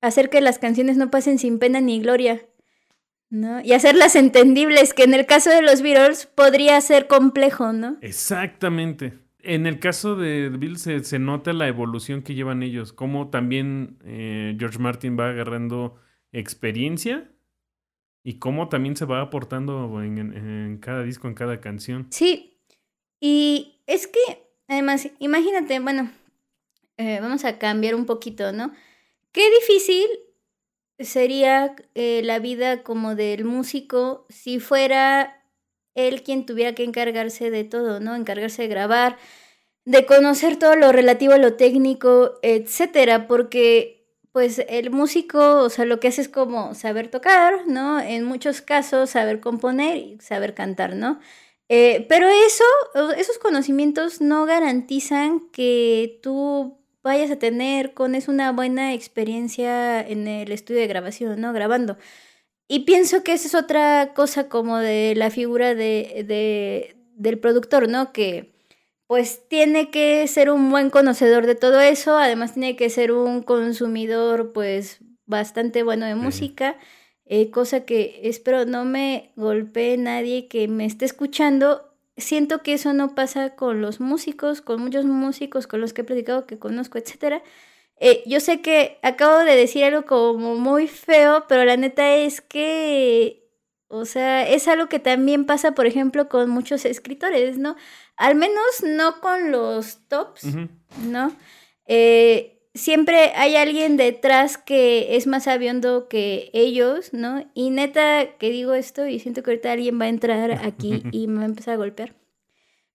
Hacer 0.00 0.30
que 0.30 0.40
las 0.40 0.58
canciones 0.58 0.96
no 0.96 1.10
pasen 1.10 1.38
sin 1.38 1.58
pena 1.58 1.80
ni 1.82 2.00
gloria. 2.00 2.40
¿No? 3.30 3.60
Y 3.62 3.72
hacerlas 3.72 4.16
entendibles, 4.16 4.92
que 4.92 5.04
en 5.04 5.14
el 5.14 5.24
caso 5.26 5.50
de 5.50 5.62
los 5.62 5.82
Beatles 5.82 6.26
podría 6.26 6.80
ser 6.80 7.06
complejo, 7.06 7.72
¿no? 7.72 7.96
Exactamente. 8.02 9.14
En 9.42 9.66
el 9.66 9.78
caso 9.78 10.16
de 10.16 10.50
Beatles 10.50 10.82
se, 10.82 11.02
se 11.04 11.18
nota 11.18 11.52
la 11.54 11.66
evolución 11.68 12.22
que 12.22 12.34
llevan 12.34 12.62
ellos, 12.62 12.92
cómo 12.92 13.30
también 13.30 13.96
eh, 14.04 14.54
George 14.58 14.78
Martin 14.78 15.16
va 15.18 15.30
agarrando 15.30 15.96
experiencia 16.32 17.30
y 18.22 18.34
cómo 18.38 18.68
también 18.68 18.96
se 18.96 19.06
va 19.06 19.22
aportando 19.22 20.02
en, 20.02 20.18
en- 20.18 20.36
en 20.36 20.78
cada 20.78 21.02
disco, 21.04 21.26
en 21.28 21.34
cada 21.34 21.60
canción. 21.60 22.06
Sí, 22.10 22.60
y 23.18 23.80
es 23.86 24.06
que, 24.06 24.20
además, 24.68 25.08
imagínate, 25.20 25.78
bueno, 25.80 26.10
eh, 26.98 27.18
vamos 27.22 27.44
a 27.46 27.58
cambiar 27.58 27.94
un 27.94 28.04
poquito, 28.04 28.52
¿no? 28.52 28.72
Qué 29.32 29.42
difícil 29.60 30.06
sería 31.00 31.74
eh, 31.94 32.22
la 32.24 32.38
vida 32.38 32.82
como 32.82 33.14
del 33.14 33.44
músico 33.44 34.26
si 34.28 34.60
fuera 34.60 35.44
él 35.94 36.22
quien 36.22 36.46
tuviera 36.46 36.74
que 36.74 36.84
encargarse 36.84 37.50
de 37.50 37.64
todo, 37.64 38.00
¿no? 38.00 38.14
Encargarse 38.14 38.62
de 38.62 38.68
grabar, 38.68 39.16
de 39.84 40.06
conocer 40.06 40.56
todo 40.56 40.76
lo 40.76 40.92
relativo 40.92 41.32
a 41.32 41.38
lo 41.38 41.54
técnico, 41.54 42.38
etcétera, 42.42 43.26
porque 43.26 44.00
pues 44.32 44.62
el 44.68 44.90
músico, 44.90 45.62
o 45.62 45.70
sea, 45.70 45.84
lo 45.84 45.98
que 45.98 46.08
hace 46.08 46.20
es 46.22 46.28
como 46.28 46.74
saber 46.74 47.08
tocar, 47.08 47.66
¿no? 47.66 48.00
En 48.00 48.24
muchos 48.24 48.60
casos 48.60 49.10
saber 49.10 49.40
componer 49.40 49.96
y 49.96 50.18
saber 50.20 50.54
cantar, 50.54 50.94
¿no? 50.94 51.18
Eh, 51.68 52.06
pero 52.08 52.28
eso, 52.28 52.64
esos 53.16 53.38
conocimientos 53.38 54.20
no 54.20 54.44
garantizan 54.44 55.40
que 55.50 56.18
tú 56.22 56.79
vayas 57.02 57.30
a 57.30 57.38
tener 57.38 57.94
con 57.94 58.14
eso 58.14 58.30
una 58.32 58.52
buena 58.52 58.94
experiencia 58.94 60.00
en 60.06 60.28
el 60.28 60.52
estudio 60.52 60.80
de 60.80 60.86
grabación, 60.88 61.40
¿no? 61.40 61.52
Grabando. 61.52 61.96
Y 62.68 62.80
pienso 62.80 63.24
que 63.24 63.32
esa 63.32 63.48
es 63.48 63.54
otra 63.54 64.12
cosa 64.14 64.48
como 64.48 64.78
de 64.78 65.14
la 65.16 65.30
figura 65.30 65.74
de, 65.74 66.24
de- 66.26 66.96
del 67.16 67.38
productor, 67.38 67.88
¿no? 67.88 68.12
Que 68.12 68.52
pues 69.06 69.48
tiene 69.48 69.90
que 69.90 70.26
ser 70.28 70.50
un 70.50 70.70
buen 70.70 70.90
conocedor 70.90 71.46
de 71.46 71.56
todo 71.56 71.80
eso, 71.80 72.16
además 72.16 72.54
tiene 72.54 72.76
que 72.76 72.90
ser 72.90 73.12
un 73.12 73.42
consumidor 73.42 74.52
pues 74.52 75.00
bastante 75.26 75.82
bueno 75.82 76.06
de 76.06 76.14
música, 76.14 76.78
eh, 77.24 77.50
cosa 77.50 77.84
que 77.84 78.20
espero 78.24 78.64
no 78.66 78.84
me 78.84 79.32
golpee 79.36 79.96
nadie 79.96 80.48
que 80.48 80.68
me 80.68 80.84
esté 80.86 81.04
escuchando. 81.06 81.89
Siento 82.20 82.62
que 82.62 82.74
eso 82.74 82.92
no 82.92 83.14
pasa 83.14 83.56
con 83.56 83.80
los 83.80 84.00
músicos, 84.00 84.60
con 84.60 84.80
muchos 84.80 85.04
músicos 85.04 85.66
con 85.66 85.80
los 85.80 85.92
que 85.92 86.02
he 86.02 86.04
platicado, 86.04 86.46
que 86.46 86.58
conozco, 86.58 86.98
etcétera. 86.98 87.42
Eh, 87.96 88.22
yo 88.26 88.40
sé 88.40 88.62
que 88.62 88.98
acabo 89.02 89.38
de 89.40 89.56
decir 89.56 89.84
algo 89.84 90.06
como 90.06 90.56
muy 90.56 90.88
feo, 90.88 91.44
pero 91.48 91.64
la 91.64 91.76
neta 91.76 92.14
es 92.14 92.40
que, 92.40 93.48
o 93.88 94.04
sea, 94.04 94.48
es 94.48 94.68
algo 94.68 94.88
que 94.88 94.98
también 94.98 95.44
pasa, 95.44 95.72
por 95.72 95.86
ejemplo, 95.86 96.28
con 96.28 96.48
muchos 96.48 96.84
escritores, 96.84 97.58
¿no? 97.58 97.76
Al 98.16 98.34
menos 98.34 98.82
no 98.82 99.20
con 99.20 99.50
los 99.50 100.06
tops. 100.08 100.46
¿no? 100.98 101.32
Eh, 101.86 102.59
siempre 102.80 103.32
hay 103.36 103.56
alguien 103.56 103.96
detrás 103.96 104.58
que 104.58 105.16
es 105.16 105.26
más 105.26 105.44
sabiondo 105.44 106.08
que 106.08 106.50
ellos, 106.52 107.12
¿no? 107.12 107.44
Y 107.54 107.70
neta 107.70 108.36
que 108.38 108.50
digo 108.50 108.74
esto 108.74 109.06
y 109.06 109.20
siento 109.20 109.42
que 109.42 109.50
ahorita 109.50 109.72
alguien 109.72 110.00
va 110.00 110.06
a 110.06 110.08
entrar 110.08 110.52
aquí 110.64 111.02
y 111.12 111.28
me 111.28 111.38
va 111.38 111.42
a 111.42 111.46
empezar 111.46 111.74
a 111.74 111.76
golpear. 111.76 112.14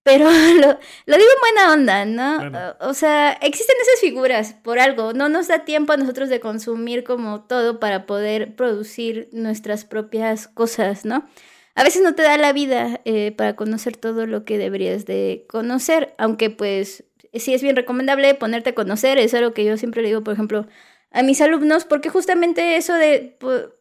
Pero 0.04 0.26
lo, 0.60 0.68
lo 1.06 1.18
digo 1.18 1.30
en 1.30 1.42
buena 1.42 1.74
onda, 1.74 2.06
¿no? 2.06 2.76
O 2.82 2.94
sea, 2.94 3.32
existen 3.34 3.76
esas 3.82 4.02
figuras 4.02 4.54
por 4.54 4.80
algo. 4.80 5.14
No 5.14 5.30
nos 5.30 5.48
da 5.48 5.66
tiempo 5.66 5.94
a 5.94 5.98
nosotros 5.98 6.30
de 6.30 6.40
consumir 6.40 7.04
como 7.04 7.42
todo 7.42 7.80
para 7.80 8.06
poder 8.06 8.56
producir 8.56 9.30
nuestras 9.32 9.86
propias 9.86 10.48
cosas, 10.48 11.06
¿no? 11.06 11.28
A 11.76 11.84
veces 11.84 12.02
no 12.02 12.16
te 12.16 12.24
da 12.24 12.38
la 12.38 12.54
vida 12.54 13.02
eh, 13.04 13.34
para 13.34 13.56
conocer 13.56 13.98
todo 13.98 14.26
lo 14.26 14.46
que 14.46 14.58
deberías 14.58 15.06
de 15.06 15.46
conocer, 15.50 16.14
aunque 16.18 16.50
pues 16.50 17.04
sí 17.40 17.54
es 17.54 17.62
bien 17.62 17.76
recomendable 17.76 18.34
ponerte 18.36 18.72
a 18.72 18.76
conocer, 18.76 19.18
es 19.18 19.34
algo 19.34 19.54
que 19.54 19.66
yo 19.66 19.78
siempre 19.78 20.02
le 20.02 20.10
digo, 20.10 20.24
por 20.24 20.34
ejemplo, 20.34 20.68
a 21.12 21.24
mis 21.24 21.42
alumnos, 21.42 21.86
porque 21.86 22.10
justamente 22.10 22.78
eso 22.78 22.94
de 22.94 23.36
po- 23.40 23.74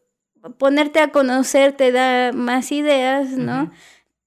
ponerte 0.57 0.99
a 0.99 1.11
conocer 1.11 1.73
te 1.73 1.91
da 1.91 2.31
más 2.33 2.71
ideas, 2.71 3.29
¿no? 3.31 3.71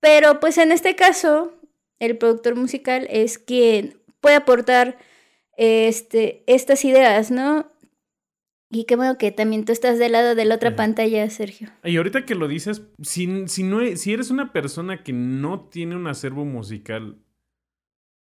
Pero 0.00 0.40
pues 0.40 0.58
en 0.58 0.72
este 0.72 0.94
caso, 0.96 1.52
el 1.98 2.16
productor 2.18 2.54
musical 2.56 3.06
es 3.10 3.38
quien 3.38 4.00
puede 4.20 4.36
aportar 4.36 4.96
este, 5.56 6.44
estas 6.46 6.84
ideas, 6.84 7.30
¿no? 7.30 7.70
Y 8.70 8.84
qué 8.84 8.96
bueno 8.96 9.16
que 9.16 9.32
también 9.32 9.64
tú 9.64 9.72
estás 9.72 9.98
del 9.98 10.12
lado 10.12 10.34
de 10.34 10.44
la 10.44 10.56
otra 10.56 10.68
Ajá. 10.70 10.76
pantalla, 10.76 11.28
Sergio. 11.30 11.70
Y 11.84 11.96
ahorita 11.96 12.26
que 12.26 12.34
lo 12.34 12.48
dices, 12.48 12.82
si, 13.02 13.48
si, 13.48 13.62
no, 13.62 13.80
si 13.96 14.12
eres 14.12 14.30
una 14.30 14.52
persona 14.52 15.02
que 15.02 15.12
no 15.14 15.60
tiene 15.70 15.96
un 15.96 16.06
acervo 16.06 16.44
musical 16.44 17.16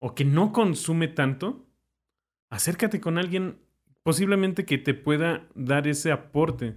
o 0.01 0.15
que 0.15 0.25
no 0.25 0.53
consume 0.53 1.09
tanto, 1.09 1.67
acércate 2.51 3.01
con 3.01 3.19
alguien 3.19 3.59
posiblemente 4.03 4.65
que 4.65 4.79
te 4.79 4.95
pueda 4.95 5.49
dar 5.55 5.87
ese 5.87 6.13
aporte 6.13 6.77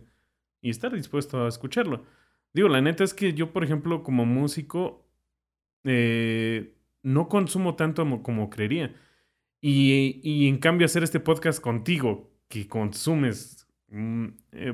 y 0.62 0.70
estar 0.70 0.94
dispuesto 0.94 1.46
a 1.46 1.48
escucharlo. 1.48 2.06
Digo, 2.54 2.68
la 2.68 2.82
neta 2.82 3.04
es 3.04 3.14
que 3.14 3.34
yo, 3.34 3.54
por 3.54 3.64
ejemplo, 3.64 4.04
como 4.04 4.26
músico, 4.26 5.08
eh, 5.84 6.76
no 7.04 7.30
consumo 7.30 7.76
tanto 7.76 8.02
como, 8.04 8.24
como 8.24 8.50
creería. 8.50 8.96
Y, 9.62 10.20
y 10.24 10.48
en 10.48 10.58
cambio 10.58 10.86
hacer 10.86 11.04
este 11.04 11.20
podcast 11.20 11.62
contigo, 11.62 12.32
que 12.48 12.68
consumes, 12.68 13.68
mm, 13.88 14.26
eh, 14.52 14.74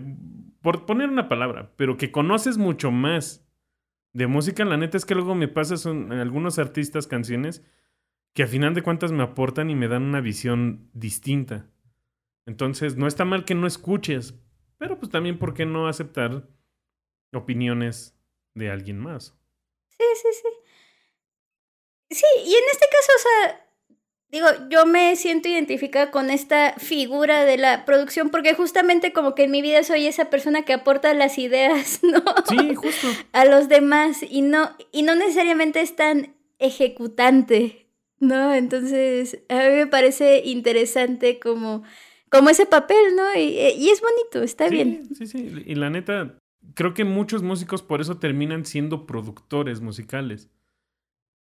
por 0.62 0.86
poner 0.86 1.10
una 1.10 1.30
palabra, 1.30 1.72
pero 1.78 1.96
que 1.96 2.12
conoces 2.12 2.58
mucho 2.58 2.92
más 2.92 3.48
de 4.14 4.28
música, 4.28 4.66
la 4.66 4.78
neta 4.78 4.98
es 4.98 5.06
que 5.06 5.14
luego 5.14 5.36
me 5.36 5.48
pasa 5.48 5.78
son 5.78 6.12
algunos 6.12 6.58
artistas, 6.58 7.06
canciones, 7.06 7.64
que 8.38 8.44
a 8.44 8.48
final 8.48 8.76
de 8.76 8.84
cuentas 8.84 9.12
me 9.12 9.24
aportan 9.24 9.72
y 9.72 9.76
me 9.76 9.88
dan 9.88 10.04
una 10.04 10.22
visión 10.22 10.92
distinta. 10.94 11.66
Entonces, 12.46 12.96
no 12.96 13.08
está 13.08 13.26
mal 13.26 13.46
que 13.46 13.56
no 13.56 13.66
escuches, 13.66 14.36
pero 14.78 15.00
pues 15.00 15.12
también, 15.12 15.40
¿por 15.40 15.56
qué 15.56 15.66
no 15.66 15.88
aceptar 15.88 16.48
opiniones 17.34 18.16
de 18.54 18.70
alguien 18.70 19.00
más? 19.00 19.36
Sí, 19.88 20.06
sí, 20.22 20.28
sí. 20.34 20.50
Sí, 22.12 22.26
y 22.46 22.54
en 22.54 22.64
este 22.72 22.86
caso, 22.92 23.12
o 23.16 23.22
sea, 23.24 23.66
digo, 24.30 24.70
yo 24.70 24.86
me 24.86 25.16
siento 25.16 25.50
identificada 25.50 26.12
con 26.12 26.30
esta 26.30 26.76
figura 26.78 27.44
de 27.44 27.58
la 27.58 27.86
producción 27.86 28.30
porque 28.30 28.54
justamente 28.54 29.14
como 29.14 29.34
que 29.34 29.46
en 29.46 29.52
mi 29.52 29.64
vida 29.64 29.82
soy 29.82 30.06
esa 30.06 30.30
persona 30.30 30.62
que 30.62 30.74
aporta 30.74 31.12
las 31.16 31.40
ideas, 31.40 32.02
¿no? 32.04 32.24
Sí, 32.48 32.76
justo. 32.76 33.08
A 33.32 33.46
los 33.46 33.68
demás 33.68 34.20
y 34.22 34.44
no, 34.44 34.78
y 34.92 35.02
no 35.02 35.16
necesariamente 35.16 35.82
es 35.82 35.96
tan 35.96 36.36
ejecutante, 36.60 37.87
¿no? 38.20 38.54
Entonces, 38.54 39.40
a 39.50 39.56
mí 39.56 39.76
me 39.76 39.88
parece 39.88 40.42
interesante 40.46 41.40
como, 41.40 41.84
como 42.30 42.50
ese 42.50 42.66
papel, 42.66 43.16
¿no? 43.16 43.34
Y, 43.36 43.58
y 43.78 43.90
es 43.90 44.02
bonito, 44.02 44.44
está 44.44 44.70
sí, 44.70 44.76
bien. 44.76 45.10
Sí, 45.16 45.28
sí, 45.28 45.64
y 45.66 45.76
la 45.76 45.90
neta, 45.90 46.38
creo 46.76 46.94
que 46.94 47.04
muchos 47.06 47.44
músicos 47.44 47.82
por 47.84 48.02
eso 48.02 48.18
terminan 48.18 48.66
siendo 48.66 49.06
productores 49.06 49.82
musicales. 49.82 50.50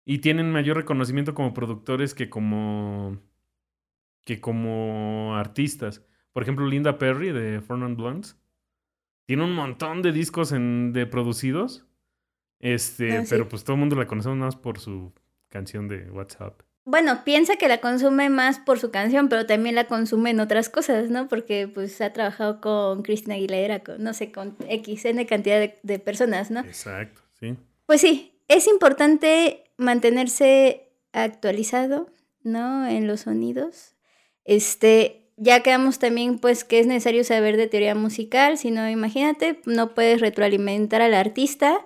Y 0.05 0.19
tienen 0.19 0.51
mayor 0.51 0.77
reconocimiento 0.77 1.33
como 1.33 1.53
productores 1.53 2.13
que 2.13 2.29
como. 2.29 3.19
que 4.25 4.41
como 4.41 5.35
artistas. 5.35 6.05
Por 6.33 6.43
ejemplo, 6.43 6.67
Linda 6.67 6.97
Perry 6.97 7.31
de 7.31 7.61
Non 7.69 7.95
Blondes. 7.95 8.37
Tiene 9.25 9.43
un 9.45 9.53
montón 9.53 10.01
de 10.01 10.11
discos 10.11 10.51
en, 10.51 10.91
de 10.91 11.05
producidos. 11.05 11.85
Este, 12.59 13.17
Ah, 13.17 13.21
sí. 13.25 13.27
pero 13.29 13.47
pues 13.47 13.63
todo 13.63 13.75
el 13.75 13.79
mundo 13.81 13.95
la 13.95 14.07
conocemos 14.07 14.37
más 14.37 14.55
por 14.57 14.79
su 14.79 15.13
canción 15.53 15.87
de 15.87 16.09
WhatsApp. 16.11 16.61
Bueno, 16.85 17.23
piensa 17.23 17.55
que 17.55 17.69
la 17.69 17.77
consume 17.77 18.29
más 18.29 18.59
por 18.59 18.77
su 18.77 18.91
canción, 18.91 19.29
pero 19.29 19.45
también 19.45 19.75
la 19.75 19.85
consume 19.87 20.31
en 20.31 20.41
otras 20.41 20.67
cosas, 20.67 21.09
¿no? 21.09 21.29
Porque 21.29 21.69
pues 21.69 22.01
ha 22.01 22.11
trabajado 22.11 22.59
con 22.59 23.03
Cristina 23.03 23.35
Aguilera, 23.35 23.79
con, 23.83 24.03
no 24.03 24.13
sé, 24.13 24.33
con 24.33 24.57
X, 24.67 25.05
N 25.05 25.25
cantidad 25.25 25.59
de, 25.59 25.79
de 25.81 25.99
personas, 25.99 26.51
¿no? 26.51 26.59
Exacto, 26.59 27.21
sí. 27.39 27.55
Pues 27.85 28.01
sí, 28.01 28.33
es 28.49 28.67
importante 28.67 29.63
mantenerse 29.77 30.89
actualizado, 31.13 32.09
¿no? 32.43 32.85
En 32.85 33.07
los 33.07 33.21
sonidos. 33.21 33.95
Este, 34.43 35.31
ya 35.37 35.61
quedamos 35.61 35.99
también, 35.99 36.37
pues, 36.37 36.65
que 36.65 36.79
es 36.79 36.87
necesario 36.87 37.23
saber 37.23 37.55
de 37.55 37.67
teoría 37.67 37.95
musical, 37.95 38.57
si 38.57 38.71
no, 38.71 38.89
imagínate, 38.89 39.61
no 39.65 39.93
puedes 39.93 40.19
retroalimentar 40.19 41.01
al 41.01 41.13
artista. 41.13 41.79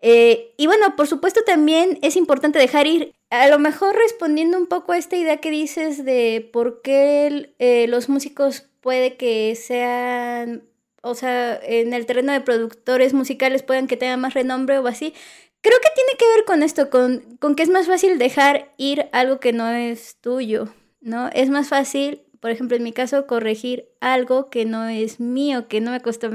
Eh, 0.00 0.54
y 0.56 0.66
bueno, 0.66 0.94
por 0.96 1.06
supuesto 1.06 1.42
también 1.44 1.98
es 2.02 2.16
importante 2.16 2.58
dejar 2.58 2.86
ir, 2.86 3.14
a 3.30 3.48
lo 3.48 3.58
mejor 3.58 3.96
respondiendo 3.96 4.58
un 4.58 4.66
poco 4.66 4.92
a 4.92 4.98
esta 4.98 5.16
idea 5.16 5.38
que 5.38 5.50
dices 5.50 6.04
de 6.04 6.48
por 6.52 6.82
qué 6.82 7.54
eh, 7.58 7.86
los 7.88 8.08
músicos 8.08 8.66
puede 8.80 9.16
que 9.16 9.54
sean, 9.56 10.64
o 11.02 11.14
sea, 11.14 11.58
en 11.62 11.92
el 11.94 12.06
terreno 12.06 12.32
de 12.32 12.40
productores 12.40 13.14
musicales 13.14 13.62
puedan 13.62 13.86
que 13.86 13.96
tengan 13.96 14.20
más 14.20 14.34
renombre 14.34 14.78
o 14.78 14.86
así. 14.86 15.14
Creo 15.62 15.78
que 15.82 15.88
tiene 15.94 16.16
que 16.18 16.26
ver 16.36 16.44
con 16.44 16.62
esto, 16.62 16.90
con, 16.90 17.36
con 17.40 17.56
que 17.56 17.62
es 17.64 17.70
más 17.70 17.86
fácil 17.86 18.18
dejar 18.18 18.72
ir 18.76 19.08
algo 19.12 19.40
que 19.40 19.52
no 19.52 19.68
es 19.70 20.16
tuyo, 20.20 20.68
¿no? 21.00 21.28
Es 21.32 21.48
más 21.48 21.68
fácil, 21.68 22.22
por 22.40 22.50
ejemplo, 22.50 22.76
en 22.76 22.84
mi 22.84 22.92
caso, 22.92 23.26
corregir 23.26 23.88
algo 24.00 24.50
que 24.50 24.64
no 24.66 24.86
es 24.86 25.18
mío, 25.18 25.66
que 25.66 25.80
no 25.80 25.90
me 25.90 26.00
costó 26.00 26.30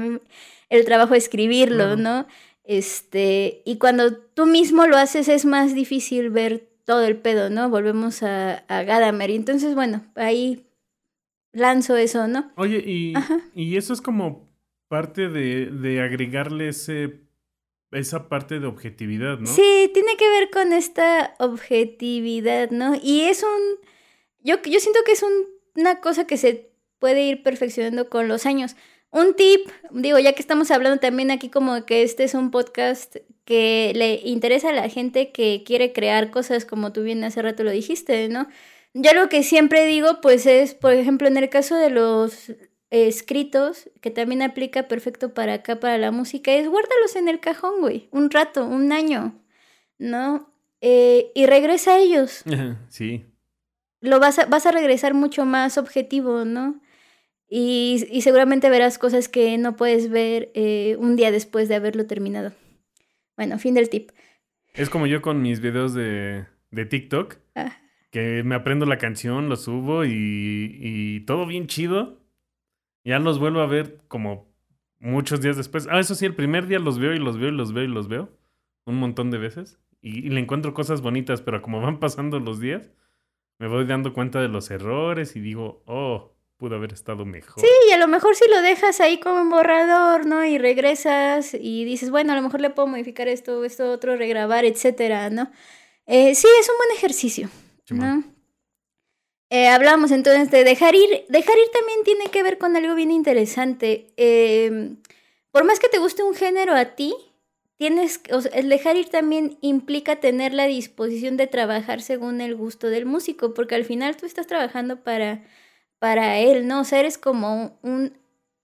el 0.68 0.84
trabajo 0.84 1.14
escribirlo. 1.14 1.96
¿no? 1.96 2.26
Este, 2.64 3.62
y 3.64 3.78
cuando 3.78 4.16
tú 4.16 4.46
mismo 4.46 4.86
lo 4.86 4.96
haces 4.96 5.28
es 5.28 5.44
más 5.44 5.74
difícil 5.74 6.30
ver 6.30 6.68
todo 6.84 7.04
el 7.04 7.16
pedo, 7.16 7.50
¿no? 7.50 7.68
Volvemos 7.70 8.22
a, 8.22 8.58
a 8.68 8.82
Gadamer. 8.84 9.30
Y 9.30 9.36
entonces, 9.36 9.74
bueno, 9.74 10.04
ahí 10.14 10.66
lanzo 11.52 11.96
eso, 11.96 12.26
¿no? 12.28 12.52
Oye, 12.56 12.78
y, 12.84 13.14
y 13.54 13.76
eso 13.76 13.92
es 13.92 14.00
como 14.00 14.48
parte 14.88 15.28
de, 15.28 15.66
de 15.66 16.00
agregarle 16.02 16.68
ese, 16.68 17.20
esa 17.90 18.28
parte 18.28 18.58
de 18.60 18.66
objetividad, 18.66 19.38
¿no? 19.38 19.46
Sí, 19.46 19.90
tiene 19.92 20.16
que 20.16 20.28
ver 20.28 20.50
con 20.50 20.72
esta 20.72 21.34
objetividad, 21.38 22.70
¿no? 22.70 22.94
Y 23.02 23.22
es 23.22 23.42
un... 23.42 23.86
Yo, 24.40 24.56
yo 24.62 24.80
siento 24.80 25.00
que 25.04 25.12
es 25.12 25.22
un- 25.22 25.46
una 25.74 26.00
cosa 26.00 26.26
que 26.26 26.36
se 26.36 26.72
puede 26.98 27.22
ir 27.26 27.42
perfeccionando 27.42 28.08
con 28.08 28.28
los 28.28 28.44
años. 28.46 28.76
Un 29.12 29.34
tip, 29.34 29.68
digo, 29.90 30.18
ya 30.18 30.32
que 30.32 30.40
estamos 30.40 30.70
hablando 30.70 30.98
también 30.98 31.30
aquí 31.30 31.50
como 31.50 31.84
que 31.84 32.02
este 32.02 32.24
es 32.24 32.32
un 32.32 32.50
podcast 32.50 33.16
que 33.44 33.92
le 33.94 34.14
interesa 34.24 34.70
a 34.70 34.72
la 34.72 34.88
gente 34.88 35.32
que 35.32 35.62
quiere 35.66 35.92
crear 35.92 36.30
cosas 36.30 36.64
como 36.64 36.92
tú 36.92 37.02
bien 37.02 37.22
hace 37.22 37.42
rato 37.42 37.62
lo 37.62 37.70
dijiste, 37.70 38.28
¿no? 38.30 38.48
Yo 38.94 39.12
lo 39.12 39.28
que 39.28 39.42
siempre 39.42 39.84
digo, 39.86 40.20
pues 40.22 40.46
es, 40.46 40.74
por 40.74 40.94
ejemplo, 40.94 41.28
en 41.28 41.36
el 41.36 41.50
caso 41.50 41.76
de 41.76 41.90
los 41.90 42.52
escritos, 42.88 43.90
que 44.00 44.10
también 44.10 44.42
aplica 44.42 44.88
perfecto 44.88 45.34
para 45.34 45.54
acá, 45.54 45.78
para 45.78 45.98
la 45.98 46.10
música, 46.10 46.52
es 46.52 46.68
guárdalos 46.68 47.16
en 47.16 47.28
el 47.28 47.40
cajón, 47.40 47.80
güey, 47.80 48.08
un 48.12 48.30
rato, 48.30 48.66
un 48.66 48.92
año, 48.92 49.34
¿no? 49.98 50.50
Eh, 50.80 51.32
y 51.34 51.46
regresa 51.46 51.94
a 51.94 51.98
ellos. 51.98 52.44
sí. 52.88 53.26
Lo 54.00 54.20
vas 54.20 54.38
a, 54.38 54.46
vas 54.46 54.66
a 54.66 54.72
regresar 54.72 55.14
mucho 55.14 55.44
más 55.44 55.78
objetivo, 55.78 56.44
¿no? 56.44 56.81
Y, 57.54 58.06
y 58.10 58.22
seguramente 58.22 58.70
verás 58.70 58.96
cosas 58.96 59.28
que 59.28 59.58
no 59.58 59.76
puedes 59.76 60.08
ver 60.08 60.50
eh, 60.54 60.96
un 60.98 61.16
día 61.16 61.30
después 61.30 61.68
de 61.68 61.74
haberlo 61.74 62.06
terminado. 62.06 62.52
Bueno, 63.36 63.58
fin 63.58 63.74
del 63.74 63.90
tip. 63.90 64.10
Es 64.72 64.88
como 64.88 65.06
yo 65.06 65.20
con 65.20 65.42
mis 65.42 65.60
videos 65.60 65.92
de, 65.92 66.46
de 66.70 66.86
TikTok, 66.86 67.36
Ah. 67.54 67.76
que 68.10 68.42
me 68.42 68.54
aprendo 68.54 68.86
la 68.86 68.96
canción, 68.96 69.50
lo 69.50 69.56
subo 69.56 70.06
y, 70.06 70.78
y 70.80 71.20
todo 71.26 71.44
bien 71.46 71.66
chido. 71.66 72.22
Ya 73.04 73.18
los 73.18 73.38
vuelvo 73.38 73.60
a 73.60 73.66
ver 73.66 73.98
como 74.08 74.50
muchos 74.98 75.42
días 75.42 75.58
después. 75.58 75.86
Ah, 75.90 76.00
eso 76.00 76.14
sí, 76.14 76.24
el 76.24 76.34
primer 76.34 76.68
día 76.68 76.78
los 76.78 76.98
veo 76.98 77.12
y 77.12 77.18
los 77.18 77.36
veo 77.38 77.50
y 77.50 77.52
los 77.52 77.74
veo 77.74 77.84
y 77.84 77.88
los 77.88 78.08
veo. 78.08 78.30
Un 78.86 78.94
montón 78.96 79.30
de 79.30 79.36
veces. 79.36 79.78
Y, 80.00 80.26
y 80.26 80.30
le 80.30 80.40
encuentro 80.40 80.72
cosas 80.72 81.02
bonitas, 81.02 81.42
pero 81.42 81.60
como 81.60 81.82
van 81.82 82.00
pasando 82.00 82.40
los 82.40 82.60
días, 82.60 82.90
me 83.58 83.68
voy 83.68 83.84
dando 83.84 84.14
cuenta 84.14 84.40
de 84.40 84.48
los 84.48 84.70
errores 84.70 85.36
y 85.36 85.40
digo, 85.40 85.82
oh, 85.84 86.31
pudo 86.62 86.76
haber 86.76 86.92
estado 86.92 87.24
mejor. 87.24 87.60
Sí, 87.60 87.68
y 87.88 87.90
a 87.90 87.98
lo 87.98 88.06
mejor 88.06 88.36
si 88.36 88.48
lo 88.48 88.62
dejas 88.62 89.00
ahí 89.00 89.18
como 89.18 89.42
un 89.42 89.50
borrador, 89.50 90.26
¿no? 90.26 90.44
Y 90.44 90.58
regresas 90.58 91.54
y 91.54 91.84
dices, 91.84 92.10
bueno, 92.10 92.32
a 92.32 92.36
lo 92.36 92.42
mejor 92.42 92.60
le 92.60 92.70
puedo 92.70 92.86
modificar 92.86 93.26
esto, 93.26 93.64
esto, 93.64 93.90
otro, 93.90 94.16
regrabar, 94.16 94.64
etcétera, 94.64 95.28
¿no? 95.28 95.50
Eh, 96.06 96.36
sí, 96.36 96.46
es 96.60 96.68
un 96.68 96.76
buen 96.76 96.96
ejercicio. 96.96 97.50
¿no? 97.90 98.22
Eh, 99.50 99.66
hablamos 99.66 100.12
entonces 100.12 100.52
de 100.52 100.62
dejar 100.62 100.94
ir. 100.94 101.24
Dejar 101.28 101.58
ir 101.58 101.68
también 101.72 102.04
tiene 102.04 102.26
que 102.26 102.44
ver 102.44 102.58
con 102.58 102.76
algo 102.76 102.94
bien 102.94 103.10
interesante. 103.10 104.12
Eh, 104.16 104.94
por 105.50 105.64
más 105.64 105.80
que 105.80 105.88
te 105.88 105.98
guste 105.98 106.22
un 106.22 106.36
género 106.36 106.76
a 106.76 106.94
ti, 106.94 107.12
tienes, 107.76 108.20
o 108.30 108.40
sea, 108.40 108.52
el 108.52 108.68
dejar 108.68 108.96
ir 108.96 109.08
también 109.08 109.58
implica 109.62 110.20
tener 110.20 110.54
la 110.54 110.68
disposición 110.68 111.36
de 111.36 111.48
trabajar 111.48 112.02
según 112.02 112.40
el 112.40 112.54
gusto 112.54 112.88
del 112.88 113.04
músico, 113.04 113.52
porque 113.52 113.74
al 113.74 113.84
final 113.84 114.16
tú 114.16 114.26
estás 114.26 114.46
trabajando 114.46 115.02
para, 115.02 115.42
para 116.02 116.38
él, 116.40 116.66
¿no? 116.66 116.80
O 116.80 116.84
sea, 116.84 116.98
eres 116.98 117.16
como 117.16 117.78
un 117.82 118.18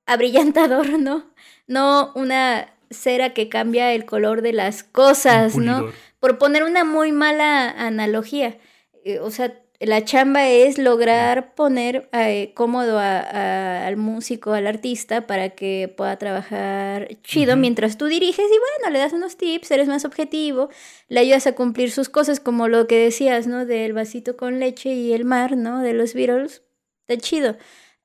abrillantador, 0.07 0.89
¿no? 0.99 1.31
No 1.69 2.11
una 2.17 2.75
cera 2.91 3.33
que 3.33 3.49
cambia 3.49 3.93
el 3.93 4.05
color 4.07 4.43
de 4.43 4.53
las 4.53 4.83
cosas, 4.83 5.55
¿no? 5.57 5.87
Por 6.19 6.39
poner 6.39 6.65
una 6.65 6.83
muy 6.85 7.13
mala 7.13 7.71
analogía. 7.71 8.59
eh, 9.05 9.21
o 9.21 9.31
sea, 9.31 9.55
la 9.79 10.05
chamba 10.05 10.49
es 10.49 10.77
lograr 10.79 11.55
poner 11.55 12.09
eh, 12.13 12.51
cómodo 12.57 12.99
a- 12.99 13.21
a- 13.21 13.87
al 13.87 13.97
músico, 13.97 14.53
al 14.53 14.67
artista, 14.67 15.29
para 15.29 15.51
que 15.51 15.95
pueda 15.97 16.17
trabajar 16.19 17.07
chido 17.23 17.53
mientras 17.61 17.97
tú 17.99 18.07
diriges 18.07 18.47
y 18.47 18.59
bueno, 18.59 18.93
le 18.93 18.99
das 18.99 19.13
unos 19.13 19.37
tips, 19.37 19.71
eres 19.71 19.87
más 19.87 20.05
objetivo, 20.05 20.71
le 21.09 21.21
ayudas 21.21 21.47
a 21.47 21.55
cumplir 21.55 21.93
sus 21.93 22.09
cosas, 22.09 22.41
como 22.41 22.67
lo 22.67 22.89
que 22.89 22.99
decías, 22.99 23.47
¿no? 23.47 23.65
Del 23.67 23.93
vasito 23.93 24.37
con 24.37 24.59
leche 24.59 24.93
y 24.93 25.13
el 25.13 25.25
mar, 25.25 25.57
¿no? 25.57 25.81
De 25.83 25.93
los 25.93 26.13
Beatles. 26.15 26.63
Está 27.09 27.17
chido. 27.17 27.57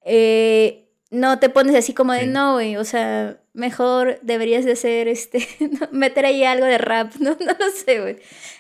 Eh, 0.05 0.89
no 1.11 1.37
te 1.39 1.49
pones 1.49 1.75
así 1.75 1.93
como 1.93 2.13
de 2.13 2.21
Sí. 2.21 2.27
no, 2.27 2.53
güey, 2.53 2.77
o 2.77 2.83
sea, 2.85 3.39
mejor 3.53 4.17
deberías 4.23 4.65
de 4.65 4.71
hacer 4.71 5.07
este, 5.07 5.39
¿no? 5.59 5.87
meter 5.91 6.25
ahí 6.25 6.43
algo 6.43 6.65
de 6.65 6.77
rap, 6.77 7.13
¿no? 7.19 7.31
No 7.39 7.53
lo 7.59 7.69
sé, 7.75 7.99
güey. 8.01 8.17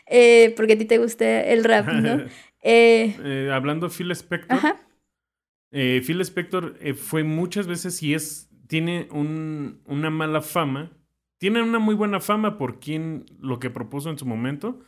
Eh, 0.07 0.53
porque 0.55 0.73
a 0.73 0.77
ti 0.77 0.85
te 0.85 0.97
gusta 0.99 1.41
el 1.43 1.63
rap, 1.63 1.87
¿no? 1.87 2.25
Eh, 2.65 3.15
Eh, 3.21 3.49
hablando 3.51 3.89
de 3.89 3.93
Phil 3.93 4.09
Spector, 4.11 4.55
ajá. 4.57 4.79
Phil 5.71 6.21
Spector 6.21 6.77
fue 6.95 7.23
muchas 7.25 7.67
veces 7.67 8.01
y 8.03 8.13
es 8.13 8.47
tiene 8.67 9.07
un- 9.11 9.81
una 9.85 10.09
mala 10.09 10.39
fama. 10.41 10.91
Tiene 11.39 11.61
una 11.61 11.79
muy 11.79 11.93
buena 11.95 12.21
fama 12.21 12.57
por 12.57 12.79
quien 12.79 13.25
lo 13.39 13.59
que 13.59 13.69
propuso 13.69 14.09
en 14.09 14.17
su 14.17 14.25
momento, 14.25 14.79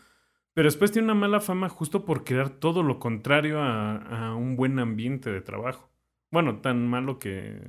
pero 0.55 0.67
después 0.67 0.91
tiene 0.91 1.05
una 1.05 1.13
mala 1.13 1.41
fama 1.41 1.69
justo 1.69 2.05
por 2.05 2.23
crear 2.23 2.49
todo 2.49 2.81
lo 2.81 2.97
contrario 2.97 3.59
a, 3.59 3.97
a 3.97 4.35
un 4.35 4.55
buen 4.55 4.79
ambiente 4.79 5.29
de 5.29 5.41
trabajo. 5.41 5.91
Bueno, 6.31 6.61
tan 6.61 6.87
malo 6.87 7.19
que... 7.19 7.59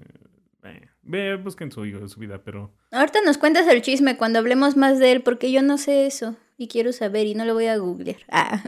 eh, 0.65 0.89
ve, 1.03 1.37
busquen 1.37 1.71
su, 1.71 1.85
su 2.09 2.21
vida, 2.21 2.43
pero... 2.45 2.73
Ahorita 2.93 3.21
nos 3.23 3.39
cuentas 3.39 3.67
el 3.67 3.83
chisme 3.83 4.17
cuando 4.17 4.39
hablemos 4.39 4.77
más 4.77 4.99
de 4.99 5.13
él, 5.13 5.23
porque 5.23 5.51
yo 5.53 5.63
no 5.63 5.79
sé 5.79 6.07
eso 6.07 6.37
y 6.57 6.69
quiero 6.69 6.93
saber 6.93 7.27
y 7.27 7.35
no 7.35 7.45
lo 7.45 7.55
voy 7.55 7.67
a 7.67 7.77
googlear. 7.77 8.19
Ah. 8.31 8.63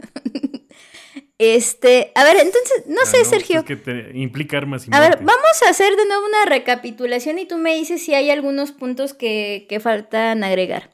Este, 1.37 2.11
a 2.15 2.25
ver, 2.25 2.35
entonces, 2.35 2.83
no 2.87 2.99
ah, 3.01 3.05
sé, 3.05 3.23
Sergio. 3.23 3.59
Es 3.59 3.65
que 3.65 3.77
te 3.77 4.11
implica 4.13 4.57
armas 4.57 4.85
y 4.85 4.93
A 4.93 4.99
ver, 4.99 5.19
vamos 5.19 5.63
a 5.65 5.69
hacer 5.69 5.95
de 5.95 6.05
nuevo 6.05 6.25
una 6.25 6.43
recapitulación 6.43 7.39
y 7.39 7.45
tú 7.45 7.57
me 7.57 7.75
dices 7.75 8.03
si 8.03 8.13
hay 8.13 8.29
algunos 8.29 8.73
puntos 8.73 9.13
que, 9.13 9.65
que 9.69 9.79
faltan 9.79 10.43
agregar. 10.43 10.89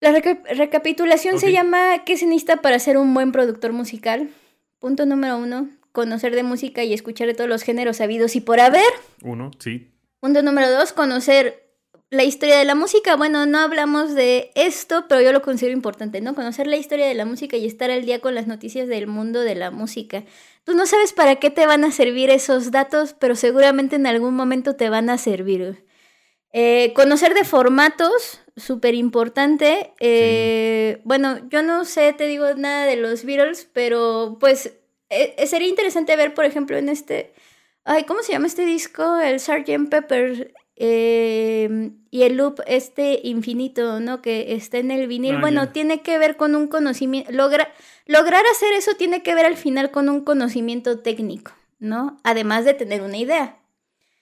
La 0.00 0.12
reca- 0.12 0.38
recapitulación 0.54 1.38
se 1.40 1.52
llama 1.52 2.04
¿Qué 2.04 2.16
se 2.16 2.26
necesita 2.26 2.58
para 2.58 2.78
ser 2.78 2.98
un 2.98 3.14
buen 3.14 3.32
productor 3.32 3.72
musical? 3.72 4.28
Punto 4.78 5.06
número 5.06 5.38
uno, 5.38 5.70
conocer 5.92 6.34
de 6.34 6.42
música 6.42 6.84
y 6.84 6.92
escuchar 6.92 7.26
de 7.28 7.34
todos 7.34 7.48
los 7.48 7.62
géneros 7.62 8.00
habidos 8.00 8.36
y 8.36 8.40
por 8.40 8.60
haber. 8.60 8.82
Uno, 9.22 9.50
sí. 9.58 9.90
Punto 10.20 10.42
número 10.42 10.70
dos, 10.70 10.92
conocer 10.92 11.62
la 12.10 12.24
historia 12.24 12.58
de 12.58 12.64
la 12.66 12.74
música. 12.74 13.16
Bueno, 13.16 13.46
no 13.46 13.58
hablamos 13.58 14.14
de 14.14 14.50
esto, 14.54 15.06
pero 15.08 15.22
yo 15.22 15.32
lo 15.32 15.40
considero 15.42 15.72
importante, 15.74 16.20
¿no? 16.20 16.34
Conocer 16.34 16.66
la 16.66 16.76
historia 16.76 17.06
de 17.06 17.14
la 17.14 17.24
música 17.24 17.56
y 17.56 17.66
estar 17.66 17.90
al 17.90 18.04
día 18.04 18.20
con 18.20 18.34
las 18.34 18.46
noticias 18.46 18.86
del 18.88 19.06
mundo 19.06 19.40
de 19.40 19.54
la 19.54 19.70
música. 19.70 20.24
Tú 20.64 20.74
no 20.74 20.86
sabes 20.86 21.12
para 21.14 21.36
qué 21.36 21.50
te 21.50 21.66
van 21.66 21.84
a 21.84 21.90
servir 21.90 22.28
esos 22.30 22.70
datos, 22.70 23.14
pero 23.18 23.34
seguramente 23.34 23.96
en 23.96 24.06
algún 24.06 24.34
momento 24.34 24.76
te 24.76 24.90
van 24.90 25.08
a 25.10 25.16
servir. 25.18 25.84
Eh, 26.52 26.92
conocer 26.94 27.34
de 27.34 27.44
formatos, 27.44 28.40
súper 28.56 28.94
importante. 28.94 29.92
Eh, 30.00 31.00
Bueno, 31.04 31.48
yo 31.48 31.62
no 31.62 31.84
sé, 31.84 32.12
te 32.12 32.26
digo 32.26 32.46
nada 32.54 32.86
de 32.86 32.96
los 32.96 33.24
Beatles, 33.24 33.68
pero 33.72 34.38
pues 34.40 34.66
eh, 35.10 35.34
eh, 35.38 35.46
sería 35.46 35.68
interesante 35.68 36.16
ver, 36.16 36.34
por 36.34 36.44
ejemplo, 36.44 36.76
en 36.76 36.88
este... 36.88 37.32
Ay, 37.84 38.04
¿cómo 38.04 38.22
se 38.22 38.32
llama 38.32 38.48
este 38.48 38.66
disco? 38.66 39.18
El 39.20 39.38
Sgt. 39.38 39.88
Pepper 39.88 40.52
eh, 40.74 41.90
y 42.10 42.22
el 42.22 42.36
loop 42.36 42.60
este 42.66 43.20
infinito, 43.22 44.00
¿no? 44.00 44.20
Que 44.20 44.54
está 44.54 44.78
en 44.78 44.90
el 44.90 45.06
vinil. 45.06 45.36
Ah, 45.36 45.40
bueno, 45.40 45.68
tiene 45.70 46.02
que 46.02 46.18
ver 46.18 46.36
con 46.36 46.54
un 46.54 46.68
conocimiento. 46.68 47.30
Logra, 47.32 47.72
lograr 48.06 48.42
hacer 48.50 48.72
eso 48.72 48.92
tiene 48.98 49.22
que 49.22 49.34
ver 49.34 49.46
al 49.46 49.56
final 49.56 49.90
con 49.90 50.08
un 50.08 50.24
conocimiento 50.24 50.98
técnico, 50.98 51.52
¿no? 51.78 52.18
Además 52.24 52.64
de 52.64 52.74
tener 52.74 53.02
una 53.02 53.16
idea. 53.16 53.58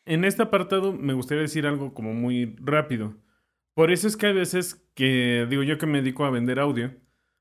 En 0.07 0.24
este 0.24 0.43
apartado 0.43 0.93
me 0.93 1.14
gustaría 1.14 1.43
decir 1.43 1.66
algo 1.66 1.95
como 1.95 2.12
muy 2.12 2.55
rápido. 2.61 3.14
Por 3.75 3.91
eso 3.91 4.07
es 4.07 4.16
que 4.16 4.27
hay 4.27 4.35
veces 4.35 4.87
que, 4.95 5.47
digo 5.51 5.62
yo 5.62 5.79
que 5.79 5.87
me 5.87 5.99
dedico 5.99 6.25
a 6.25 6.31
vender 6.31 6.61
audio, 6.61 6.95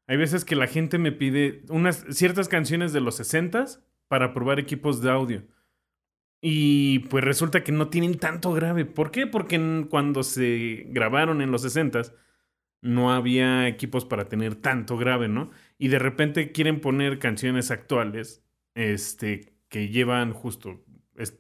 hay 0.08 0.18
veces 0.18 0.46
que 0.46 0.56
la 0.56 0.68
gente 0.68 0.98
me 0.98 1.12
pide 1.12 1.64
unas 1.70 2.06
ciertas 2.10 2.48
canciones 2.50 2.92
de 2.92 3.02
los 3.02 3.20
60s 3.20 3.82
para 4.08 4.34
probar 4.34 4.60
equipos 4.60 5.02
de 5.02 5.12
audio. 5.12 5.44
Y 6.42 7.00
pues 7.10 7.24
resulta 7.24 7.64
que 7.64 7.72
no 7.72 7.88
tienen 7.88 8.18
tanto 8.20 8.52
grave. 8.52 8.84
¿Por 8.84 9.12
qué? 9.12 9.28
Porque 9.28 9.88
cuando 9.90 10.24
se 10.24 10.88
grabaron 10.90 11.42
en 11.42 11.52
los 11.52 11.64
60s 11.64 12.14
no 12.82 13.14
había 13.14 13.68
equipos 13.70 14.04
para 14.04 14.28
tener 14.28 14.56
tanto 14.56 14.98
grave, 14.98 15.30
¿no? 15.30 15.52
Y 15.78 15.88
de 15.88 16.00
repente 16.00 16.52
quieren 16.52 16.82
poner 16.82 17.18
canciones 17.18 17.72
actuales, 17.72 18.44
este, 18.76 19.54
que 19.70 19.88
llevan 19.88 20.34
justo, 20.34 20.84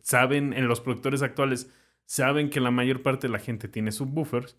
saben, 0.01 0.53
en 0.53 0.69
los 0.69 0.79
productores 0.79 1.21
actuales, 1.21 1.69
saben 2.05 2.49
que 2.49 2.61
la 2.61 2.71
mayor 2.71 3.01
parte 3.01 3.27
de 3.27 3.33
la 3.33 3.39
gente 3.39 3.67
tiene 3.67 3.91
subwoofers, 3.91 4.57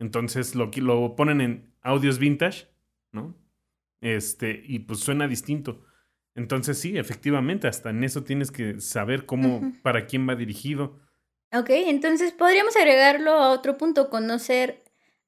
entonces 0.00 0.54
lo, 0.56 0.70
lo 0.74 1.14
ponen 1.14 1.40
en 1.40 1.72
audios 1.82 2.18
vintage, 2.18 2.66
¿no? 3.12 3.36
Este, 4.00 4.62
y 4.66 4.80
pues 4.80 5.00
suena 5.00 5.28
distinto. 5.28 5.84
Entonces 6.34 6.78
sí, 6.78 6.96
efectivamente, 6.96 7.68
hasta 7.68 7.90
en 7.90 8.02
eso 8.02 8.24
tienes 8.24 8.50
que 8.50 8.80
saber 8.80 9.26
cómo, 9.26 9.72
para 9.82 10.06
quién 10.06 10.28
va 10.28 10.34
dirigido. 10.34 10.98
Ok, 11.52 11.70
entonces 11.70 12.32
podríamos 12.32 12.76
agregarlo 12.76 13.32
a 13.32 13.50
otro 13.50 13.76
punto, 13.76 14.08
conocer 14.08 14.82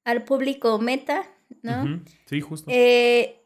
al 0.05 0.23
público 0.23 0.79
meta, 0.79 1.23
¿no? 1.61 2.01
Sí, 2.25 2.41
justo. 2.41 2.71
Eh, 2.73 3.41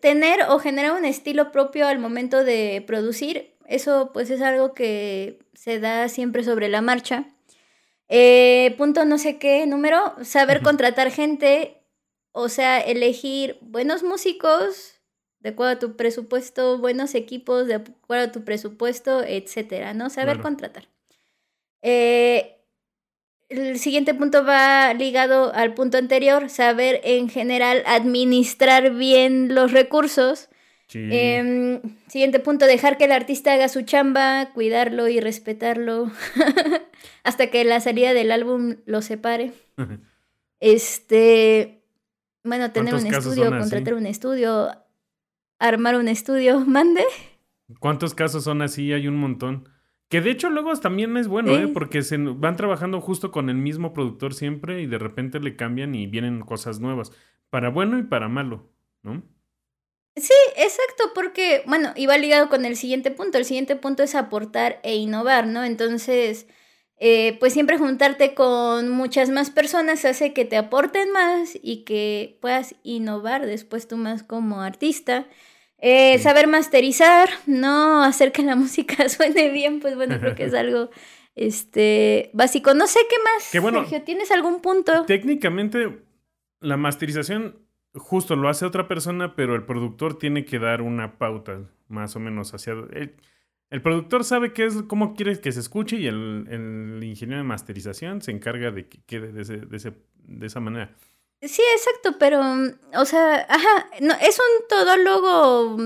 tener 0.00 0.40
o 0.48 0.58
generar 0.58 0.98
un 0.98 1.04
estilo 1.04 1.52
propio 1.52 1.86
al 1.86 1.98
momento 1.98 2.42
de 2.42 2.82
producir, 2.86 3.54
eso 3.66 4.10
pues 4.12 4.30
es 4.30 4.40
algo 4.42 4.74
que 4.74 5.38
se 5.54 5.78
da 5.78 6.08
siempre 6.08 6.42
sobre 6.42 6.68
la 6.68 6.82
marcha. 6.82 7.35
Eh, 8.08 8.74
punto 8.78 9.04
no 9.04 9.18
sé 9.18 9.38
qué 9.38 9.66
número, 9.66 10.14
saber 10.22 10.62
contratar 10.62 11.10
gente, 11.10 11.82
o 12.32 12.48
sea, 12.48 12.78
elegir 12.80 13.58
buenos 13.62 14.02
músicos 14.02 14.96
de 15.40 15.50
acuerdo 15.50 15.72
a 15.72 15.78
tu 15.78 15.96
presupuesto, 15.96 16.78
buenos 16.78 17.14
equipos 17.14 17.66
de 17.66 17.74
acuerdo 17.76 18.24
a 18.24 18.32
tu 18.32 18.44
presupuesto, 18.44 19.22
etcétera, 19.22 19.94
¿no? 19.94 20.10
Saber 20.10 20.34
Claro. 20.34 20.42
contratar. 20.42 20.88
Eh, 21.82 22.56
el 23.48 23.78
siguiente 23.78 24.12
punto 24.14 24.44
va 24.44 24.92
ligado 24.94 25.52
al 25.54 25.74
punto 25.74 25.98
anterior, 25.98 26.50
saber 26.50 27.00
en 27.04 27.28
general 27.28 27.84
administrar 27.86 28.90
bien 28.90 29.54
los 29.54 29.70
recursos. 29.70 30.48
Sí. 30.86 31.08
Em, 31.10 31.80
siguiente 32.06 32.38
punto, 32.38 32.66
dejar 32.66 32.96
que 32.96 33.06
el 33.06 33.12
artista 33.12 33.52
haga 33.52 33.68
su 33.68 33.82
chamba, 33.82 34.52
cuidarlo 34.54 35.08
y 35.08 35.20
respetarlo 35.20 36.10
hasta 37.24 37.50
que 37.50 37.64
la 37.64 37.80
salida 37.80 38.14
del 38.14 38.30
álbum 38.30 38.76
lo 38.86 39.02
separe. 39.02 39.52
Este, 40.58 41.82
bueno, 42.42 42.72
tener 42.72 42.94
un 42.94 43.00
¿Cuántos 43.00 43.14
casos 43.18 43.32
estudio, 43.36 43.58
contratar 43.58 43.92
un 43.92 44.06
estudio, 44.06 44.70
armar 45.58 45.96
un 45.96 46.08
estudio, 46.08 46.60
mande. 46.66 47.04
¿Cuántos 47.78 48.14
casos 48.14 48.44
son 48.44 48.62
así? 48.62 48.92
Hay 48.92 49.06
un 49.06 49.16
montón. 49.16 49.68
Que 50.08 50.20
de 50.20 50.30
hecho 50.30 50.48
luego 50.50 50.74
también 50.76 51.16
es 51.16 51.26
bueno, 51.26 51.50
¿eh? 51.52 51.66
Porque 51.66 52.02
se 52.02 52.16
van 52.16 52.56
trabajando 52.56 53.00
justo 53.00 53.32
con 53.32 53.50
el 53.50 53.56
mismo 53.56 53.92
productor 53.92 54.34
siempre 54.34 54.80
y 54.80 54.86
de 54.86 54.98
repente 54.98 55.40
le 55.40 55.56
cambian 55.56 55.96
y 55.96 56.06
vienen 56.06 56.40
cosas 56.42 56.78
nuevas. 56.78 57.10
Para 57.50 57.70
bueno 57.70 57.98
y 57.98 58.04
para 58.04 58.28
malo, 58.28 58.70
¿no? 59.02 59.24
Sí, 60.16 60.32
exacto, 60.56 61.12
porque, 61.14 61.62
bueno, 61.66 61.92
va 62.08 62.16
ligado 62.16 62.48
con 62.48 62.64
el 62.64 62.76
siguiente 62.76 63.10
punto. 63.10 63.36
El 63.36 63.44
siguiente 63.44 63.76
punto 63.76 64.02
es 64.02 64.14
aportar 64.14 64.80
e 64.82 64.96
innovar, 64.96 65.46
¿no? 65.46 65.62
Entonces, 65.62 66.46
eh, 66.98 67.36
pues 67.38 67.52
siempre 67.52 67.76
juntarte 67.76 68.34
con 68.34 68.88
muchas 68.88 69.28
más 69.28 69.50
personas 69.50 70.06
hace 70.06 70.32
que 70.32 70.46
te 70.46 70.56
aporten 70.56 71.12
más 71.12 71.58
y 71.62 71.84
que 71.84 72.38
puedas 72.40 72.74
innovar 72.82 73.44
después 73.44 73.86
tú 73.88 73.98
más 73.98 74.22
como 74.22 74.62
artista. 74.62 75.26
Eh, 75.78 76.14
Sí. 76.16 76.22
Saber 76.22 76.46
masterizar, 76.46 77.28
no 77.44 78.02
hacer 78.02 78.32
que 78.32 78.42
la 78.42 78.56
música 78.56 79.10
suene 79.10 79.50
bien, 79.50 79.80
pues 79.80 79.96
bueno, 79.96 80.18
creo 80.18 80.34
que 80.34 80.44
es 80.44 80.54
algo 80.54 80.88
este, 81.34 82.30
básico. 82.32 82.72
No 82.72 82.86
sé 82.86 83.00
qué 83.10 83.16
más, 83.22 83.50
Que 83.52 83.58
bueno, 83.58 83.80
Sergio, 83.80 84.02
¿tienes 84.02 84.30
algún 84.30 84.62
punto? 84.62 85.04
Técnicamente, 85.04 85.98
la 86.60 86.78
masterización 86.78 87.65
justo 87.96 88.36
lo 88.36 88.48
hace 88.48 88.64
otra 88.64 88.86
persona, 88.88 89.34
pero 89.34 89.54
el 89.54 89.64
productor 89.64 90.18
tiene 90.18 90.44
que 90.44 90.58
dar 90.58 90.82
una 90.82 91.18
pauta, 91.18 91.60
más 91.88 92.14
o 92.16 92.20
menos, 92.20 92.54
hacia... 92.54 92.72
El, 92.72 93.14
el 93.70 93.82
productor 93.82 94.22
sabe 94.24 94.52
qué 94.52 94.64
es, 94.66 94.82
cómo 94.86 95.14
quiere 95.16 95.40
que 95.40 95.50
se 95.50 95.58
escuche 95.60 95.96
y 95.96 96.06
el, 96.06 96.46
el 96.48 97.02
ingeniero 97.02 97.42
de 97.42 97.48
masterización 97.48 98.22
se 98.22 98.30
encarga 98.30 98.70
de 98.70 98.86
que 98.88 98.98
quede 99.06 99.32
de, 99.32 99.42
ese- 99.42 99.56
de, 99.66 99.76
ese- 99.76 99.92
de 100.22 100.46
esa 100.46 100.60
manera. 100.60 100.94
Sí, 101.42 101.62
exacto, 101.74 102.16
pero, 102.18 102.40
o 102.94 103.04
sea, 103.04 103.44
ajá, 103.48 103.86
no, 104.00 104.14
es 104.22 104.38
un 104.38 104.68
todólogo 104.68 105.76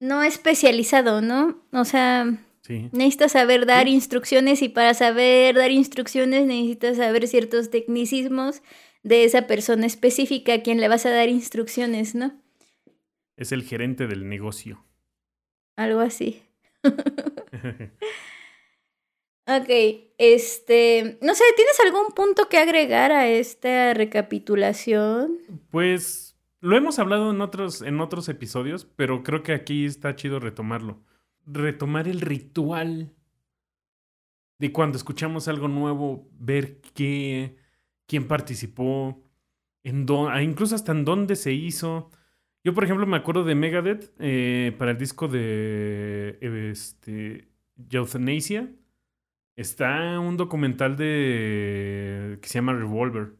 no 0.00 0.22
especializado, 0.22 1.20
¿no? 1.20 1.58
O 1.72 1.84
sea, 1.84 2.26
Sí. 2.62 2.88
necesitas 2.92 3.32
saber 3.32 3.66
dar 3.66 3.86
Sí. 3.86 3.92
instrucciones 3.94 4.62
y 4.62 4.68
para 4.68 4.94
saber 4.94 5.56
dar 5.56 5.70
instrucciones 5.70 6.46
necesitas 6.46 6.96
saber 6.98 7.26
ciertos 7.28 7.70
tecnicismos 7.70 8.62
de 9.02 9.24
esa 9.24 9.46
persona 9.46 9.86
específica 9.86 10.54
a 10.54 10.62
quien 10.62 10.80
le 10.80 10.88
vas 10.88 11.06
a 11.06 11.10
dar 11.10 11.28
instrucciones, 11.28 12.14
¿no? 12.14 12.40
Es 13.36 13.52
el 13.52 13.62
gerente 13.62 14.06
del 14.06 14.28
negocio. 14.28 14.84
Algo 15.76 16.00
así. 16.00 16.42
Ok, 19.46 19.68
este, 20.18 21.18
no 21.22 21.34
sé, 21.34 21.42
¿tienes 21.56 21.80
algún 21.84 22.12
punto 22.14 22.48
que 22.48 22.58
agregar 22.58 23.10
a 23.10 23.26
esta 23.26 23.94
recapitulación? 23.94 25.38
Pues 25.70 26.38
lo 26.60 26.76
hemos 26.76 27.00
hablado 27.00 27.32
en 27.32 27.40
otros, 27.40 27.82
en 27.82 28.00
otros 28.00 28.28
episodios, 28.28 28.84
pero 28.84 29.24
creo 29.24 29.42
que 29.42 29.52
aquí 29.52 29.86
está 29.86 30.14
chido 30.14 30.38
retomarlo. 30.38 31.02
Retomar 31.46 32.06
el 32.06 32.20
ritual 32.20 33.12
de 34.58 34.72
cuando 34.72 34.98
escuchamos 34.98 35.48
algo 35.48 35.66
nuevo, 35.66 36.28
ver 36.38 36.80
qué, 36.94 37.56
quién 38.10 38.26
participó, 38.26 39.22
en 39.84 40.04
ah, 40.28 40.42
incluso 40.42 40.74
hasta 40.74 40.90
en 40.90 41.04
dónde 41.04 41.36
se 41.36 41.52
hizo. 41.52 42.10
Yo, 42.64 42.74
por 42.74 42.82
ejemplo, 42.82 43.06
me 43.06 43.16
acuerdo 43.16 43.44
de 43.44 43.54
Megadeth 43.54 44.12
eh, 44.18 44.74
para 44.78 44.90
el 44.90 44.98
disco 44.98 45.28
de 45.28 46.36
este, 46.72 47.48
Euthanasia. 47.88 48.68
Está 49.54 50.18
un 50.18 50.36
documental 50.36 50.96
de 50.96 52.38
que 52.42 52.48
se 52.48 52.54
llama 52.54 52.72
Revolver. 52.72 53.36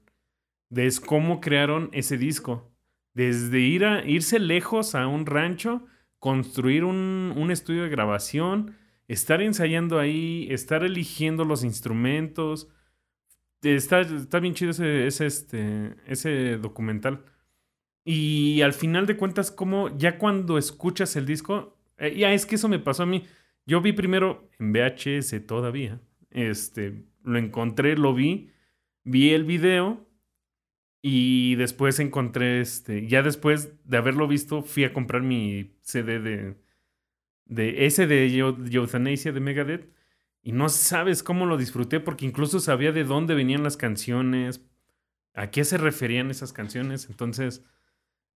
De 0.68 0.86
es 0.86 1.00
cómo 1.00 1.40
crearon 1.40 1.90
ese 1.92 2.16
disco. 2.16 2.70
Desde 3.12 3.58
ir 3.58 3.84
a, 3.84 4.04
irse 4.08 4.38
lejos 4.38 4.94
a 4.94 5.08
un 5.08 5.26
rancho, 5.26 5.84
construir 6.20 6.84
un, 6.84 7.34
un 7.36 7.50
estudio 7.50 7.82
de 7.82 7.88
grabación, 7.88 8.76
estar 9.08 9.42
ensayando 9.42 9.98
ahí, 9.98 10.46
estar 10.48 10.84
eligiendo 10.84 11.44
los 11.44 11.64
instrumentos. 11.64 12.68
Está, 13.62 14.00
está 14.00 14.40
bien 14.40 14.54
chido 14.54 14.70
ese, 14.70 15.26
este, 15.26 15.94
ese 16.06 16.56
documental. 16.56 17.24
Y 18.04 18.62
al 18.62 18.72
final 18.72 19.06
de 19.06 19.16
cuentas, 19.16 19.50
como 19.50 19.96
ya 19.96 20.18
cuando 20.18 20.56
escuchas 20.58 21.14
el 21.16 21.26
disco, 21.26 21.76
eh, 21.98 22.16
ya 22.16 22.32
es 22.32 22.46
que 22.46 22.54
eso 22.54 22.68
me 22.68 22.78
pasó 22.78 23.02
a 23.02 23.06
mí. 23.06 23.24
Yo 23.66 23.80
vi 23.80 23.92
primero 23.92 24.48
en 24.58 24.72
VHS 24.72 25.46
todavía. 25.46 26.00
Este, 26.30 27.04
lo 27.22 27.38
encontré, 27.38 27.96
lo 27.96 28.14
vi, 28.14 28.50
vi 29.04 29.30
el 29.30 29.44
video 29.44 30.08
y 31.02 31.54
después 31.56 31.98
encontré 31.98 32.60
este, 32.60 33.06
ya 33.06 33.22
después 33.22 33.72
de 33.84 33.96
haberlo 33.96 34.28
visto, 34.28 34.62
fui 34.62 34.84
a 34.84 34.92
comprar 34.92 35.22
mi 35.22 35.72
CD 35.82 36.20
de, 36.20 36.56
de 37.46 37.86
ese 37.86 38.06
de 38.06 38.26
Euthanasia 38.36 39.32
de 39.32 39.40
Megadeth 39.40 39.99
y 40.42 40.52
no 40.52 40.68
sabes 40.68 41.22
cómo 41.22 41.46
lo 41.46 41.56
disfruté 41.56 42.00
porque 42.00 42.26
incluso 42.26 42.60
sabía 42.60 42.92
de 42.92 43.04
dónde 43.04 43.34
venían 43.34 43.62
las 43.62 43.76
canciones, 43.76 44.62
a 45.34 45.50
qué 45.50 45.64
se 45.64 45.78
referían 45.78 46.30
esas 46.30 46.52
canciones, 46.52 47.06
entonces 47.08 47.62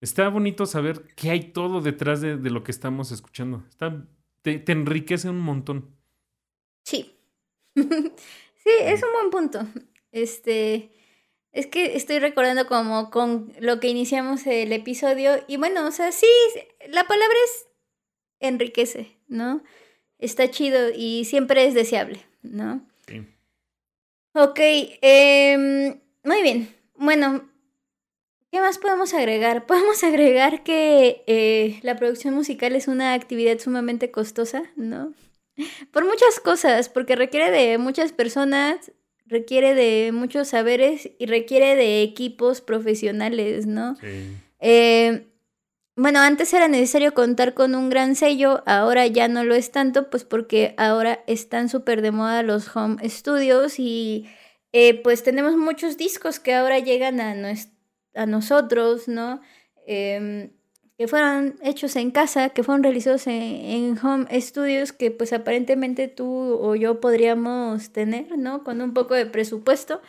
está 0.00 0.28
bonito 0.28 0.66
saber 0.66 1.02
que 1.14 1.30
hay 1.30 1.52
todo 1.52 1.80
detrás 1.80 2.20
de, 2.20 2.36
de 2.36 2.50
lo 2.50 2.64
que 2.64 2.72
estamos 2.72 3.12
escuchando. 3.12 3.64
Está, 3.68 4.04
te, 4.42 4.58
te 4.58 4.72
enriquece 4.72 5.30
un 5.30 5.40
montón. 5.40 5.94
Sí. 6.84 7.16
sí, 7.74 8.70
es 8.80 9.02
un 9.02 9.12
buen 9.12 9.30
punto. 9.30 9.66
Este, 10.10 10.92
es 11.52 11.66
que 11.66 11.96
estoy 11.96 12.18
recordando 12.18 12.66
como 12.66 13.10
con 13.10 13.52
lo 13.60 13.78
que 13.78 13.88
iniciamos 13.88 14.46
el 14.46 14.72
episodio 14.72 15.44
y 15.46 15.56
bueno, 15.56 15.86
o 15.86 15.90
sea, 15.92 16.12
sí, 16.12 16.26
la 16.88 17.06
palabra 17.06 17.36
es 17.44 17.68
enriquece, 18.40 19.16
¿no? 19.28 19.62
Está 20.22 20.48
chido 20.48 20.90
y 20.96 21.24
siempre 21.24 21.66
es 21.66 21.74
deseable, 21.74 22.20
¿no? 22.42 22.80
Sí. 23.08 23.26
Ok, 24.34 24.60
em, 25.02 26.00
muy 26.22 26.42
bien. 26.42 26.72
Bueno, 26.94 27.50
¿qué 28.52 28.60
más 28.60 28.78
podemos 28.78 29.14
agregar? 29.14 29.66
Podemos 29.66 30.04
agregar 30.04 30.62
que 30.62 31.24
eh, 31.26 31.80
la 31.82 31.96
producción 31.96 32.34
musical 32.34 32.76
es 32.76 32.86
una 32.86 33.14
actividad 33.14 33.58
sumamente 33.58 34.12
costosa, 34.12 34.62
¿no? 34.76 35.12
Por 35.90 36.04
muchas 36.04 36.38
cosas, 36.38 36.88
porque 36.88 37.16
requiere 37.16 37.50
de 37.50 37.76
muchas 37.78 38.12
personas, 38.12 38.92
requiere 39.26 39.74
de 39.74 40.12
muchos 40.12 40.48
saberes 40.48 41.10
y 41.18 41.26
requiere 41.26 41.74
de 41.74 42.02
equipos 42.02 42.60
profesionales, 42.60 43.66
¿no? 43.66 43.96
Sí. 43.96 44.36
Eh, 44.60 45.31
bueno, 46.02 46.20
antes 46.20 46.52
era 46.54 46.68
necesario 46.68 47.14
contar 47.14 47.54
con 47.54 47.74
un 47.74 47.88
gran 47.90 48.16
sello, 48.16 48.62
ahora 48.66 49.06
ya 49.06 49.28
no 49.28 49.44
lo 49.44 49.54
es 49.54 49.70
tanto, 49.70 50.10
pues 50.10 50.24
porque 50.24 50.74
ahora 50.76 51.22
están 51.26 51.68
súper 51.68 52.02
de 52.02 52.10
moda 52.10 52.42
los 52.42 52.74
home 52.76 53.08
studios 53.08 53.78
y 53.78 54.28
eh, 54.72 55.00
pues 55.02 55.22
tenemos 55.22 55.56
muchos 55.56 55.96
discos 55.96 56.40
que 56.40 56.54
ahora 56.54 56.78
llegan 56.80 57.20
a, 57.20 57.34
nues- 57.34 57.70
a 58.14 58.26
nosotros, 58.26 59.08
¿no? 59.08 59.40
Em, 59.86 60.50
que 60.98 61.08
fueron 61.08 61.56
hechos 61.62 61.96
en 61.96 62.10
casa, 62.10 62.50
que 62.50 62.62
fueron 62.62 62.82
realizados 62.82 63.26
en, 63.26 63.32
en 63.42 63.98
home 64.04 64.26
studios 64.40 64.92
que 64.92 65.10
pues 65.10 65.32
aparentemente 65.32 66.08
tú 66.08 66.26
o 66.60 66.74
yo 66.76 67.00
podríamos 67.00 67.90
tener, 67.92 68.36
¿no? 68.38 68.62
Con 68.64 68.80
un 68.82 68.92
poco 68.94 69.14
de 69.14 69.26
presupuesto. 69.26 70.00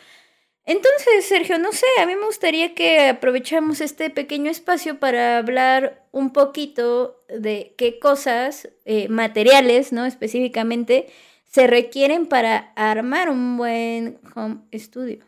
Entonces, 0.66 1.26
Sergio, 1.26 1.58
no 1.58 1.72
sé, 1.72 1.86
a 2.00 2.06
mí 2.06 2.14
me 2.16 2.24
gustaría 2.24 2.74
que 2.74 3.08
aprovechamos 3.08 3.80
este 3.80 4.08
pequeño 4.08 4.50
espacio 4.50 4.98
para 4.98 5.38
hablar 5.38 6.06
un 6.10 6.32
poquito 6.32 7.22
de 7.28 7.74
qué 7.76 7.98
cosas, 7.98 8.70
eh, 8.86 9.08
materiales, 9.08 9.92
¿no? 9.92 10.06
Específicamente, 10.06 11.06
se 11.44 11.66
requieren 11.66 12.26
para 12.26 12.72
armar 12.76 13.28
un 13.28 13.58
buen 13.58 14.18
home 14.34 14.60
studio. 14.72 15.18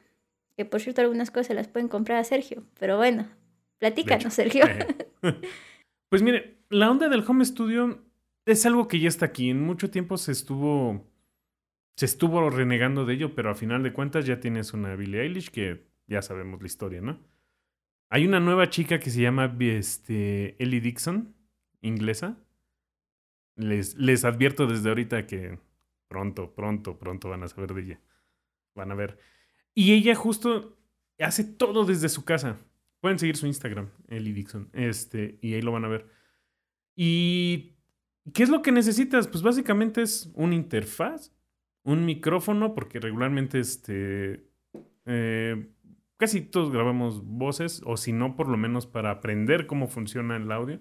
Que 0.57 0.65
por 0.65 0.81
cierto, 0.81 1.03
algunas 1.03 1.31
cosas 1.31 1.49
se 1.49 1.55
las 1.55 1.69
pueden 1.69 1.89
comprar 1.89 2.19
a 2.19 2.25
Sergio, 2.25 2.65
pero 2.81 2.97
bueno, 2.97 3.29
platícanos, 3.79 4.35
Sergio. 4.35 4.65
Pues 6.09 6.23
mire, 6.23 6.59
la 6.71 6.89
onda 6.89 7.09
del 7.09 7.25
home 7.27 7.45
studio 7.45 8.01
es 8.47 8.65
algo 8.65 8.87
que 8.87 9.01
ya 9.01 9.09
está 9.09 9.27
aquí. 9.27 9.51
En 9.51 9.61
mucho 9.61 9.91
tiempo 9.91 10.17
se 10.17 10.33
estuvo. 10.33 11.05
Se 11.97 12.05
estuvo 12.05 12.49
renegando 12.51 13.05
de 13.05 13.15
ello, 13.15 13.35
pero 13.35 13.51
a 13.51 13.55
final 13.55 13.83
de 13.83 13.93
cuentas 13.93 14.27
ya 14.27 14.39
tienes 14.39 14.73
una 14.75 14.95
Billie 14.97 15.23
Eilish 15.23 15.51
que 15.51 15.87
ya 16.07 16.23
sabemos 16.23 16.61
la 16.61 16.67
historia, 16.67 17.01
¿no? 17.01 17.19
Hay 18.09 18.27
una 18.27 18.39
nueva 18.39 18.71
chica 18.71 19.01
que 19.01 19.11
se 19.11 19.23
llama 19.23 19.57
este, 19.61 20.63
Ellie 20.63 20.81
Dixon, 20.81 21.35
inglesa. 21.81 22.39
Les, 23.57 23.97
les 23.97 24.25
advierto 24.25 24.67
desde 24.67 24.89
ahorita 24.91 25.27
que 25.27 25.59
pronto, 26.09 26.55
pronto, 26.55 26.99
pronto 26.99 27.29
van 27.29 27.43
a 27.43 27.49
saber 27.49 27.75
de 27.75 27.83
ella. 27.83 28.01
Van 28.75 28.93
a 28.93 28.95
ver. 28.95 29.19
Y 29.75 29.93
ella 29.93 30.15
justo 30.15 30.79
hace 31.19 31.45
todo 31.45 31.85
desde 31.85 32.09
su 32.09 32.25
casa. 32.25 32.59
Pueden 33.01 33.19
seguir 33.19 33.37
su 33.37 33.47
Instagram, 33.47 33.91
Ellie 34.09 34.33
Dixon. 34.33 34.69
Este, 34.73 35.39
y 35.41 35.55
ahí 35.55 35.63
lo 35.63 35.73
van 35.73 35.85
a 35.85 35.89
ver. 35.89 36.07
¿Y 36.95 37.77
qué 38.33 38.43
es 38.43 38.49
lo 38.49 38.63
que 38.63 38.73
necesitas? 38.73 39.29
Pues 39.29 39.43
básicamente 39.43 40.03
es 40.03 40.31
una 40.35 40.55
interfaz, 40.55 41.33
un 41.87 42.05
micrófono, 42.05 42.75
porque 42.75 43.01
regularmente 43.01 43.59
este, 43.61 44.45
eh, 45.07 45.69
casi 46.19 46.41
todos 46.43 46.71
grabamos 46.71 47.25
voces, 47.25 47.81
o 47.87 47.97
si 47.97 48.13
no, 48.13 48.37
por 48.37 48.49
lo 48.49 48.57
menos 48.57 48.87
para 48.87 49.11
aprender 49.11 49.67
cómo 49.67 49.87
funciona 49.89 50.37
el 50.37 50.51
audio. 50.53 50.81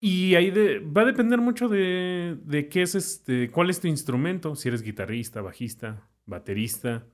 Y 0.00 0.34
ahí 0.34 0.50
de- 0.50 0.80
va 0.80 1.02
a 1.02 1.04
depender 1.04 1.40
mucho 1.40 1.68
de, 1.68 2.36
de 2.44 2.68
qué 2.68 2.82
es 2.82 2.94
este, 2.96 3.50
cuál 3.50 3.70
es 3.70 3.80
tu 3.80 3.86
instrumento, 3.86 4.56
si 4.56 4.68
eres 4.68 4.82
guitarrista, 4.82 5.42
bajista, 5.42 6.08
baterista, 6.26 7.06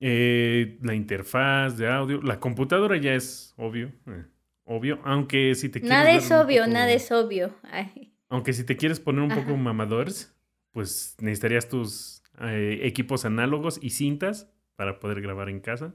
eh, 0.00 0.78
la 0.80 0.94
interfaz 0.94 1.76
de 1.76 1.88
audio, 1.88 2.22
la 2.22 2.40
computadora 2.40 2.96
ya 2.96 3.14
es 3.14 3.52
obvio, 3.58 3.92
eh, 4.06 4.24
obvio, 4.64 5.00
aunque 5.04 5.54
si 5.54 5.68
te 5.68 5.80
quieres 5.80 5.98
Nada 5.98 6.12
es 6.12 6.30
obvio, 6.30 6.62
poco- 6.62 6.72
nada 6.72 6.92
es 6.92 7.10
obvio. 7.12 7.54
Ay. 7.64 8.14
aunque 8.30 8.52
si 8.52 8.64
te 8.64 8.76
quieres 8.76 9.00
poner 9.00 9.22
un 9.22 9.30
poco 9.30 9.56
mamadores, 9.56 10.34
pues 10.78 11.16
necesitarías 11.20 11.68
tus 11.68 12.22
eh, 12.40 12.78
equipos 12.84 13.24
análogos 13.24 13.80
y 13.82 13.90
cintas 13.90 14.48
para 14.76 15.00
poder 15.00 15.20
grabar 15.20 15.48
en 15.48 15.58
casa. 15.58 15.92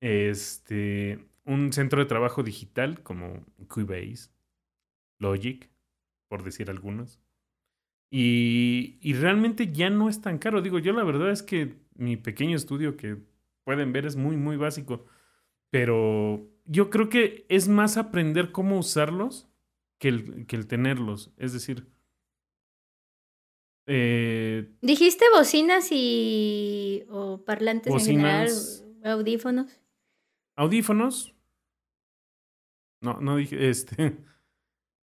Este, 0.00 1.24
un 1.44 1.72
centro 1.72 2.00
de 2.00 2.06
trabajo 2.06 2.42
digital 2.42 3.04
como 3.04 3.46
Cubase, 3.68 4.30
Logic, 5.20 5.70
por 6.26 6.42
decir 6.42 6.68
algunos. 6.68 7.20
Y, 8.10 8.98
y 9.00 9.14
realmente 9.14 9.70
ya 9.70 9.88
no 9.88 10.08
es 10.08 10.20
tan 10.20 10.38
caro. 10.38 10.62
Digo, 10.62 10.80
yo 10.80 10.92
la 10.92 11.04
verdad 11.04 11.30
es 11.30 11.44
que 11.44 11.76
mi 11.94 12.16
pequeño 12.16 12.56
estudio 12.56 12.96
que 12.96 13.18
pueden 13.62 13.92
ver 13.92 14.04
es 14.04 14.16
muy, 14.16 14.36
muy 14.36 14.56
básico. 14.56 15.06
Pero 15.70 16.50
yo 16.64 16.90
creo 16.90 17.08
que 17.08 17.46
es 17.48 17.68
más 17.68 17.98
aprender 17.98 18.50
cómo 18.50 18.80
usarlos 18.80 19.48
que 20.00 20.08
el, 20.08 20.46
que 20.46 20.56
el 20.56 20.66
tenerlos. 20.66 21.32
Es 21.36 21.52
decir, 21.52 21.86
eh, 23.86 24.68
¿Dijiste 24.82 25.24
bocinas 25.34 25.88
y 25.90 27.04
o 27.08 27.44
parlantes 27.44 27.92
en 27.92 28.00
general, 28.00 28.48
audífonos? 29.04 29.80
audífonos. 30.56 31.34
No, 33.00 33.20
no 33.20 33.36
dije 33.36 33.68
este. 33.68 34.16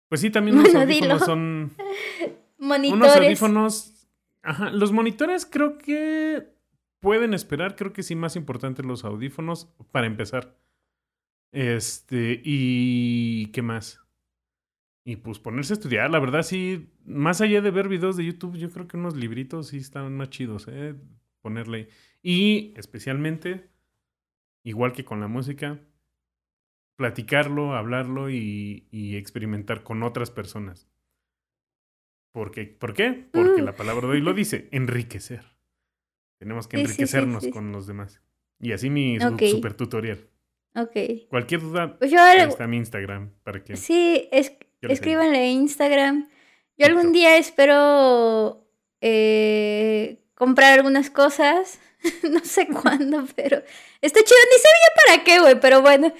Pues 0.10 0.22
sí, 0.22 0.30
también 0.30 0.58
los 0.58 0.66
Bueno, 0.66 0.82
audífonos 0.82 1.20
dilo. 1.22 1.26
son 1.26 1.72
Monitores. 2.60 3.02
unos 3.02 3.16
audífonos. 3.18 4.08
Ajá, 4.44 4.70
los 4.70 4.92
monitores 4.92 5.48
creo 5.48 5.80
que 5.80 6.54
pueden 7.00 7.34
esperar. 7.34 7.76
Creo 7.76 7.94
que 7.94 8.04
sí, 8.04 8.14
más 8.16 8.36
importante 8.36 8.84
los 8.84 9.06
audífonos 9.06 9.70
para 9.92 10.06
empezar. 10.06 10.56
Este, 11.52 12.42
y 12.44 13.48
¿qué 13.54 13.64
más? 13.64 14.02
Y 15.06 15.18
pues 15.18 15.38
ponerse 15.40 15.74
a 15.74 15.76
estudiar, 15.76 16.10
la 16.12 16.20
verdad 16.20 16.44
sí, 16.44 16.90
más 17.06 17.42
allá 17.42 17.62
de 17.62 17.72
ver 17.72 17.90
videos 17.90 18.16
de 18.16 18.26
YouTube, 18.26 18.56
yo 18.58 18.70
creo 18.72 18.88
que 18.88 18.96
unos 18.98 19.16
libritos 19.16 19.68
sí 19.68 19.78
están 19.78 20.16
más 20.16 20.30
chidos, 20.30 20.68
¿eh? 20.70 20.96
Ponerle. 21.42 21.90
Y 22.22 22.74
especialmente, 22.78 23.70
igual 24.64 24.94
que 24.94 25.04
con 25.04 25.20
la 25.20 25.28
música, 25.28 25.80
platicarlo, 26.96 27.76
hablarlo 27.76 28.30
y, 28.30 28.88
y 28.92 29.18
experimentar 29.18 29.84
con 29.84 30.04
otras 30.04 30.32
personas. 30.32 30.88
Porque, 32.32 32.66
¿Por 32.66 32.94
qué? 32.94 33.28
Porque 33.32 33.62
Uh. 33.62 33.66
la 33.66 33.76
palabra 33.76 34.08
de 34.08 34.14
hoy 34.14 34.22
lo 34.22 34.34
dice, 34.34 34.70
enriquecer. 34.72 35.44
Tenemos 36.40 36.68
que 36.68 36.78
Sí, 36.78 36.84
sí, 36.84 36.88
sí, 36.88 36.94
enriquecernos 36.94 37.44
sí. 37.44 37.52
con 37.52 37.72
los 37.72 37.88
demás. 37.88 38.22
Y 38.60 38.72
así 38.72 38.90
mi 38.90 39.18
super 39.20 39.74
tutorial. 39.74 40.30
Ok. 40.76 41.28
Cualquier 41.30 41.62
duda, 41.62 41.98
Pues 42.00 42.10
yo 42.10 42.18
está 42.26 42.68
mi 42.68 42.78
Instagram 42.78 43.32
para 43.44 43.64
que 43.64 43.76
Sí, 43.76 44.28
es. 44.32 44.56
Escríbanle 44.92 45.38
en 45.46 45.62
Instagram. 45.62 46.30
Yo 46.78 46.86
algún 46.88 47.12
día 47.14 47.38
espero 47.38 48.66
eh, 49.02 50.20
comprar 50.36 50.74
algunas 50.80 51.10
cosas. 51.10 51.80
no 52.30 52.40
sé 52.42 52.68
cuándo, 52.82 53.26
pero 53.36 53.62
está 54.02 54.20
chido. 54.22 54.38
Ni 54.52 54.58
sabía 54.58 55.06
para 55.06 55.24
qué, 55.24 55.40
güey, 55.40 55.60
pero 55.60 55.82
bueno, 55.82 56.14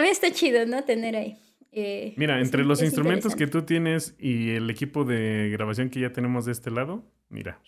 bien 0.00 0.12
está 0.12 0.30
chido, 0.30 0.66
¿no? 0.66 0.84
Tener 0.84 1.16
ahí. 1.16 1.38
eh, 1.72 2.12
Mira, 2.16 2.38
es 2.38 2.46
entre 2.46 2.64
los 2.64 2.80
es 2.80 2.86
instrumentos 2.86 3.34
que 3.34 3.46
tú 3.46 3.62
tienes 3.62 4.14
y 4.18 4.50
el 4.50 4.68
equipo 4.68 5.04
de 5.04 5.48
grabación 5.50 5.88
que 5.88 6.00
ya 6.00 6.12
tenemos 6.12 6.44
de 6.44 6.52
este 6.52 6.70
lado, 6.70 7.02
mira. 7.30 7.60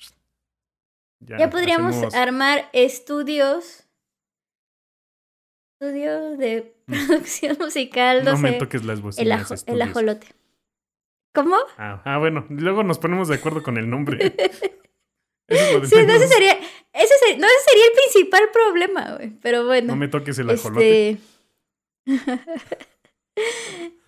Ya 1.20 1.49
podríamos 1.49 1.95
hacemos- 1.97 2.14
armar 2.14 2.68
estudios. 2.74 3.84
Estudios 5.89 6.39
de 6.39 6.74
producción 6.87 7.57
musical, 7.61 8.24
no, 8.24 8.32
No 8.32 8.39
me 8.39 8.53
toques 8.53 8.85
las 8.85 8.99
El, 8.99 9.03
bocinas. 9.03 9.53
ajo- 9.53 9.62
el 9.66 9.82
ajolote. 9.82 10.26
¿Cómo? 11.35 11.57
Ah, 11.76 12.01
ah, 12.05 12.18
bueno, 12.18 12.47
luego 12.49 12.82
nos 12.85 12.99
ponemos 12.99 13.28
de 13.28 13.35
acuerdo 13.35 13.62
con 13.62 13.76
el 13.76 13.89
nombre. 13.91 14.18
Eso 15.49 15.85
Sí, 15.85 15.97
no, 16.07 16.12
ese 16.14 16.26
sería, 16.28 16.53
ese 16.95 17.14
ser- 17.18 17.39
no, 17.39 17.47
ese 17.47 17.57
sería 17.68 17.85
el 17.85 17.93
principal 17.93 18.43
problema, 18.51 19.16
güey. 19.16 19.30
Pero 19.43 19.66
bueno. 19.66 19.89
No 19.89 19.97
me 19.97 20.09
toques 20.09 20.39
el 20.39 20.49
ajolote. 20.49 21.11
Este. 21.11 21.20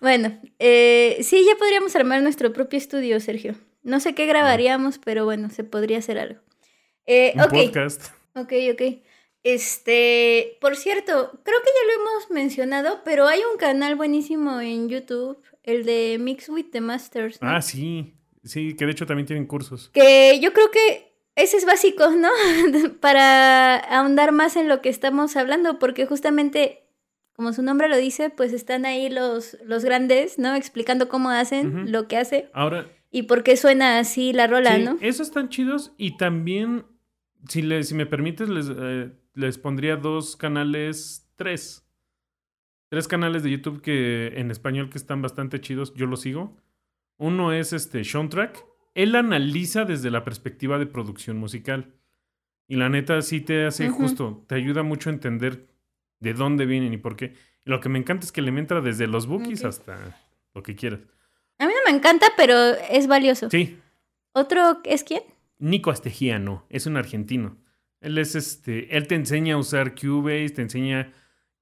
bueno, 0.01 0.39
eh, 0.57 1.19
sí, 1.21 1.45
ya 1.45 1.55
podríamos 1.57 1.95
armar 1.95 2.21
nuestro 2.23 2.53
propio 2.53 2.77
estudio, 2.77 3.19
Sergio. 3.19 3.53
No 3.83 3.99
sé 3.99 4.15
qué 4.15 4.25
grabaríamos, 4.25 4.97
pero 4.97 5.25
bueno, 5.25 5.49
se 5.51 5.63
podría 5.63 5.99
hacer 5.99 6.17
algo. 6.17 6.39
Eh, 7.05 7.33
Un 7.35 7.49
podcast. 7.49 8.07
ok, 8.35 8.53
ok. 8.73 8.81
Este, 9.43 10.57
por 10.59 10.75
cierto, 10.75 11.31
creo 11.43 11.59
que 11.61 11.69
ya 11.69 11.95
lo 11.95 12.01
hemos 12.01 12.31
mencionado, 12.31 13.01
pero 13.05 13.27
hay 13.27 13.39
un 13.51 13.57
canal 13.57 13.95
buenísimo 13.95 14.59
en 14.59 14.89
YouTube, 14.89 15.41
el 15.63 15.85
de 15.85 16.17
Mix 16.19 16.49
with 16.49 16.67
the 16.71 16.81
Masters. 16.81 17.41
¿no? 17.41 17.49
Ah, 17.49 17.61
sí. 17.61 18.13
Sí, 18.43 18.75
que 18.75 18.85
de 18.85 18.91
hecho 18.91 19.05
también 19.05 19.27
tienen 19.27 19.45
cursos. 19.45 19.89
Que 19.93 20.39
yo 20.41 20.53
creo 20.53 20.71
que 20.71 21.13
ese 21.35 21.57
es 21.57 21.65
básico, 21.65 22.09
¿no? 22.11 22.29
Para 23.01 23.75
ahondar 23.77 24.31
más 24.31 24.55
en 24.55 24.67
lo 24.67 24.81
que 24.81 24.89
estamos 24.89 25.35
hablando, 25.35 25.79
porque 25.79 26.05
justamente, 26.05 26.83
como 27.33 27.53
su 27.53 27.61
nombre 27.61 27.89
lo 27.89 27.97
dice, 27.97 28.29
pues 28.29 28.53
están 28.53 28.85
ahí 28.85 29.09
los, 29.09 29.57
los 29.63 29.83
grandes, 29.83 30.39
¿no? 30.39 30.55
Explicando 30.55 31.09
cómo 31.09 31.29
hacen 31.29 31.91
lo 31.91 32.07
que 32.07 32.17
hace 32.17 32.49
Ahora, 32.53 32.87
y 33.11 33.23
por 33.23 33.43
qué 33.43 33.55
suena 33.57 33.99
así 33.99 34.33
la 34.33 34.47
rola, 34.47 34.75
sí, 34.75 34.83
¿no? 34.83 34.97
esos 35.01 35.27
están 35.27 35.49
chidos 35.49 35.93
y 35.97 36.17
también, 36.17 36.85
si, 37.47 37.61
le, 37.61 37.83
si 37.83 37.93
me 37.95 38.05
permites, 38.05 38.49
les, 38.49 38.67
eh, 38.69 39.11
les 39.37 39.57
pondría 39.57 39.95
dos 39.97 40.35
canales, 40.35 41.29
tres. 41.35 41.83
Tres 42.89 43.07
canales 43.07 43.43
de 43.43 43.51
YouTube 43.51 43.81
que 43.81 44.33
en 44.39 44.49
español 44.49 44.89
que 44.89 44.97
están 44.97 45.21
bastante 45.21 45.61
chidos, 45.61 45.93
yo 45.93 46.05
los 46.07 46.21
sigo. 46.21 46.57
Uno 47.17 47.53
es 47.53 47.71
este 47.73 48.03
Soundtrack. 48.03 48.65
Él 48.95 49.15
analiza 49.15 49.85
desde 49.85 50.09
la 50.09 50.23
perspectiva 50.23 50.79
de 50.79 50.87
producción 50.87 51.37
musical. 51.37 51.93
Y 52.67 52.75
la 52.77 52.89
neta 52.89 53.21
sí 53.21 53.39
te 53.41 53.65
hace 53.65 53.89
justo, 53.89 54.43
te 54.47 54.55
ayuda 54.55 54.83
mucho 54.83 55.09
a 55.09 55.13
entender 55.13 55.67
de 56.19 56.33
dónde 56.33 56.65
vienen 56.65 56.93
y 56.93 56.97
por 56.97 57.15
qué. 57.15 57.33
Y 57.65 57.69
lo 57.69 57.79
que 57.79 57.89
me 57.89 57.99
encanta 57.99 58.25
es 58.25 58.31
que 58.31 58.41
le 58.41 58.49
entra 58.49 58.81
desde 58.81 59.07
los 59.07 59.27
bookies 59.27 59.61
Ok. 59.61 59.67
hasta 59.69 60.17
lo 60.53 60.63
que 60.63 60.75
quieras. 60.75 61.01
A 61.59 61.67
mí 61.67 61.73
no 61.73 61.91
me 61.91 61.95
encanta, 61.97 62.27
pero 62.35 62.55
es 62.89 63.07
valioso. 63.07 63.49
Sí, 63.49 63.77
¿Otro 64.33 64.79
es 64.83 65.03
quién? 65.03 65.21
Nico 65.59 65.91
Astegiano, 65.91 66.65
es 66.69 66.85
un 66.87 66.97
argentino. 66.97 67.57
Él 68.01 68.17
es 68.17 68.35
este, 68.35 68.95
él 68.95 69.07
te 69.07 69.15
enseña 69.15 69.55
a 69.55 69.57
usar 69.57 69.95
Cubase, 69.95 70.49
te 70.49 70.61
enseña 70.61 71.13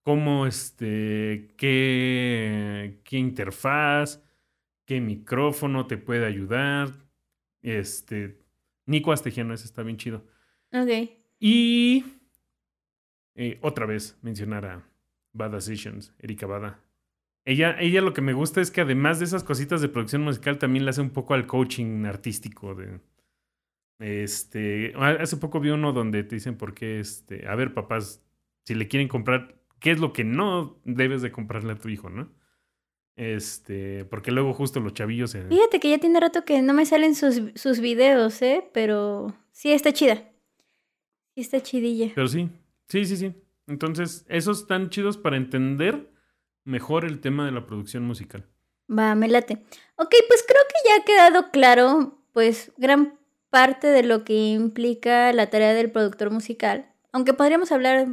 cómo 0.02 0.46
este, 0.46 1.48
qué, 1.58 3.00
qué 3.04 3.18
interfaz, 3.18 4.24
qué 4.86 5.02
micrófono 5.02 5.88
te 5.88 5.98
puede 5.98 6.26
ayudar. 6.26 6.92
Este, 7.62 8.38
Nico 8.86 9.12
Astegiano, 9.12 9.54
ese 9.54 9.66
está 9.66 9.82
bien 9.82 9.98
chido. 9.98 10.24
Ok. 10.72 11.10
Y 11.40 12.06
eh, 13.36 13.58
otra 13.62 13.86
vez 13.86 14.18
mencionar 14.22 14.66
a 14.66 14.88
Bad 15.34 15.52
Decisions, 15.52 16.14
Erika 16.20 16.46
Bada. 16.46 16.80
Ella, 17.44 17.76
ella 17.80 18.02
lo 18.02 18.14
que 18.14 18.22
me 18.22 18.34
gusta 18.34 18.62
es 18.62 18.72
que 18.72 18.82
además 18.82 19.20
de 19.20 19.26
esas 19.26 19.44
cositas 19.44 19.82
de 19.82 19.90
producción 19.90 20.24
musical, 20.24 20.58
también 20.58 20.84
le 20.86 20.90
hace 20.90 21.02
un 21.02 21.12
poco 21.12 21.34
al 21.34 21.46
coaching 21.46 22.06
artístico. 22.06 22.74
De, 22.74 23.00
este, 24.00 24.94
ha- 24.96 25.22
hace 25.22 25.38
poco 25.38 25.60
vi 25.60 25.70
uno 25.70 25.94
donde 25.94 26.24
te 26.24 26.36
dicen 26.36 26.58
por 26.58 26.74
qué, 26.74 27.00
este, 27.00 27.48
a 27.48 27.56
ver, 27.56 27.74
papás, 27.74 28.24
si 28.64 28.76
le 28.76 28.88
quieren 28.88 29.08
comprar, 29.08 29.56
¿qué 29.80 29.92
es 29.92 30.00
lo 30.00 30.14
que 30.14 30.24
no 30.24 30.80
debes 30.86 31.22
de 31.22 31.32
comprarle 31.32 31.74
a 31.74 31.78
tu 31.78 31.90
hijo, 31.90 32.10
no? 32.10 32.32
Este, 33.16 34.04
porque 34.06 34.32
luego 34.32 34.54
justo 34.54 34.80
los 34.82 34.94
chavillos 34.94 35.32
se- 35.32 35.48
Fíjate 35.48 35.80
que 35.80 35.90
ya 35.90 36.00
tiene 36.00 36.20
rato 36.20 36.44
que 36.44 36.62
no 36.62 36.74
me 36.74 36.86
salen 36.86 37.16
sus, 37.16 37.42
sus 37.56 37.80
videos, 37.80 38.42
¿eh? 38.42 38.70
Pero 38.74 39.34
sí 39.52 39.72
está 39.72 39.94
chida. 39.94 40.16
Sí 41.34 41.42
está 41.42 41.62
chidilla. 41.62 42.12
Pero 42.14 42.28
sí, 42.28 42.50
sí, 42.90 43.06
sí, 43.06 43.16
sí. 43.18 43.34
Entonces, 43.68 44.26
esos 44.28 44.62
están 44.62 44.90
chidos 44.90 45.18
para 45.18 45.38
entender 45.38 46.12
mejor 46.66 47.06
el 47.06 47.20
tema 47.22 47.46
de 47.46 47.52
la 47.52 47.66
producción 47.66 48.04
musical. 48.04 48.46
Va, 48.90 49.16
me 49.16 49.28
late. 49.28 49.64
Ok, 49.96 50.14
pues 50.28 50.44
creo 50.48 50.62
que 50.68 50.90
ya 50.90 50.96
ha 51.02 51.06
quedado 51.06 51.52
claro, 51.52 52.22
pues, 52.34 52.72
gran 52.78 53.18
parte 53.56 53.88
de 53.88 54.04
lo 54.04 54.26
que 54.26 54.34
implica 54.34 55.32
la 55.32 55.50
tarea 55.50 55.74
del 55.74 55.90
productor 55.90 56.30
musical. 56.30 56.92
Aunque 57.14 57.34
podríamos 57.34 57.72
hablar 57.72 58.06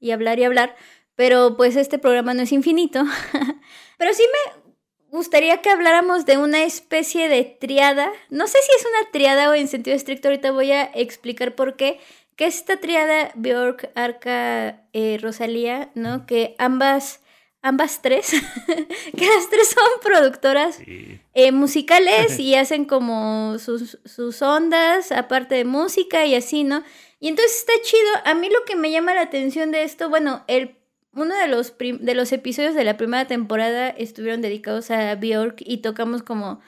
y 0.00 0.12
hablar 0.12 0.38
y 0.38 0.44
hablar, 0.44 0.74
pero 1.16 1.54
pues 1.58 1.76
este 1.76 1.98
programa 1.98 2.32
no 2.32 2.40
es 2.40 2.50
infinito. 2.50 3.04
pero 3.98 4.14
sí 4.14 4.22
me 4.22 4.62
gustaría 5.10 5.60
que 5.60 5.68
habláramos 5.68 6.24
de 6.24 6.38
una 6.38 6.64
especie 6.64 7.28
de 7.28 7.44
triada. 7.44 8.10
No 8.30 8.46
sé 8.46 8.56
si 8.62 8.72
es 8.74 8.86
una 8.86 9.10
triada 9.12 9.50
o 9.50 9.54
en 9.54 9.68
sentido 9.68 9.94
estricto, 9.94 10.28
ahorita 10.28 10.50
voy 10.50 10.72
a 10.72 10.84
explicar 10.84 11.54
por 11.54 11.76
qué. 11.76 12.00
Que 12.34 12.46
es 12.46 12.56
esta 12.56 12.78
triada 12.78 13.32
Bjork, 13.34 13.90
Arca, 13.96 14.82
eh, 14.94 15.18
Rosalía, 15.20 15.90
¿no? 15.94 16.24
Que 16.24 16.54
ambas, 16.56 17.20
ambas 17.66 18.00
tres, 18.02 18.30
que 19.16 19.26
las 19.26 19.48
tres 19.50 19.68
son 19.70 20.00
productoras 20.02 20.76
Sí. 20.76 21.20
eh, 21.34 21.52
musicales 21.52 22.38
y 22.38 22.54
hacen 22.54 22.84
como 22.84 23.58
sus, 23.58 23.98
sus 24.04 24.42
ondas, 24.42 25.12
aparte 25.12 25.54
de 25.56 25.64
música 25.64 26.24
y 26.26 26.34
así, 26.34 26.64
¿no? 26.64 26.82
Y 27.20 27.28
entonces 27.28 27.56
está 27.58 27.72
chido. 27.82 28.08
A 28.24 28.34
mí 28.34 28.48
lo 28.50 28.64
que 28.64 28.76
me 28.76 28.90
llama 28.90 29.14
la 29.14 29.22
atención 29.22 29.70
de 29.72 29.82
esto, 29.82 30.08
bueno, 30.08 30.44
el, 30.48 30.76
uno 31.12 31.34
de 31.34 31.48
los, 31.48 31.74
de 31.78 32.14
los 32.14 32.30
episodios 32.32 32.74
de 32.74 32.84
la 32.84 32.96
primera 32.96 33.26
temporada 33.26 33.88
estuvieron 33.88 34.42
dedicados 34.42 34.90
a 34.90 35.14
Bjork 35.14 35.56
y 35.58 35.78
tocamos 35.78 36.22
como 36.22 36.60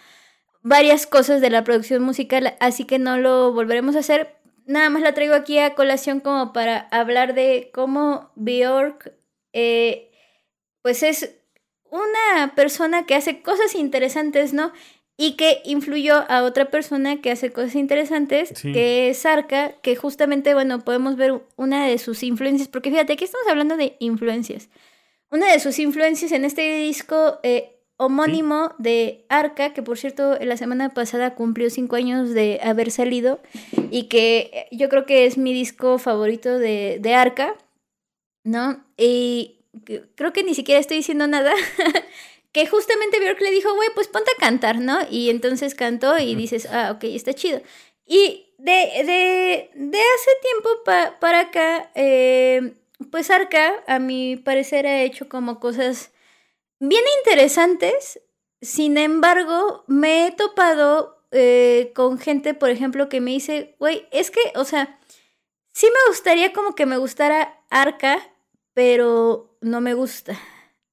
varias 0.62 1.06
cosas 1.06 1.40
de 1.40 1.50
la 1.50 1.64
producción 1.64 2.02
musical, 2.02 2.56
así 2.60 2.84
que 2.84 2.98
no 2.98 3.18
lo 3.18 3.52
volveremos 3.52 3.94
a 3.96 4.00
hacer. 4.00 4.36
Nada 4.66 4.90
más 4.90 5.02
la 5.02 5.14
traigo 5.14 5.34
aquí 5.34 5.58
a 5.58 5.74
colación 5.74 6.20
como 6.20 6.52
para 6.52 6.88
hablar 6.90 7.34
de 7.34 7.70
cómo 7.72 8.32
Bjork, 8.34 9.12
eh, 9.52 10.07
pues 10.82 11.02
es 11.02 11.34
una 11.90 12.54
persona 12.54 13.06
que 13.06 13.14
hace 13.14 13.42
cosas 13.42 13.74
interesantes, 13.74 14.52
¿no? 14.52 14.72
Y 15.16 15.32
que 15.36 15.62
influyó 15.64 16.24
a 16.30 16.44
otra 16.44 16.66
persona 16.70 17.20
que 17.20 17.30
hace 17.32 17.50
cosas 17.50 17.74
interesantes, 17.74 18.50
Sí. 18.54 18.72
que 18.72 19.08
es 19.10 19.26
Arca, 19.26 19.72
que 19.82 19.96
justamente, 19.96 20.54
bueno, 20.54 20.80
podemos 20.84 21.16
ver 21.16 21.40
una 21.56 21.86
de 21.86 21.98
sus 21.98 22.22
influencias, 22.22 22.68
porque 22.68 22.90
fíjate, 22.90 23.14
aquí 23.14 23.24
estamos 23.24 23.48
hablando 23.48 23.76
de 23.76 23.96
influencias. 23.98 24.68
Una 25.30 25.50
de 25.50 25.58
sus 25.60 25.78
influencias 25.78 26.30
en 26.32 26.44
este 26.44 26.78
disco 26.78 27.40
eh, 27.42 27.74
homónimo 27.96 28.74
de 28.78 29.26
Arca, 29.28 29.74
que 29.74 29.82
por 29.82 29.98
cierto 29.98 30.38
la 30.40 30.56
semana 30.56 30.90
pasada 30.90 31.34
cumplió 31.34 31.68
cinco 31.68 31.96
años 31.96 32.30
de 32.30 32.60
haber 32.62 32.92
salido, 32.92 33.40
y 33.90 34.04
que 34.04 34.50
eh, 34.52 34.68
yo 34.70 34.88
creo 34.88 35.04
que 35.04 35.26
es 35.26 35.36
mi 35.36 35.52
disco 35.52 35.98
favorito 35.98 36.58
de, 36.60 36.98
de 37.00 37.14
Arca, 37.14 37.56
¿no? 38.44 38.84
Y 38.96 39.57
creo 40.14 40.32
que 40.32 40.42
ni 40.44 40.54
siquiera 40.54 40.80
estoy 40.80 40.98
diciendo 40.98 41.26
nada. 41.26 41.52
que 42.52 42.66
justamente 42.66 43.20
Björk 43.20 43.40
le 43.40 43.50
dijo, 43.50 43.74
güey, 43.74 43.88
pues 43.94 44.08
ponte 44.08 44.30
a 44.30 44.40
cantar, 44.40 44.78
¿no? 44.80 44.98
Y 45.10 45.30
entonces 45.30 45.74
cantó 45.74 46.18
y 46.18 46.34
dices, 46.34 46.66
ah, 46.70 46.92
ok, 46.94 47.04
está 47.04 47.34
chido. 47.34 47.60
Y 48.06 48.54
de, 48.58 48.72
de, 49.04 49.70
de 49.74 49.98
hace 49.98 50.30
tiempo 50.42 50.68
pa- 50.84 51.18
para 51.20 51.40
acá, 51.40 51.90
eh, 51.94 52.72
pues 53.10 53.30
Arca, 53.30 53.74
a 53.86 53.98
mi 53.98 54.36
parecer, 54.36 54.86
ha 54.86 55.02
hecho 55.02 55.28
como 55.28 55.60
cosas 55.60 56.10
bien 56.80 57.02
interesantes. 57.20 58.20
Sin 58.62 58.96
embargo, 58.98 59.84
me 59.86 60.26
he 60.26 60.32
topado 60.32 61.22
eh, 61.30 61.92
con 61.94 62.18
gente, 62.18 62.54
por 62.54 62.70
ejemplo, 62.70 63.08
que 63.08 63.20
me 63.20 63.32
dice, 63.32 63.76
güey, 63.78 64.06
es 64.10 64.30
que, 64.30 64.40
o 64.56 64.64
sea, 64.64 64.98
sí 65.72 65.86
me 65.86 66.10
gustaría 66.10 66.52
como 66.52 66.74
que 66.74 66.86
me 66.86 66.96
gustara 66.96 67.62
Arca, 67.70 68.18
pero 68.78 69.58
no 69.60 69.80
me 69.80 69.92
gusta, 69.92 70.38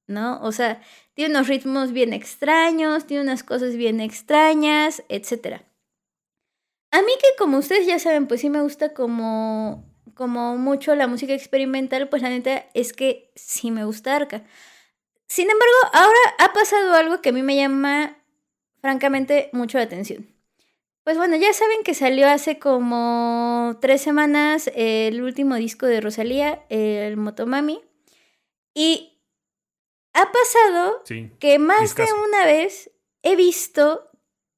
¿no? 0.08 0.42
O 0.42 0.50
sea, 0.50 0.82
tiene 1.14 1.36
unos 1.36 1.46
ritmos 1.46 1.92
bien 1.92 2.12
extraños, 2.12 3.06
tiene 3.06 3.22
unas 3.22 3.44
cosas 3.44 3.76
bien 3.76 4.00
extrañas, 4.00 5.04
etc. 5.08 5.62
A 6.90 7.02
mí 7.02 7.12
que 7.20 7.28
como 7.38 7.58
ustedes 7.58 7.86
ya 7.86 8.00
saben, 8.00 8.26
pues 8.26 8.40
sí 8.40 8.50
me 8.50 8.60
gusta 8.60 8.92
como, 8.92 9.88
como 10.14 10.56
mucho 10.56 10.96
la 10.96 11.06
música 11.06 11.32
experimental, 11.32 12.08
pues 12.08 12.22
la 12.22 12.30
neta 12.30 12.66
es 12.74 12.92
que 12.92 13.30
sí 13.36 13.70
me 13.70 13.84
gusta 13.84 14.16
Arca. 14.16 14.42
Sin 15.28 15.48
embargo, 15.48 15.76
ahora 15.92 16.18
ha 16.40 16.52
pasado 16.52 16.92
algo 16.92 17.22
que 17.22 17.28
a 17.28 17.32
mí 17.32 17.42
me 17.42 17.54
llama 17.54 18.16
francamente 18.80 19.48
mucho 19.52 19.78
la 19.78 19.84
atención. 19.84 20.26
Pues 21.06 21.18
bueno, 21.18 21.36
ya 21.36 21.52
saben 21.52 21.84
que 21.84 21.94
salió 21.94 22.28
hace 22.28 22.58
como 22.58 23.78
tres 23.80 24.02
semanas 24.02 24.68
el 24.74 25.22
último 25.22 25.54
disco 25.54 25.86
de 25.86 26.00
Rosalía, 26.00 26.64
el 26.68 27.16
Motomami. 27.16 27.80
Y 28.74 29.22
ha 30.14 30.32
pasado 30.32 31.02
Sí. 31.04 31.30
que 31.38 31.60
más 31.60 31.94
de 31.94 32.08
una 32.12 32.44
vez 32.44 32.90
he 33.22 33.36
visto 33.36 34.10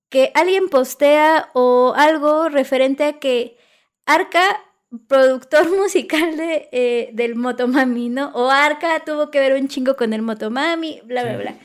que 0.08 0.32
alguien 0.34 0.70
postea 0.70 1.50
o 1.52 1.92
algo 1.94 2.48
referente 2.48 3.04
a 3.04 3.18
que 3.18 3.58
Arca, 4.06 4.64
productor 5.06 5.68
musical 5.76 6.38
de, 6.38 6.70
eh, 6.72 7.10
del 7.12 7.34
Motomami, 7.34 8.08
¿no? 8.08 8.30
O 8.34 8.48
Arca 8.48 9.04
tuvo 9.04 9.30
que 9.30 9.38
ver 9.38 9.52
un 9.52 9.68
chingo 9.68 9.96
con 9.96 10.14
el 10.14 10.22
Motomami, 10.22 11.02
bla, 11.04 11.24
bla, 11.24 11.36
bla. 11.36 11.58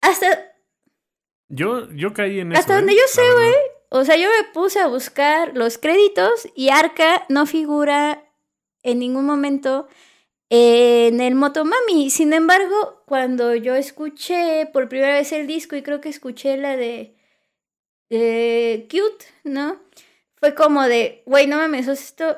Hasta, 0.00 0.55
Yo, 1.48 1.90
yo 1.92 2.12
caí 2.12 2.40
en 2.40 2.52
eso. 2.52 2.60
Hasta 2.60 2.74
¿eh? 2.74 2.76
donde 2.76 2.94
yo 2.94 3.02
La 3.02 3.08
sé, 3.08 3.22
verdad. 3.22 3.52
o 3.90 4.04
sea, 4.04 4.16
yo 4.16 4.28
me 4.28 4.48
puse 4.52 4.80
a 4.80 4.86
buscar 4.88 5.56
los 5.56 5.78
créditos 5.78 6.48
y 6.54 6.70
Arca 6.70 7.24
no 7.28 7.46
figura 7.46 8.24
en 8.82 8.98
ningún 8.98 9.26
momento 9.26 9.88
en 10.50 11.20
el 11.20 11.34
Motomami. 11.34 12.10
Sin 12.10 12.32
embargo, 12.32 13.02
cuando 13.06 13.54
yo 13.54 13.74
escuché 13.74 14.66
por 14.72 14.88
primera 14.88 15.14
vez 15.14 15.32
el 15.32 15.46
disco 15.46 15.76
y 15.76 15.82
creo 15.82 16.00
que 16.00 16.08
escuché 16.08 16.56
la 16.56 16.76
de, 16.76 17.16
de 18.10 18.86
Cute, 18.90 19.24
¿no? 19.44 19.80
Fue 20.36 20.54
como 20.54 20.82
de, 20.82 21.22
güey, 21.26 21.46
no 21.46 21.56
mames, 21.56 21.88
esto... 21.88 22.36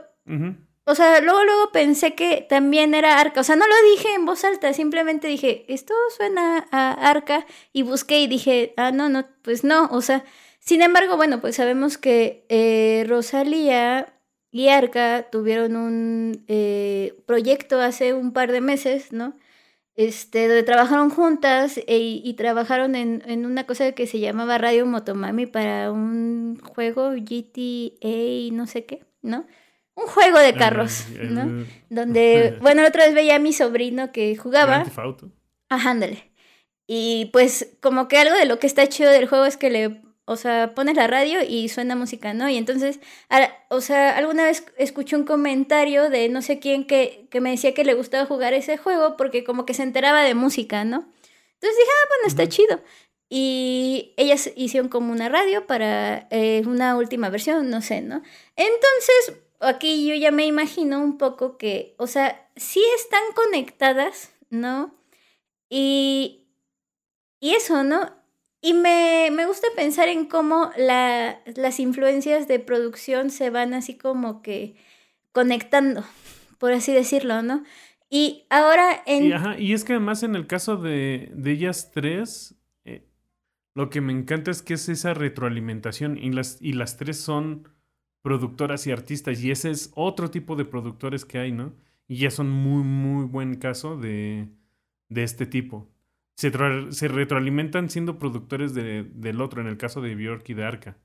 O 0.91 0.95
sea, 0.95 1.21
luego, 1.21 1.45
luego 1.45 1.71
pensé 1.73 2.15
que 2.15 2.47
también 2.49 2.95
era 2.95 3.21
Arca. 3.21 3.41
O 3.43 3.45
sea, 3.45 3.57
no 3.57 3.67
lo 3.67 3.75
dije 3.93 4.15
en 4.15 4.25
voz 4.25 4.43
alta, 4.45 4.73
simplemente 4.73 5.29
dije, 5.29 5.65
esto 5.69 5.93
suena 6.17 6.67
a 6.71 6.93
Arca. 7.11 7.47
Y 7.73 7.83
busqué 7.83 8.21
y 8.21 8.27
dije, 8.27 8.73
ah, 8.79 8.91
no, 8.91 9.09
no, 9.11 9.27
pues 9.43 9.65
no. 9.65 9.87
O 9.91 10.01
sea, 10.01 10.25
sin 10.61 10.81
embargo, 10.83 11.17
bueno, 11.17 11.41
pues 11.43 11.57
sabemos 11.57 11.99
que 11.99 12.47
eh, 12.49 13.05
Rosalía 13.07 14.15
y 14.51 14.69
Arca 14.69 15.29
tuvieron 15.31 15.77
un 15.77 16.45
eh, 16.49 17.23
proyecto 17.27 17.81
hace 17.81 18.15
un 18.15 18.33
par 18.33 18.51
de 18.51 18.63
meses, 18.63 19.13
¿no? 19.13 19.35
Este, 19.97 20.47
donde 20.49 20.63
trabajaron 20.63 21.11
juntas 21.11 21.79
e- 21.87 21.99
y 22.25 22.35
trabajaron 22.35 22.95
en, 22.95 23.23
en 23.27 23.45
una 23.47 23.67
cosa 23.67 23.93
que 23.93 24.07
se 24.07 24.21
llamaba 24.21 24.57
Radio 24.59 24.87
Motomami 24.87 25.47
para 25.47 25.91
un 25.93 26.61
juego 26.61 27.13
GTA, 27.17 28.55
no 28.57 28.67
sé 28.69 28.87
qué, 28.87 29.05
¿no? 29.23 29.47
Un 30.01 30.07
juego 30.07 30.39
de 30.39 30.55
carros, 30.55 31.07
¿no? 31.21 31.67
Donde, 31.91 32.55
bueno, 32.61 32.83
la 32.83 32.89
otra 32.89 33.05
vez 33.07 33.15
veía 33.15 33.37
a 33.37 33.39
mi 33.41 33.53
sobrino 33.53 34.13
que 34.13 34.37
jugaba. 34.37 34.85
Auto. 34.97 35.31
Ajá, 35.69 35.91
ándale. 35.91 36.33
Y 36.87 37.27
pues 37.33 37.77
como 37.81 38.09
que 38.09 38.17
algo 38.19 38.37
de 38.37 38.47
lo 38.47 38.59
que 38.59 38.67
está 38.67 38.87
chido 38.89 39.11
del 39.11 39.27
juego 39.29 39.45
es 39.45 39.57
que 39.57 39.71
le, 39.71 40.01
o 40.25 40.37
sea, 40.37 40.73
pones 40.75 40.95
la 40.97 41.07
radio 41.07 41.41
y 41.47 41.69
suena 41.69 41.97
música, 41.97 42.33
¿no? 42.33 42.49
Y 42.49 42.57
entonces, 42.57 43.01
a- 43.29 43.51
o 43.71 43.81
sea, 43.81 44.17
alguna 44.17 44.45
vez 44.45 44.65
escuché 44.79 45.17
un 45.17 45.25
comentario 45.25 46.09
de 46.11 46.29
no 46.29 46.43
sé 46.43 46.59
quién 46.61 46.87
que, 46.87 47.27
que 47.31 47.41
me 47.41 47.51
decía 47.51 47.75
que 47.75 47.85
le 47.85 47.95
gustaba 47.95 48.25
jugar 48.25 48.55
ese 48.55 48.77
juego 48.79 49.17
porque 49.17 49.43
como 49.45 49.67
que 49.67 49.75
se 49.75 49.83
enteraba 49.83 50.23
de 50.23 50.35
música, 50.35 50.85
¿no? 50.85 50.99
Entonces 51.55 51.77
dije, 51.79 51.91
ah, 51.91 52.09
bueno, 52.09 52.27
está 52.29 52.43
Ujú. 52.45 52.53
chido. 52.53 52.81
Y 53.29 54.15
ellas 54.17 54.51
hicieron 54.57 54.89
como 54.89 55.13
una 55.13 55.29
radio 55.29 55.67
para 55.67 56.29
eh, 56.31 56.63
una 56.67 56.97
última 56.97 57.29
versión, 57.29 57.69
no 57.69 57.83
sé, 57.83 58.01
¿no? 58.01 58.23
Entonces, 58.57 59.35
aquí 59.61 60.07
yo 60.09 60.15
ya 60.15 60.31
me 60.31 60.47
imagino 60.47 61.01
un 61.01 61.19
poco 61.19 61.57
que, 61.57 61.95
o 61.99 62.07
sea, 62.07 62.49
sí 62.57 62.83
están 62.97 63.23
conectadas, 63.35 64.33
¿no? 64.51 64.95
Y, 65.69 66.47
y 67.41 67.55
eso, 67.55 67.85
¿no? 67.85 68.11
Y 68.61 68.75
me, 68.75 69.31
me 69.33 69.47
gusta 69.47 69.69
pensar 69.77 70.09
en 70.09 70.27
cómo 70.27 70.71
la, 70.77 71.41
las 71.55 71.79
influencias 71.79 72.49
de 72.49 72.59
producción 72.59 73.31
se 73.31 73.51
van 73.51 73.73
así 73.73 73.97
como 73.97 74.43
que 74.43 74.77
conectando, 75.33 76.05
por 76.59 76.73
así 76.73 76.93
decirlo, 76.93 77.43
¿no? 77.43 77.63
Y 78.11 78.47
ahora 78.51 79.03
en... 79.07 79.33
Y, 79.59 79.75
es 79.75 79.85
que 79.85 79.93
además 79.93 80.23
en 80.23 80.35
el 80.35 80.47
caso 80.47 80.77
de, 80.77 81.31
de 81.35 81.53
ellas 81.53 81.91
tres, 81.93 82.57
eh, 82.85 83.07
lo 83.75 83.91
que 83.91 84.01
me 84.01 84.13
encanta 84.13 84.51
es 84.51 84.63
que 84.63 84.75
es 84.75 84.89
esa 84.89 85.15
retroalimentación 85.15 86.17
y 86.17 86.31
las, 86.33 86.59
y 86.61 86.73
las 86.73 86.97
tres 86.97 87.21
son 87.21 87.69
productoras 88.29 88.87
y 88.87 88.93
artistas 88.93 89.43
y 89.43 89.51
ese 89.51 89.71
es 89.71 89.91
otro 89.95 90.31
tipo 90.31 90.55
de 90.55 90.67
productores 90.67 91.25
que 91.25 91.39
hay, 91.39 91.51
¿no? 91.51 91.73
Y 92.07 92.19
ya 92.19 92.31
son 92.31 92.51
muy, 92.51 92.83
muy 92.83 93.25
buen 93.25 93.57
caso 93.57 93.97
de, 93.97 94.49
de 95.09 95.23
este 95.23 95.47
tipo. 95.47 95.89
Se, 96.37 96.51
retroalimentan 97.09 97.89
siendo 97.89 98.19
productores 98.19 98.75
de- 98.75 99.05
del 99.05 99.41
otro, 99.41 99.63
en 99.63 99.67
el 99.67 99.79
caso 99.79 100.03
de 100.03 100.15
Bjork 100.15 100.47
y 100.51 100.55
de 100.55 100.65
Arca. 100.65 100.99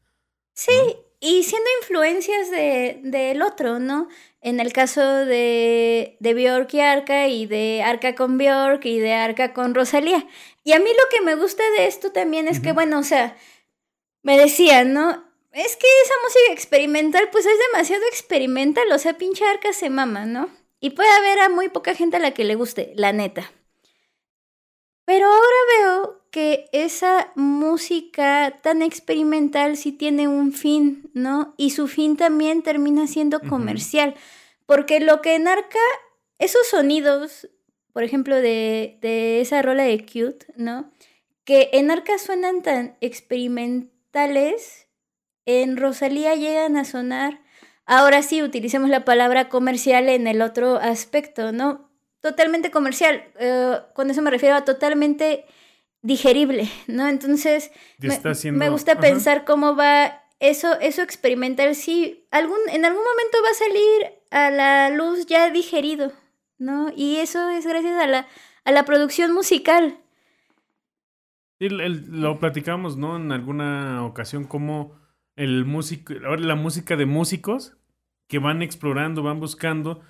Sí, 0.53 0.73
y 1.21 1.43
siendo 1.43 1.69
influencias 1.81 2.51
de, 2.51 2.99
del 3.03 3.41
otro, 3.41 3.79
¿no? 3.79 4.09
En 4.41 4.59
el 4.59 4.73
caso 4.73 5.01
de, 5.01 6.17
de 6.19 6.33
Bjork 6.33 6.73
y 6.73 6.81
Arca, 6.81 7.27
y 7.29 7.45
de 7.45 7.83
Arca 7.83 8.15
con 8.15 8.37
Bjork, 8.37 8.85
y 8.85 8.99
de 8.99 9.13
Arca 9.13 9.53
con 9.53 9.73
Rosalía. 9.73 10.27
Y 10.65 10.73
a 10.73 10.79
mí 10.79 10.89
lo 10.89 11.09
que 11.09 11.23
me 11.25 11.35
gusta 11.35 11.63
de 11.77 11.87
esto 11.87 12.11
también 12.11 12.49
es 12.49 12.59
que, 12.59 12.73
bueno, 12.73 12.99
o 12.99 13.03
sea, 13.03 13.37
me 14.23 14.37
decían, 14.37 14.93
¿no? 14.93 15.23
Es 15.53 15.75
que 15.75 15.87
esa 16.03 16.13
música 16.23 16.51
experimental, 16.51 17.29
pues 17.31 17.45
es 17.45 17.53
demasiado 17.71 18.03
experimental, 18.07 18.91
o 18.91 18.97
sea, 18.97 19.17
pinche 19.17 19.45
Arca 19.45 19.71
se 19.71 19.91
mama, 19.91 20.25
¿no? 20.25 20.49
Y 20.79 20.89
puede 20.91 21.09
haber 21.11 21.39
a 21.39 21.49
muy 21.49 21.69
poca 21.69 21.93
gente 21.93 22.17
a 22.17 22.19
la 22.19 22.33
que 22.33 22.43
le 22.43 22.55
guste, 22.55 22.91
la 22.95 23.13
neta. 23.13 23.51
Pero 25.05 25.27
ahora 25.27 25.57
veo 25.79 26.21
que 26.31 26.65
esa 26.71 27.31
música 27.35 28.59
tan 28.63 28.81
experimental 28.81 29.77
sí 29.77 29.91
tiene 29.91 30.27
un 30.27 30.53
fin, 30.53 31.11
¿no? 31.13 31.53
Y 31.57 31.69
su 31.69 31.87
fin 31.87 32.17
también 32.17 32.63
termina 32.63 33.05
siendo 33.05 33.39
comercial. 33.39 34.15
Porque 34.65 34.99
lo 34.99 35.21
que 35.21 35.35
en 35.35 35.47
Arca, 35.47 35.79
esos 36.39 36.65
sonidos, 36.65 37.47
por 37.91 38.03
ejemplo, 38.03 38.37
de, 38.37 38.97
de 39.01 39.41
esa 39.41 39.61
rola 39.61 39.83
de 39.83 39.99
Cute, 40.03 40.47
¿no? 40.55 40.91
Que 41.43 41.69
en 41.73 41.91
Arca 41.91 42.17
suenan 42.17 42.63
tan 42.63 42.97
experimentales, 43.01 44.82
en 45.45 45.77
Rosalía 45.77 46.35
llegan 46.35 46.77
a 46.77 46.85
sonar, 46.85 47.41
ahora 47.85 48.21
sí 48.21 48.41
utilicemos 48.41 48.89
la 48.89 49.03
palabra 49.05 49.49
comercial 49.49 50.09
en 50.09 50.27
el 50.27 50.41
otro 50.41 50.77
aspecto, 50.77 51.51
¿no? 51.51 51.89
Totalmente 52.21 52.71
comercial. 52.71 53.23
eh, 53.39 53.77
con 53.93 54.09
eso 54.09 54.21
me 54.21 54.31
refiero 54.31 54.55
a 54.55 54.63
totalmente 54.65 55.45
digerible, 56.01 56.69
¿no? 56.87 57.07
Entonces, 57.07 57.71
me, 57.99 58.13
está 58.13 58.31
haciendo- 58.31 58.59
me 58.59 58.69
gusta 58.69 58.93
ajá. 58.93 59.01
pensar 59.01 59.43
cómo 59.45 59.75
va 59.75 60.21
eso, 60.39 60.79
eso 60.79 61.01
experimental. 61.01 61.75
Sí, 61.75 62.25
algún, 62.31 62.57
en 62.69 62.85
algún 62.85 63.03
momento 63.03 63.37
va 63.45 63.49
a 63.49 63.53
salir 63.53 64.19
a 64.31 64.49
la 64.49 64.89
luz 64.89 65.25
ya 65.27 65.49
digerido, 65.49 66.11
¿no? 66.57 66.91
Y 66.95 67.17
eso 67.17 67.49
es 67.49 67.65
gracias 67.65 68.01
a 68.01 68.07
la, 68.07 68.27
a 68.65 68.71
la 68.71 68.83
producción 68.85 69.33
musical. 69.33 69.97
El- 71.59 71.79
el- 71.81 72.05
lo 72.21 72.39
platicamos, 72.39 72.97
¿no? 72.97 73.15
En 73.15 73.31
alguna 73.31 74.05
ocasión, 74.05 74.43
como 74.45 74.99
el 75.35 75.65
músico, 75.65 76.13
ahora 76.25 76.41
la 76.41 76.55
música 76.55 76.95
de 76.95 77.05
músicos 77.05 77.77
que 78.27 78.39
van 78.39 78.61
explorando, 78.61 79.23
van 79.23 79.39
buscando. 79.39 80.01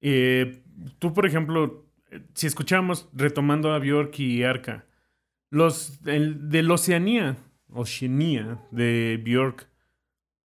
Eh, 0.00 0.62
tú, 0.98 1.12
por 1.14 1.26
ejemplo, 1.26 1.86
eh, 2.10 2.22
si 2.34 2.46
escuchamos, 2.46 3.08
retomando 3.12 3.72
a 3.72 3.78
Bjork 3.78 4.18
y 4.20 4.42
Arca, 4.42 4.86
los 5.50 6.00
el, 6.06 6.48
de 6.48 6.62
la 6.62 6.74
Oceanía, 6.74 7.36
Oceanía 7.68 8.66
de 8.70 9.20
Bjork, 9.24 9.68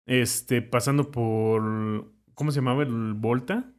este, 0.05 0.61
pasando 0.61 1.11
por, 1.11 2.11
¿cómo 2.33 2.51
se 2.51 2.59
llamaba? 2.59 2.83
El 2.83 3.13
Volta. 3.13 3.71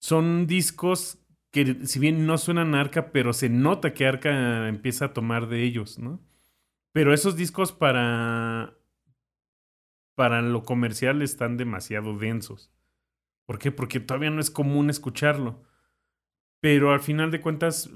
Son 0.00 0.46
discos 0.46 1.18
que 1.50 1.86
si 1.86 1.98
bien 1.98 2.26
no 2.26 2.38
suenan 2.38 2.74
Arca, 2.74 3.12
pero 3.12 3.32
se 3.32 3.48
nota 3.48 3.92
que 3.92 4.06
Arca 4.06 4.68
empieza 4.68 5.06
a 5.06 5.12
tomar 5.12 5.48
de 5.48 5.62
ellos, 5.64 5.98
¿no? 5.98 6.20
Pero 6.92 7.12
esos 7.12 7.36
discos 7.36 7.72
para 7.72 8.79
para 10.20 10.42
lo 10.42 10.64
comercial 10.64 11.22
están 11.22 11.56
demasiado 11.56 12.14
densos. 12.18 12.70
¿Por 13.46 13.58
qué? 13.58 13.72
Porque 13.72 14.00
todavía 14.00 14.28
no 14.28 14.42
es 14.42 14.50
común 14.50 14.90
escucharlo. 14.90 15.62
Pero 16.60 16.92
al 16.92 17.00
final 17.00 17.30
de 17.30 17.40
cuentas, 17.40 17.88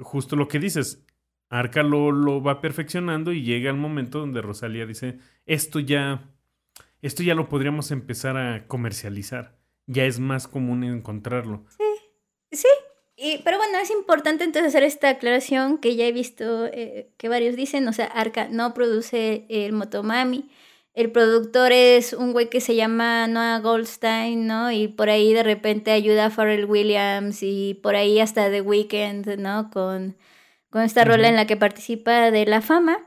justo 0.00 0.34
lo 0.34 0.48
que 0.48 0.58
dices, 0.58 1.06
Arca 1.48 1.84
lo, 1.84 2.10
lo 2.10 2.42
va 2.42 2.60
perfeccionando 2.60 3.30
y 3.30 3.44
llega 3.44 3.70
el 3.70 3.76
momento 3.76 4.18
donde 4.18 4.42
Rosalía 4.42 4.84
dice, 4.84 5.20
esto 5.46 5.78
ya, 5.78 6.28
esto 7.02 7.22
ya 7.22 7.36
lo 7.36 7.48
podríamos 7.48 7.92
empezar 7.92 8.36
a 8.36 8.66
comercializar. 8.66 9.56
Ya 9.86 10.06
es 10.06 10.18
más 10.18 10.48
común 10.48 10.82
encontrarlo. 10.82 11.66
Sí, 12.50 12.66
y, 13.14 13.38
pero 13.44 13.58
bueno, 13.58 13.78
es 13.78 13.92
importante 13.92 14.42
entonces 14.42 14.70
hacer 14.70 14.82
esta 14.82 15.08
aclaración 15.08 15.78
que 15.78 15.94
ya 15.94 16.04
he 16.06 16.10
visto 16.10 16.66
eh, 16.66 17.12
que 17.16 17.28
varios 17.28 17.54
dicen, 17.54 17.86
o 17.86 17.92
sea, 17.92 18.06
Arca 18.06 18.48
no 18.48 18.74
produce 18.74 19.46
el 19.48 19.72
Motomami, 19.72 20.50
el 20.94 21.12
productor 21.12 21.72
es 21.72 22.12
un 22.12 22.32
güey 22.32 22.50
que 22.50 22.60
se 22.60 22.74
llama 22.74 23.26
Noah 23.28 23.60
Goldstein, 23.60 24.46
¿no? 24.46 24.72
Y 24.72 24.88
por 24.88 25.08
ahí 25.08 25.32
de 25.32 25.42
repente 25.42 25.92
ayuda 25.92 26.26
a 26.26 26.30
Pharrell 26.30 26.64
Williams 26.64 27.42
y 27.42 27.74
por 27.74 27.94
ahí 27.94 28.20
hasta 28.20 28.50
The 28.50 28.60
Weeknd, 28.60 29.38
¿no? 29.38 29.70
Con, 29.72 30.16
con 30.70 30.82
esta 30.82 31.04
rola 31.04 31.28
en 31.28 31.36
la 31.36 31.46
que 31.46 31.56
participa 31.56 32.30
de 32.30 32.46
la 32.46 32.60
fama. 32.60 32.98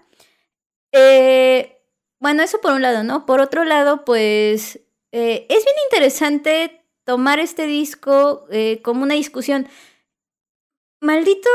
Eh, 0.93 1.81
bueno, 2.19 2.43
eso 2.43 2.61
por 2.61 2.73
un 2.73 2.81
lado, 2.81 3.03
¿no? 3.03 3.25
Por 3.25 3.41
otro 3.41 3.65
lado, 3.65 4.05
pues 4.05 4.79
eh, 5.11 5.45
es 5.49 5.65
bien 5.65 5.75
interesante 5.91 6.85
tomar 7.03 7.39
este 7.39 7.67
disco 7.67 8.45
eh, 8.49 8.81
como 8.81 9.03
una 9.03 9.15
discusión. 9.15 9.67
maldito 11.01 11.49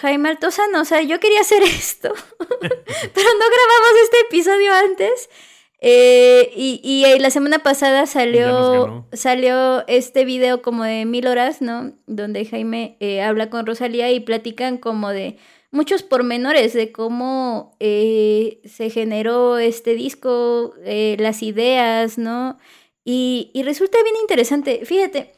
Jaime 0.00 0.30
Altozano, 0.30 0.80
o 0.80 0.84
sea, 0.86 1.02
yo 1.02 1.20
quería 1.20 1.42
hacer 1.42 1.62
esto, 1.64 2.08
pero 2.38 3.28
no 3.38 3.46
grabamos 3.46 4.02
este 4.02 4.20
episodio 4.20 4.72
antes. 4.72 5.28
Eh, 5.86 6.50
y, 6.56 6.80
y, 6.82 7.04
eh, 7.04 7.20
la 7.20 7.28
semana 7.28 7.58
pasada 7.58 8.06
salió, 8.06 9.06
salió 9.12 9.86
este 9.86 10.24
video 10.24 10.62
como 10.62 10.82
de 10.82 11.04
mil 11.04 11.26
horas, 11.26 11.60
¿no? 11.60 11.92
Donde 12.06 12.46
Jaime 12.46 12.96
eh, 13.00 13.20
habla 13.20 13.50
con 13.50 13.66
Rosalía 13.66 14.10
y 14.10 14.20
platican 14.20 14.78
como 14.78 15.10
de 15.10 15.36
muchos 15.72 16.02
pormenores 16.02 16.72
de 16.72 16.90
cómo 16.90 17.76
eh, 17.80 18.62
se 18.64 18.88
generó 18.88 19.58
este 19.58 19.94
disco, 19.94 20.74
eh, 20.84 21.16
las 21.18 21.42
ideas, 21.42 22.16
¿no? 22.16 22.58
Y, 23.04 23.50
y 23.52 23.62
resulta 23.62 23.98
bien 24.02 24.16
interesante. 24.22 24.86
Fíjate, 24.86 25.32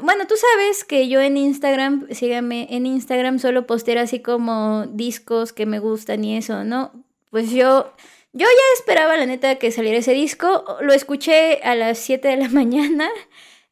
bueno, 0.00 0.26
tú 0.26 0.34
sabes 0.36 0.84
que 0.84 1.08
yo 1.08 1.20
en 1.20 1.36
Instagram, 1.36 2.06
síganme, 2.12 2.68
en 2.70 2.86
Instagram 2.86 3.38
solo 3.38 3.66
posteo 3.66 4.00
así 4.00 4.20
como 4.20 4.86
discos 4.86 5.52
que 5.52 5.66
me 5.66 5.78
gustan 5.78 6.24
y 6.24 6.38
eso, 6.38 6.64
¿no? 6.64 7.04
Pues 7.28 7.50
yo, 7.50 7.92
yo 8.32 8.46
ya 8.46 8.78
esperaba 8.78 9.16
la 9.16 9.26
neta 9.26 9.56
que 9.56 9.70
saliera 9.70 9.98
ese 9.98 10.12
disco, 10.12 10.78
lo 10.80 10.92
escuché 10.92 11.60
a 11.62 11.74
las 11.74 11.98
7 11.98 12.28
de 12.28 12.36
la 12.36 12.48
mañana, 12.50 13.10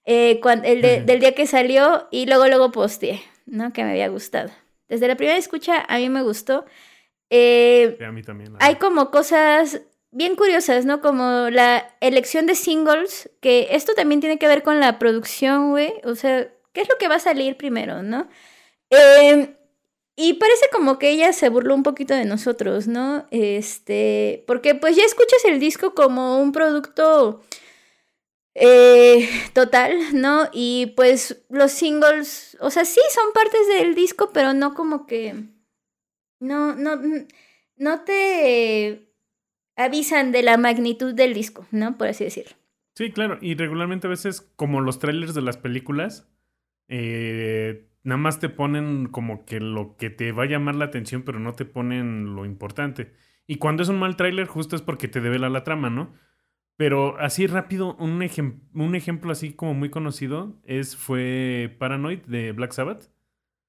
eh, 0.04 0.40
cuando, 0.40 0.66
el 0.66 0.82
del 0.82 1.20
día 1.20 1.34
que 1.34 1.46
salió 1.46 2.08
y 2.10 2.26
luego 2.26 2.46
luego 2.46 2.72
posteé, 2.72 3.22
¿no? 3.46 3.72
Que 3.72 3.84
me 3.84 3.90
había 3.90 4.08
gustado. 4.08 4.50
Desde 4.88 5.06
la 5.08 5.16
primera 5.16 5.38
escucha 5.38 5.84
a 5.88 5.98
mí 5.98 6.08
me 6.08 6.22
gustó. 6.22 6.64
Eh, 7.30 7.96
a 8.04 8.10
mí 8.10 8.22
también. 8.22 8.54
Hay 8.58 8.76
como 8.76 9.10
cosas 9.10 9.82
bien 10.10 10.34
curiosas, 10.34 10.84
¿no? 10.84 11.00
Como 11.00 11.48
la 11.50 11.94
elección 12.00 12.46
de 12.46 12.54
singles, 12.54 13.30
que 13.40 13.68
esto 13.70 13.94
también 13.94 14.20
tiene 14.20 14.38
que 14.38 14.48
ver 14.48 14.62
con 14.62 14.80
la 14.80 14.98
producción, 14.98 15.70
güey. 15.70 15.92
O 16.04 16.14
sea, 16.16 16.48
¿qué 16.72 16.80
es 16.80 16.88
lo 16.88 16.96
que 16.98 17.08
va 17.08 17.16
a 17.16 17.20
salir 17.20 17.56
primero, 17.56 18.02
no? 18.02 18.28
Em, 18.90 19.54
y 20.20 20.34
parece 20.34 20.66
como 20.70 20.98
que 20.98 21.10
ella 21.10 21.32
se 21.32 21.48
burló 21.48 21.74
un 21.74 21.82
poquito 21.82 22.14
de 22.14 22.26
nosotros, 22.26 22.86
¿no? 22.86 23.26
Este, 23.30 24.44
porque 24.46 24.74
pues 24.74 24.94
ya 24.94 25.04
escuchas 25.04 25.44
el 25.46 25.58
disco 25.58 25.94
como 25.94 26.38
un 26.40 26.52
producto 26.52 27.42
eh, 28.54 29.28
total, 29.54 29.98
¿no? 30.12 30.48
Y 30.52 30.92
pues 30.94 31.42
los 31.48 31.72
singles, 31.72 32.58
o 32.60 32.70
sea, 32.70 32.84
sí 32.84 33.00
son 33.14 33.32
partes 33.32 33.66
del 33.68 33.94
disco, 33.94 34.30
pero 34.32 34.52
no 34.52 34.74
como 34.74 35.06
que... 35.06 35.34
No, 36.38 36.74
no, 36.74 37.00
no 37.76 38.00
te 38.04 39.10
avisan 39.76 40.32
de 40.32 40.42
la 40.42 40.58
magnitud 40.58 41.14
del 41.14 41.32
disco, 41.32 41.66
¿no? 41.70 41.96
Por 41.96 42.08
así 42.08 42.24
decirlo. 42.24 42.56
Sí, 42.94 43.10
claro. 43.10 43.38
Y 43.40 43.54
regularmente 43.54 44.06
a 44.06 44.10
veces, 44.10 44.42
como 44.56 44.80
los 44.80 44.98
trailers 44.98 45.34
de 45.34 45.42
las 45.42 45.56
películas, 45.56 46.28
eh, 46.88 47.89
nada 48.02 48.18
más 48.18 48.40
te 48.40 48.48
ponen 48.48 49.06
como 49.06 49.44
que 49.44 49.60
lo 49.60 49.96
que 49.96 50.10
te 50.10 50.32
va 50.32 50.44
a 50.44 50.46
llamar 50.46 50.74
la 50.74 50.86
atención, 50.86 51.22
pero 51.22 51.38
no 51.38 51.54
te 51.54 51.64
ponen 51.64 52.34
lo 52.34 52.44
importante. 52.44 53.12
Y 53.46 53.56
cuando 53.56 53.82
es 53.82 53.88
un 53.88 53.98
mal 53.98 54.16
trailer, 54.16 54.46
justo 54.46 54.76
es 54.76 54.82
porque 54.82 55.08
te 55.08 55.20
devela 55.20 55.48
la 55.48 55.64
trama, 55.64 55.90
¿no? 55.90 56.12
Pero 56.76 57.18
así 57.18 57.46
rápido, 57.46 57.94
un, 57.96 58.26
un 58.74 58.94
ejemplo 58.94 59.32
así 59.32 59.52
como 59.52 59.74
muy 59.74 59.90
conocido 59.90 60.58
es 60.64 60.96
fue 60.96 61.76
Paranoid 61.78 62.20
de 62.20 62.52
Black 62.52 62.72
Sabbath. 62.72 63.10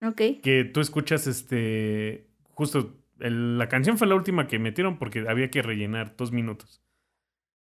Ok. 0.02 0.22
Que 0.42 0.64
tú 0.64 0.80
escuchas 0.80 1.28
este. 1.28 2.30
Justo 2.54 3.02
la 3.30 3.68
canción 3.68 3.98
fue 3.98 4.08
la 4.08 4.16
última 4.16 4.48
que 4.48 4.60
metieron 4.60 4.98
porque 4.98 5.26
había 5.28 5.52
que 5.52 5.62
rellenar 5.62 6.16
dos 6.16 6.32
minutos. 6.32 6.84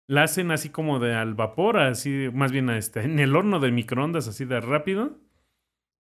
La 0.07 0.23
hacen 0.23 0.51
así 0.51 0.69
como 0.69 0.99
de 0.99 1.15
al 1.15 1.33
vapor, 1.33 1.77
así, 1.77 2.29
más 2.33 2.51
bien 2.51 2.69
este, 2.69 3.01
en 3.01 3.19
el 3.19 3.35
horno 3.35 3.59
de 3.59 3.71
microondas, 3.71 4.27
así 4.27 4.45
de 4.45 4.61
rápido. 4.61 5.19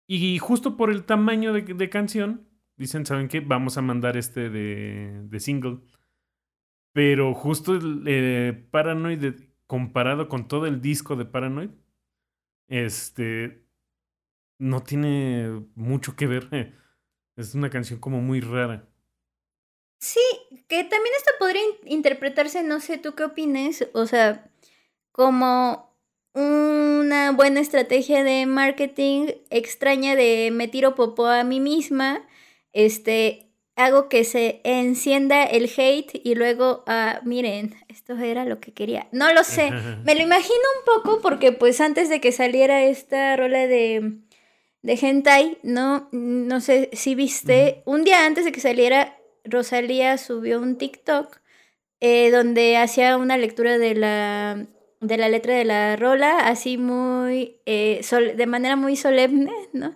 Y 0.07 0.39
justo 0.39 0.77
por 0.77 0.91
el 0.91 1.05
tamaño 1.05 1.53
de, 1.53 1.91
canción, 1.91 2.49
dicen, 2.77 3.07
¿saben 3.07 3.29
qué? 3.29 3.41
Vamos 3.41 3.79
a 3.79 3.83
mandar 3.83 4.17
este 4.17 4.51
de, 4.51 5.41
single. 5.41 5.81
Pero 6.93 7.35
justo 7.35 7.75
el 7.75 8.05
eh, 8.07 8.67
Paranoid, 8.71 9.35
comparado 9.67 10.29
con 10.29 10.47
todo 10.47 10.67
el 10.67 10.81
disco 10.81 11.17
de 11.17 11.25
Paranoid, 11.25 11.71
este, 12.69 13.65
no 14.59 14.83
tiene 14.83 15.67
mucho 15.75 16.17
que 16.17 16.27
ver. 16.27 16.49
Es 17.37 17.53
una 17.57 17.69
canción 17.69 17.99
como 17.99 18.21
muy 18.21 18.41
rara. 18.41 18.89
Sí, 19.99 20.21
que 20.69 20.85
también 20.85 21.15
esto 21.17 21.33
podría 21.41 21.63
interpretarse, 21.87 22.63
no 22.63 22.79
sé 22.79 22.97
tú 22.99 23.17
qué 23.17 23.25
opines, 23.25 23.89
o 23.93 24.07
sea, 24.07 24.53
como 25.11 25.94
una 26.35 27.33
buena 27.33 27.61
estrategia 27.61 28.25
de 28.25 28.47
marketing 28.47 29.29
extraña 29.51 30.17
de 30.17 30.51
me 30.53 30.69
tiro 30.69 30.95
popó 30.95 31.27
a 31.27 31.45
mí 31.45 31.61
misma, 31.61 32.27
este, 32.73 33.45
hago 33.77 34.09
que 34.09 34.25
se 34.25 34.61
encienda 34.65 35.45
el 35.45 35.71
hate 35.77 36.21
y 36.23 36.35
luego, 36.35 36.85
ah, 36.87 37.21
miren, 37.25 37.75
esto 37.89 38.17
era 38.17 38.45
lo 38.45 38.61
que 38.61 38.73
quería. 38.73 39.09
No 39.13 39.33
lo 39.33 39.45
sé, 39.45 39.71
me 40.05 40.15
lo 40.15 40.23
imagino 40.23 40.63
un 40.79 41.03
poco 41.03 41.21
porque 41.21 41.53
pues 41.53 41.81
antes 41.81 42.09
de 42.09 42.21
que 42.21 42.33
saliera 42.33 42.83
esta 42.83 43.37
rola 43.37 43.67
de, 43.67 44.19
de 44.83 44.99
hentai, 45.01 45.59
no, 45.63 46.09
no 46.13 46.61
sé 46.61 46.91
si 46.93 47.15
viste, 47.15 47.83
un 47.87 48.05
día 48.05 48.27
antes 48.27 48.45
de 48.45 48.53
que 48.53 48.61
saliera 48.61 49.17
Rosalía 49.45 50.19
subió 50.19 50.61
un 50.61 50.79
TikTok 50.79 51.39
eh, 52.01 52.31
donde 52.31 52.77
hacía 52.77 53.17
una 53.17 53.37
lectura 53.37 53.79
de 53.79 53.95
la, 53.95 54.67
de 55.07 55.17
la 55.17 55.29
letra 55.29 55.55
de 55.55 55.65
la 55.65 55.97
rola, 55.97 56.39
así 56.41 56.79
muy, 56.79 57.57
eh, 57.67 58.01
de 58.37 58.47
manera 58.47 58.77
muy 58.77 58.97
solemne, 58.97 59.53
¿no? 59.73 59.95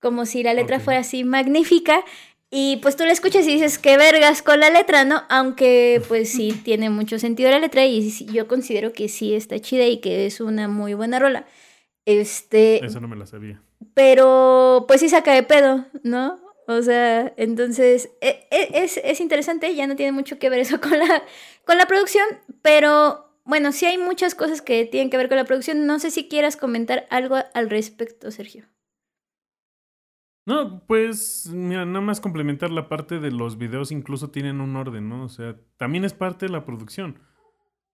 Como 0.00 0.26
si 0.26 0.42
la 0.42 0.54
letra 0.54 0.80
fuera 0.80 1.00
así 1.00 1.24
magnífica. 1.24 2.04
Y 2.50 2.76
pues 2.76 2.96
tú 2.96 3.04
la 3.04 3.12
escuchas 3.12 3.46
y 3.46 3.54
dices, 3.54 3.78
qué 3.78 3.96
vergas 3.96 4.42
con 4.42 4.60
la 4.60 4.70
letra, 4.70 5.04
¿no? 5.04 5.22
Aunque 5.28 6.00
pues 6.08 6.30
sí 6.30 6.52
tiene 6.64 6.90
mucho 6.90 7.18
sentido 7.18 7.50
la 7.50 7.58
letra 7.58 7.84
y 7.84 8.10
yo 8.26 8.46
considero 8.46 8.92
que 8.92 9.08
sí 9.08 9.34
está 9.34 9.58
chida 9.58 9.86
y 9.86 10.00
que 10.00 10.26
es 10.26 10.40
una 10.40 10.68
muy 10.68 10.94
buena 10.94 11.18
rola. 11.18 11.46
Este... 12.04 12.84
Eso 12.84 13.00
no 13.00 13.08
me 13.08 13.16
la 13.16 13.26
sabía. 13.26 13.60
Pero 13.94 14.84
pues 14.86 15.00
sí 15.00 15.08
saca 15.08 15.34
de 15.34 15.42
pedo, 15.42 15.86
¿no? 16.02 16.38
O 16.68 16.82
sea, 16.82 17.32
entonces 17.36 18.10
e, 18.20 18.46
e, 18.50 18.82
es, 18.82 19.00
es, 19.02 19.20
interesante, 19.20 19.74
ya 19.74 19.86
no 19.86 19.94
tiene 19.94 20.12
mucho 20.12 20.38
que 20.38 20.50
ver 20.50 20.60
eso 20.60 20.80
con 20.80 20.98
la, 20.98 21.22
con 21.64 21.78
la 21.78 21.86
producción, 21.86 22.26
pero 22.62 23.26
bueno, 23.46 23.70
sí 23.72 23.86
hay 23.86 23.96
muchas 23.96 24.34
cosas 24.34 24.60
que 24.60 24.84
tienen 24.84 25.08
que 25.08 25.16
ver 25.16 25.28
con 25.28 25.36
la 25.36 25.44
producción. 25.44 25.86
No 25.86 25.98
sé 25.98 26.10
si 26.10 26.28
quieras 26.28 26.56
comentar 26.56 27.06
algo 27.10 27.36
al 27.54 27.70
respecto, 27.70 28.30
Sergio. 28.30 28.64
No, 30.44 30.84
pues, 30.86 31.50
mira, 31.52 31.84
nada 31.84 32.00
más 32.00 32.20
complementar 32.20 32.70
la 32.70 32.88
parte 32.88 33.18
de 33.18 33.32
los 33.32 33.58
videos, 33.58 33.90
incluso 33.90 34.30
tienen 34.30 34.60
un 34.60 34.76
orden, 34.76 35.08
¿no? 35.08 35.24
O 35.24 35.28
sea, 35.28 35.56
también 35.76 36.04
es 36.04 36.12
parte 36.12 36.46
de 36.46 36.52
la 36.52 36.64
producción, 36.64 37.18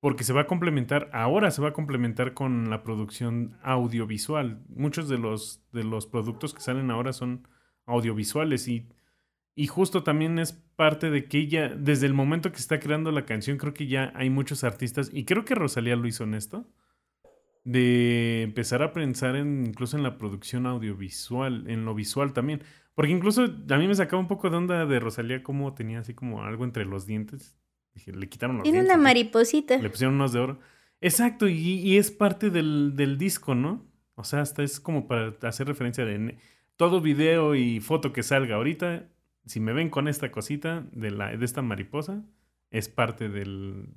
porque 0.00 0.24
se 0.24 0.34
va 0.34 0.42
a 0.42 0.46
complementar, 0.46 1.08
ahora 1.14 1.50
se 1.50 1.62
va 1.62 1.68
a 1.68 1.72
complementar 1.72 2.34
con 2.34 2.68
la 2.68 2.82
producción 2.82 3.58
audiovisual. 3.62 4.62
Muchos 4.68 5.08
de 5.08 5.16
los, 5.16 5.62
de 5.72 5.84
los 5.84 6.06
productos 6.06 6.52
que 6.52 6.60
salen 6.60 6.90
ahora 6.90 7.14
son 7.14 7.48
audiovisuales 7.86 8.68
y, 8.68 8.86
y 9.54 9.66
justo 9.66 10.02
también 10.02 10.38
es 10.38 10.52
parte 10.52 11.10
de 11.10 11.26
que 11.26 11.38
ella, 11.38 11.68
desde 11.68 12.06
el 12.06 12.14
momento 12.14 12.52
que 12.52 12.58
está 12.58 12.80
creando 12.80 13.12
la 13.12 13.26
canción, 13.26 13.58
creo 13.58 13.74
que 13.74 13.86
ya 13.86 14.12
hay 14.14 14.30
muchos 14.30 14.64
artistas, 14.64 15.10
y 15.12 15.24
creo 15.24 15.44
que 15.44 15.54
Rosalía 15.54 15.96
lo 15.96 16.06
hizo 16.06 16.24
en 16.24 16.34
esto, 16.34 16.66
de 17.64 18.42
empezar 18.42 18.82
a 18.82 18.92
pensar 18.92 19.36
en, 19.36 19.66
incluso 19.66 19.96
en 19.96 20.02
la 20.02 20.18
producción 20.18 20.66
audiovisual, 20.66 21.64
en 21.68 21.84
lo 21.84 21.94
visual 21.94 22.32
también. 22.32 22.62
Porque 22.94 23.12
incluso 23.12 23.44
a 23.44 23.76
mí 23.78 23.88
me 23.88 23.94
sacaba 23.94 24.20
un 24.20 24.28
poco 24.28 24.50
de 24.50 24.56
onda 24.56 24.84
de 24.84 25.00
Rosalía 25.00 25.42
como 25.42 25.72
tenía 25.74 26.00
así 26.00 26.14
como 26.14 26.42
algo 26.42 26.64
entre 26.64 26.84
los 26.84 27.06
dientes. 27.06 27.56
Dije, 27.94 28.12
le 28.12 28.28
quitaron 28.28 28.56
los 28.56 28.64
Tiene 28.64 28.80
dientes. 28.80 28.94
una 28.94 29.02
mariposita. 29.02 29.78
Le 29.78 29.90
pusieron 29.90 30.16
unos 30.16 30.32
de 30.32 30.40
oro. 30.40 30.58
Exacto, 31.00 31.48
y, 31.48 31.56
y 31.56 31.96
es 31.96 32.10
parte 32.10 32.50
del, 32.50 32.92
del, 32.94 33.18
disco, 33.18 33.54
¿no? 33.54 33.86
O 34.14 34.24
sea, 34.24 34.40
hasta 34.40 34.62
es 34.62 34.78
como 34.78 35.08
para 35.08 35.34
hacer 35.42 35.66
referencia 35.66 36.04
de 36.04 36.38
todo 36.76 37.00
video 37.00 37.54
y 37.54 37.80
foto 37.80 38.12
que 38.12 38.22
salga 38.22 38.56
ahorita, 38.56 39.08
si 39.46 39.60
me 39.60 39.72
ven 39.72 39.90
con 39.90 40.08
esta 40.08 40.30
cosita 40.30 40.86
de, 40.92 41.10
la, 41.10 41.36
de 41.36 41.44
esta 41.44 41.62
mariposa, 41.62 42.24
es 42.70 42.88
parte 42.88 43.28
del, 43.28 43.88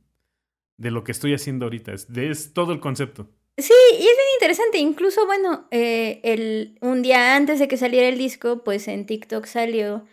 de 0.78 0.92
lo 0.92 1.04
que 1.04 1.12
estoy 1.12 1.34
haciendo 1.34 1.66
ahorita. 1.66 1.94
Es, 1.94 2.12
de, 2.12 2.30
es 2.30 2.54
todo 2.54 2.74
el 2.74 2.80
concepto. 2.80 3.30
Sí, 3.58 3.74
y 3.94 3.96
es 3.96 4.00
bien 4.00 4.28
interesante. 4.36 4.80
Incluso, 4.80 5.26
bueno, 5.26 5.68
eh, 5.72 6.20
el, 6.24 6.78
un 6.82 7.02
día 7.02 7.36
antes 7.36 7.60
de 7.60 7.68
que 7.68 7.78
saliera 7.78 8.08
el 8.08 8.18
disco, 8.18 8.64
pues 8.64 8.88
en 8.88 9.06
TikTok 9.06 9.46
salió. 9.46 10.06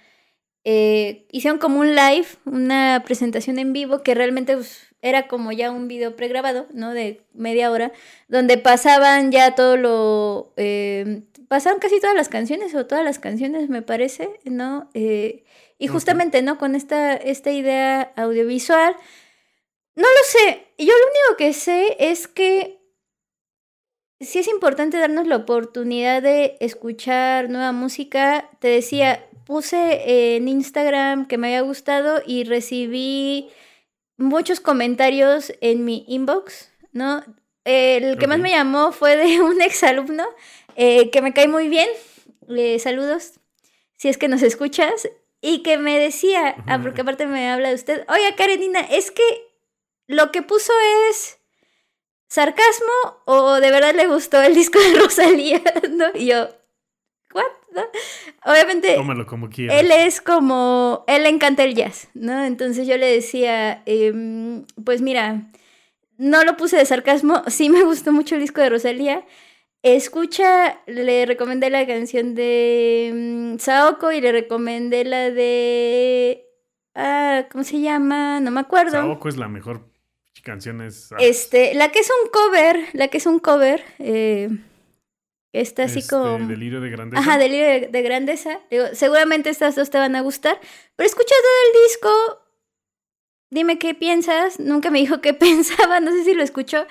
Eh, 0.64 1.26
hicieron 1.32 1.58
como 1.58 1.80
un 1.80 1.96
live, 1.96 2.26
una 2.44 3.02
presentación 3.04 3.58
en 3.58 3.72
vivo 3.72 4.02
que 4.02 4.14
realmente 4.14 4.54
pues, 4.54 4.86
era 5.02 5.26
como 5.26 5.50
ya 5.50 5.72
un 5.72 5.88
video 5.88 6.14
pregrabado, 6.14 6.68
¿no? 6.72 6.94
De 6.94 7.22
media 7.34 7.70
hora, 7.70 7.92
donde 8.28 8.58
pasaban 8.58 9.32
ya 9.32 9.54
todo 9.54 9.76
lo... 9.76 10.52
Eh, 10.56 11.22
pasaban 11.48 11.80
casi 11.80 12.00
todas 12.00 12.16
las 12.16 12.28
canciones, 12.28 12.74
o 12.74 12.86
todas 12.86 13.04
las 13.04 13.18
canciones, 13.18 13.68
me 13.68 13.82
parece, 13.82 14.30
¿no? 14.44 14.88
Eh, 14.94 15.44
y 15.78 15.88
justamente, 15.88 16.42
¿no? 16.42 16.56
Con 16.56 16.76
esta, 16.76 17.14
esta 17.14 17.50
idea 17.50 18.12
audiovisual. 18.16 18.94
No 19.96 20.04
lo 20.04 20.24
sé. 20.24 20.66
Yo 20.78 20.92
lo 20.94 21.06
único 21.06 21.36
que 21.36 21.52
sé 21.52 21.96
es 21.98 22.28
que 22.28 22.80
sí 24.20 24.38
es 24.38 24.48
importante 24.48 24.98
darnos 24.98 25.26
la 25.26 25.36
oportunidad 25.36 26.22
de 26.22 26.56
escuchar 26.60 27.50
nueva 27.50 27.72
música. 27.72 28.48
Te 28.60 28.68
decía, 28.68 29.26
puse 29.46 30.36
en 30.36 30.48
Instagram 30.48 31.26
que 31.26 31.38
me 31.38 31.48
había 31.48 31.62
gustado 31.62 32.22
y 32.26 32.44
recibí 32.44 33.50
muchos 34.16 34.60
comentarios 34.60 35.52
en 35.60 35.84
mi 35.84 36.04
inbox, 36.08 36.70
¿no? 36.92 37.24
El 37.64 38.18
que 38.18 38.26
más 38.26 38.38
me 38.38 38.50
llamó 38.50 38.92
fue 38.92 39.16
de 39.16 39.40
un 39.40 39.62
exalumno 39.62 40.24
eh, 40.76 41.10
que 41.10 41.22
me 41.22 41.32
cae 41.32 41.48
muy 41.48 41.68
bien. 41.68 41.88
Eh, 42.48 42.78
saludos, 42.78 43.34
si 43.96 44.08
es 44.08 44.18
que 44.18 44.28
nos 44.28 44.42
escuchas. 44.42 45.08
Y 45.44 45.64
que 45.64 45.76
me 45.76 45.98
decía, 45.98 46.54
ah, 46.68 46.78
porque 46.80 47.00
aparte 47.00 47.26
me 47.26 47.50
habla 47.50 47.70
de 47.70 47.74
usted, 47.74 48.04
oye 48.08 48.32
Karenina, 48.36 48.78
es 48.78 49.10
que 49.10 49.24
lo 50.06 50.30
que 50.30 50.42
puso 50.42 50.72
es 51.10 51.40
sarcasmo 52.28 53.22
o 53.24 53.54
de 53.54 53.72
verdad 53.72 53.92
le 53.92 54.06
gustó 54.06 54.40
el 54.40 54.54
disco 54.54 54.78
de 54.78 54.94
Rosalía, 55.00 55.60
¿no? 55.90 56.06
Y 56.14 56.26
yo, 56.26 56.48
¿what? 57.34 57.44
¿No? 57.74 57.82
Obviamente 58.44 58.94
Tómalo 58.94 59.26
como 59.26 59.48
quieras. 59.48 59.80
él 59.80 59.90
es 59.90 60.20
como, 60.20 61.04
él 61.06 61.22
le 61.22 61.28
encanta 61.30 61.64
el 61.64 61.74
jazz, 61.74 62.08
¿no? 62.14 62.44
Entonces 62.44 62.86
yo 62.86 62.96
le 62.98 63.06
decía, 63.06 63.82
em, 63.86 64.64
pues 64.84 65.00
mira, 65.00 65.50
no 66.18 66.44
lo 66.44 66.56
puse 66.56 66.76
de 66.76 66.84
sarcasmo, 66.84 67.42
sí 67.48 67.68
me 67.70 67.82
gustó 67.84 68.12
mucho 68.12 68.34
el 68.34 68.40
disco 68.42 68.60
de 68.60 68.70
Rosalía. 68.70 69.24
Escucha, 69.82 70.80
le 70.86 71.26
recomendé 71.26 71.68
la 71.68 71.86
canción 71.86 72.34
de 72.36 73.10
mm, 73.12 73.58
Saoko 73.58 74.12
y 74.12 74.20
le 74.20 74.30
recomendé 74.30 75.04
la 75.04 75.30
de... 75.30 76.46
Ah, 76.94 77.46
¿cómo 77.50 77.64
se 77.64 77.80
llama? 77.80 78.38
No 78.38 78.50
me 78.52 78.60
acuerdo. 78.60 78.92
Saoko 78.92 79.28
es 79.28 79.36
la 79.36 79.48
mejor 79.48 79.92
canción. 80.42 80.82
Es, 80.82 81.10
ah, 81.12 81.16
Este, 81.20 81.74
la 81.74 81.90
que 81.90 82.00
es 82.00 82.10
un 82.10 82.30
cover, 82.30 82.80
la 82.92 83.08
que 83.08 83.18
es 83.18 83.26
un 83.26 83.38
cover, 83.38 83.82
eh, 83.98 84.50
está 85.52 85.84
así 85.84 85.98
este, 86.00 86.10
como... 86.16 86.46
Delirio 86.48 86.80
de 86.80 86.90
grandeza. 86.90 87.20
Ajá, 87.22 87.38
delirio 87.38 87.66
de, 87.66 87.88
de 87.88 88.02
grandeza. 88.02 88.60
Digo, 88.70 88.84
seguramente 88.92 89.50
estas 89.50 89.74
dos 89.76 89.90
te 89.90 89.98
van 89.98 90.16
a 90.16 90.20
gustar. 90.22 90.58
Pero 90.96 91.06
escucha 91.06 91.34
todo 91.42 91.68
el 91.80 91.88
disco. 91.88 92.38
Dime 93.50 93.78
qué 93.78 93.94
piensas. 93.94 94.58
Nunca 94.60 94.90
me 94.90 95.00
dijo 95.00 95.20
qué 95.20 95.34
pensaba, 95.34 96.00
no 96.00 96.10
sé 96.10 96.24
si 96.24 96.32
lo 96.32 96.42
escuchó. 96.42 96.86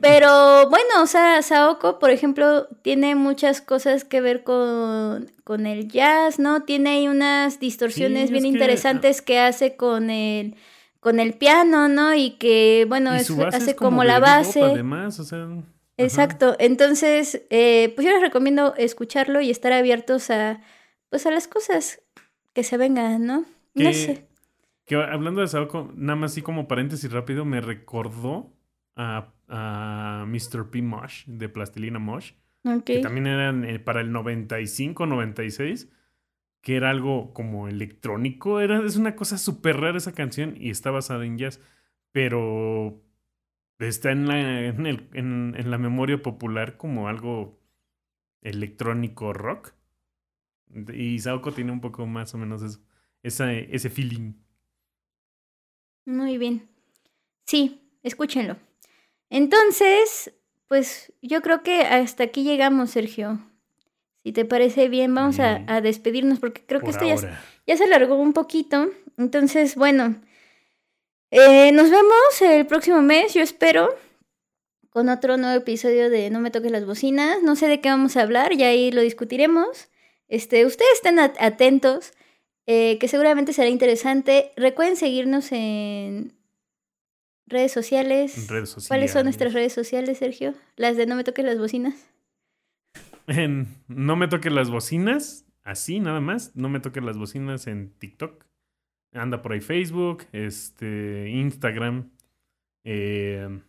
Pero 0.00 0.68
bueno, 0.68 1.02
o 1.02 1.06
sea, 1.06 1.40
Saoko, 1.42 2.00
por 2.00 2.10
ejemplo, 2.10 2.66
tiene 2.82 3.14
muchas 3.14 3.60
cosas 3.60 4.04
que 4.04 4.20
ver 4.20 4.42
con, 4.42 5.30
con 5.44 5.66
el 5.66 5.88
jazz, 5.88 6.40
¿no? 6.40 6.64
Tiene 6.64 6.90
ahí 6.90 7.08
unas 7.08 7.60
distorsiones 7.60 8.26
Sí, 8.26 8.32
bien 8.32 8.42
que- 8.42 8.48
interesantes 8.48 9.22
que 9.22 9.38
hace 9.38 9.76
con 9.76 10.10
el, 10.10 10.56
con 10.98 11.20
el 11.20 11.34
piano, 11.34 11.86
¿no? 11.86 12.14
Y 12.14 12.32
que, 12.32 12.84
bueno, 12.88 13.14
Y 13.14 13.18
es- 13.20 13.30
hace 13.30 13.76
como, 13.76 14.02
la 14.02 14.18
base. 14.18 14.60
además, 14.60 15.20
o 15.20 15.24
sea. 15.24 15.46
Exacto. 16.02 16.56
Entonces, 16.58 17.42
eh, 17.50 17.92
pues 17.94 18.06
yo 18.06 18.12
les 18.12 18.20
recomiendo 18.22 18.74
escucharlo 18.76 19.40
y 19.40 19.50
estar 19.50 19.72
abiertos 19.72 20.30
a, 20.30 20.60
pues 21.08 21.26
a 21.26 21.30
las 21.30 21.48
cosas 21.48 22.02
que 22.52 22.62
se 22.64 22.76
vengan, 22.76 23.24
¿no? 23.26 23.44
No 23.74 23.92
sé. 23.92 24.26
Que 24.84 24.96
hablando 24.96 25.40
de 25.40 25.48
Saoko, 25.48 25.90
nada 25.94 26.16
más 26.16 26.32
así 26.32 26.42
como 26.42 26.68
paréntesis 26.68 27.10
rápido, 27.12 27.44
me 27.44 27.60
recordó 27.60 28.52
a, 28.96 29.32
a 29.48 30.24
Mr. 30.26 30.70
P. 30.70 30.82
Mosh 30.82 31.24
de 31.26 31.48
Plastilina 31.48 31.98
Mosh, 31.98 32.32
Ok. 32.64 32.84
que 32.84 32.98
también 32.98 33.26
eran 33.26 33.64
eh, 33.64 33.78
para 33.78 34.00
el 34.00 34.12
95, 34.12 35.06
96, 35.06 35.88
que 36.60 36.76
era 36.76 36.90
algo 36.90 37.32
como 37.32 37.68
electrónico. 37.68 38.60
Era, 38.60 38.84
es 38.84 38.96
una 38.96 39.16
cosa 39.16 39.38
súper 39.38 39.78
rara 39.78 39.98
esa 39.98 40.12
canción 40.12 40.54
y 40.58 40.70
está 40.70 40.90
basada 40.90 41.24
en 41.24 41.38
jazz, 41.38 41.60
pero 42.10 43.00
está 43.88 44.10
en 44.12 44.26
la, 44.28 44.66
en, 44.66 44.86
el- 44.86 45.08
en- 45.14 45.54
en 45.56 45.70
la 45.70 45.78
memoria 45.78 46.20
popular 46.22 46.76
como 46.76 47.08
algo 47.08 47.58
electrónico 48.42 49.32
rock. 49.32 49.72
Y 50.92 51.18
Saoko 51.18 51.52
tiene 51.52 51.72
un 51.72 51.80
poco 51.80 52.06
más 52.06 52.34
o 52.34 52.38
menos 52.38 52.62
eso, 52.62 52.80
esa- 53.22 53.52
ese 53.52 53.90
feeling. 53.90 54.32
Muy 56.04 56.38
bien. 56.38 56.68
Sí, 57.46 57.80
escúchenlo. 58.02 58.56
Entonces, 59.30 60.34
pues 60.68 61.12
yo 61.22 61.42
creo 61.42 61.62
que 61.62 61.82
hasta 61.82 62.24
aquí 62.24 62.42
llegamos, 62.44 62.90
Sergio. 62.90 63.38
Si 64.24 64.32
te 64.32 64.44
parece 64.44 64.88
bien, 64.88 65.14
vamos 65.14 65.40
a, 65.40 65.58
Bien. 65.58 65.70
a 65.70 65.80
despedirnos 65.80 66.38
porque 66.38 66.64
creo 66.64 66.80
que 66.80 66.90
esto 66.90 67.04
ya, 67.04 67.16
ya 67.66 67.76
se 67.76 67.84
alargó 67.84 68.14
un 68.16 68.32
poquito. 68.32 68.88
Entonces, 69.18 69.74
bueno, 69.74 70.16
eh, 71.32 71.72
nos 71.72 71.90
vemos 71.90 72.42
el 72.42 72.66
próximo 72.66 73.02
mes, 73.02 73.34
yo 73.34 73.42
espero, 73.42 73.88
con 74.90 75.08
otro 75.08 75.36
nuevo 75.38 75.56
episodio 75.56 76.10
de 76.10 76.30
No 76.30 76.38
me 76.40 76.50
toques 76.50 76.70
las 76.70 76.84
bocinas. 76.86 77.42
No 77.42 77.56
sé 77.56 77.66
de 77.66 77.80
qué 77.80 77.88
vamos 77.88 78.16
a 78.16 78.22
hablar, 78.22 78.54
ya 78.54 78.68
ahí 78.68 78.92
lo 78.92 79.00
discutiremos. 79.00 79.88
Este, 80.28 80.64
ustedes 80.66 80.92
estén 80.94 81.18
at- 81.18 81.36
atentos, 81.40 82.12
eh, 82.66 82.98
que 82.98 83.08
seguramente 83.08 83.52
será 83.52 83.68
interesante. 83.68 84.52
Recuerden 84.56 84.96
seguirnos 84.96 85.50
en 85.52 86.32
redes 87.46 87.72
sociales. 87.72 88.36
En 88.38 88.48
redes 88.48 88.68
sociales. 88.68 88.88
¿Cuáles 88.88 89.10
son 89.12 89.24
nuestras 89.24 89.52
redes 89.52 89.72
sociales, 89.72 90.18
Sergio? 90.18 90.54
Las 90.76 90.96
de 90.96 91.06
No 91.06 91.16
me 91.16 91.24
toques 91.24 91.44
las 91.44 91.58
bocinas. 91.58 91.94
En 93.26 93.68
no 93.88 94.16
me 94.16 94.28
toques 94.28 94.52
las 94.52 94.68
bocinas, 94.70 95.44
así 95.62 96.00
nada 96.00 96.20
más. 96.20 96.54
No 96.56 96.68
me 96.68 96.80
toques 96.80 97.02
las 97.02 97.16
bocinas 97.16 97.66
en 97.66 97.92
TikTok. 97.98 98.44
Anda 99.14 99.42
por 99.42 99.52
ahí 99.52 99.60
Facebook, 99.60 100.24
este, 100.32 101.28
Instagram, 101.30 102.10
eh, 102.84 103.60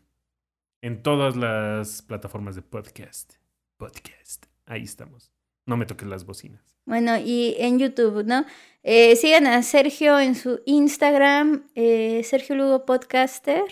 en 0.81 1.03
todas 1.03 1.35
las 1.35 2.01
plataformas 2.01 2.55
de 2.55 2.61
podcast. 2.61 3.33
Podcast. 3.77 4.45
Ahí 4.65 4.83
estamos. 4.83 5.31
No 5.65 5.75
me 5.77 5.85
toques 5.85 6.07
las 6.07 6.25
bocinas. 6.25 6.61
Bueno, 6.85 7.17
y 7.17 7.55
en 7.59 7.79
YouTube, 7.79 8.23
¿no? 8.25 8.45
Eh, 8.83 9.15
sigan 9.15 9.45
a 9.47 9.61
Sergio 9.63 10.19
en 10.19 10.35
su 10.35 10.61
Instagram, 10.65 11.67
eh, 11.75 12.21
Sergio 12.23 12.55
Lugo 12.55 12.85
Podcaster. 12.85 13.63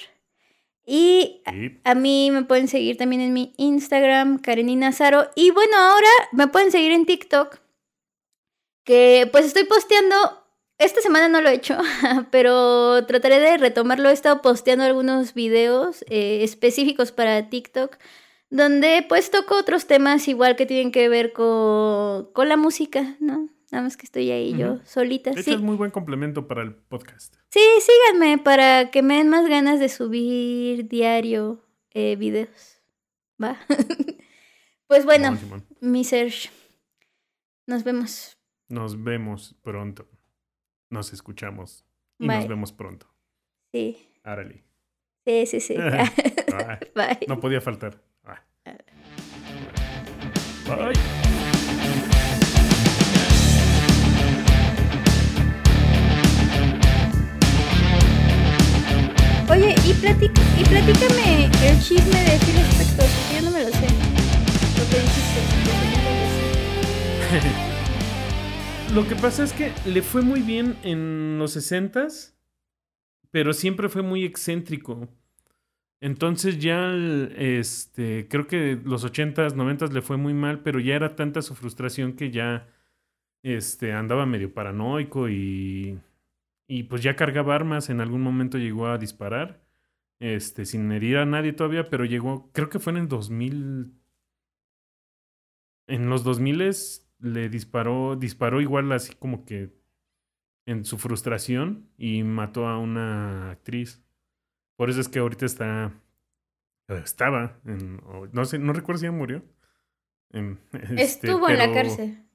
Y 0.86 1.42
a- 1.46 1.54
Y 1.56 1.80
a 1.84 1.96
mí 1.96 2.32
me 2.32 2.44
pueden 2.44 2.68
seguir 2.68 2.98
también 2.98 3.22
en 3.22 3.34
mi 3.34 3.54
Instagram, 3.58 4.40
Karenina 4.40 4.92
Zaro. 4.92 5.30
Y 5.36 5.52
bueno, 5.52 5.78
ahora 5.78 6.08
me 6.34 6.48
pueden 6.48 6.72
seguir 6.72 6.92
en 6.92 7.06
TikTok, 7.06 7.60
que 8.84 9.28
pues 9.32 9.46
estoy 9.46 9.66
posteando, 9.66 10.16
esta 10.84 11.02
semana 11.02 11.28
no 11.30 11.42
lo 11.42 11.50
he 11.50 11.54
hecho, 11.54 11.78
pero 12.32 13.06
trataré 13.06 13.40
de 13.40 13.58
retomarlo. 13.58 14.10
He 14.10 14.14
estado 14.14 14.42
posteando 14.42 14.84
algunos 14.84 15.34
videos 15.34 16.04
eh, 16.10 16.44
específicos 16.44 17.12
para 17.12 17.50
TikTok, 17.50 17.98
donde 18.50 19.06
pues 19.08 19.32
toco 19.32 19.56
otros 19.58 19.86
temas 19.88 20.28
igual 20.28 20.56
que 20.56 20.66
tienen 20.66 20.92
que 20.92 21.08
ver 21.10 21.34
con, 21.34 22.32
con 22.34 22.50
la 22.50 22.58
música, 22.58 23.16
¿no? 23.20 23.50
Nada 23.72 23.84
más 23.86 23.96
que 23.96 24.06
estoy 24.06 24.30
ahí 24.32 24.54
yo 24.58 24.80
solita. 24.84 25.32
de 25.32 25.40
hecho 25.40 25.52
Sí. 25.52 25.56
es 25.56 25.62
muy 25.62 25.78
buen 25.78 25.92
complemento 25.92 26.46
para 26.48 26.62
el 26.62 26.76
podcast. 26.76 27.36
Sí, 27.52 27.62
síganme 27.80 28.38
para 28.38 28.92
que 28.92 29.02
me 29.02 29.16
den 29.16 29.30
más 29.30 29.48
ganas 29.48 29.80
de 29.80 29.88
subir 29.88 30.90
diario 30.90 31.64
eh, 31.92 32.18
videos. 32.18 32.82
¿Va? 33.42 33.58
pues 34.88 35.06
bueno, 35.06 35.38
mi 35.80 36.04
Serge. 36.04 36.50
Nos 37.66 37.86
vemos. 37.86 38.38
Nos 38.68 39.02
vemos 39.02 39.56
pronto. 39.62 40.06
Nos 40.92 41.14
escuchamos. 41.14 41.86
Y 42.20 42.28
Bye. 42.28 42.40
nos 42.40 42.48
vemos 42.50 42.74
pronto. 42.74 43.08
Sí, 43.72 43.98
Árale. 44.24 44.66
sí, 45.26 45.46
sí, 45.46 45.60
sí. 45.62 45.76
Bye. 46.96 47.26
no 47.28 47.40
podía 47.40 47.62
faltar. 47.62 48.04
Ah. 48.26 48.44
Bye. 50.68 50.92
Oye, 59.50 59.76
y, 59.86 59.94
platic 59.94 60.32
y 60.60 60.64
platícame 60.66 61.46
el 61.46 61.80
chisme 61.82 62.24
de 62.24 62.38
Phil 62.40 62.58
Spector, 62.60 63.08
yo 63.34 63.42
no 63.44 63.52
me 63.52 63.64
lo 63.64 63.70
sé. 63.70 63.88
Lo 64.78 64.90
que 64.90 65.00
dijiste. 65.00 65.42
no 67.32 67.36
lo 67.36 67.42
sé. 67.42 67.71
Lo 68.94 69.08
que 69.08 69.16
pasa 69.16 69.46
es 69.46 69.54
que 69.54 69.72
le 69.86 70.02
fue 70.02 70.22
muy 70.22 70.42
bien 70.42 70.76
en 70.84 71.40
los 71.40 71.56
60s, 71.56 72.34
pero 73.32 73.54
siempre 73.54 73.88
fue 73.88 74.02
muy 74.02 74.26
excéntrico. 74.26 75.08
Entonces 76.02 76.60
ya, 76.60 76.92
este, 77.38 78.28
creo 78.28 78.48
que 78.48 78.78
los 78.84 79.06
80s, 79.06 79.56
90s 79.56 79.94
le 79.94 80.02
fue 80.02 80.18
muy 80.18 80.34
mal, 80.34 80.60
pero 80.60 80.82
ya 80.82 80.96
era 80.96 81.16
tanta 81.16 81.42
su 81.42 81.56
frustración 81.56 82.18
que 82.18 82.32
ya, 82.32 82.68
este, 83.44 83.94
andaba 83.94 84.26
medio 84.26 84.54
paranoico 84.54 85.30
y, 85.30 85.98
y 86.68 86.84
pues 86.84 87.02
ya 87.02 87.16
cargaba 87.16 87.56
armas. 87.56 87.90
En 87.90 88.02
algún 88.02 88.22
momento 88.22 88.58
llegó 88.58 88.88
a 88.88 88.98
disparar, 88.98 89.62
este, 90.20 90.66
sin 90.66 90.92
herir 90.92 91.16
a 91.18 91.26
nadie 91.26 91.54
todavía, 91.54 91.90
pero 91.90 92.04
llegó, 92.04 92.52
creo 92.52 92.70
que 92.70 92.80
fue 92.80 92.92
en 92.92 93.00
el 93.00 93.08
2000, 93.08 93.94
en 95.88 96.10
los 96.10 96.26
2000 96.26 96.62
le 97.22 97.50
disparó, 97.50 98.16
disparó 98.16 98.62
igual 98.62 98.92
así 98.92 99.16
como 99.16 99.46
que 99.46 99.74
en 100.66 100.86
su 100.86 100.98
frustración 100.98 101.90
y 101.98 102.24
mató 102.24 102.68
a 102.68 102.78
una 102.78 103.52
actriz. 103.52 104.04
Por 104.76 104.90
eso 104.90 105.02
es 105.02 105.10
que 105.10 105.20
ahorita 105.20 105.46
está 105.46 105.94
estaba, 107.00 107.58
en, 107.66 108.02
no 108.32 108.46
sé, 108.46 108.60
no 108.60 108.74
recuerdo 108.74 109.00
si 109.00 109.06
ya 109.06 109.12
murió. 109.12 109.44
Em, 110.32 110.58
este, 110.74 111.28
Estuvo 111.28 111.50
en 111.50 111.58
la 111.58 111.74
cárcel. 111.74 112.26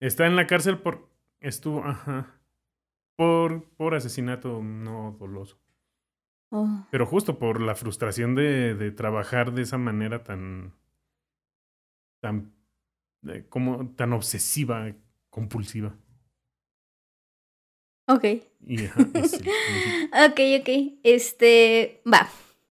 Está 0.00 0.26
en 0.26 0.36
la 0.36 0.46
cárcel 0.46 0.78
por, 0.78 1.08
estuvo, 1.40 1.84
ajá, 1.84 2.40
por, 3.16 3.64
por 3.76 3.94
asesinato 3.94 4.62
no 4.62 5.16
doloso. 5.18 5.58
Oh. 6.50 6.86
Pero 6.90 7.06
justo 7.06 7.38
por 7.38 7.60
la 7.60 7.74
frustración 7.74 8.34
de, 8.34 8.74
de 8.74 8.90
trabajar 8.90 9.52
de 9.52 9.62
esa 9.62 9.78
manera 9.78 10.22
tan, 10.22 10.74
tan, 12.20 12.52
eh, 13.28 13.44
como 13.48 13.94
tan 13.94 14.12
obsesiva, 14.12 14.94
compulsiva. 15.30 15.96
Ok. 18.06 18.24
Y 18.66 18.84
ajá, 18.86 19.00
Ok, 20.28 20.40
ok. 20.60 20.98
Este, 21.02 22.02
va. 22.10 22.28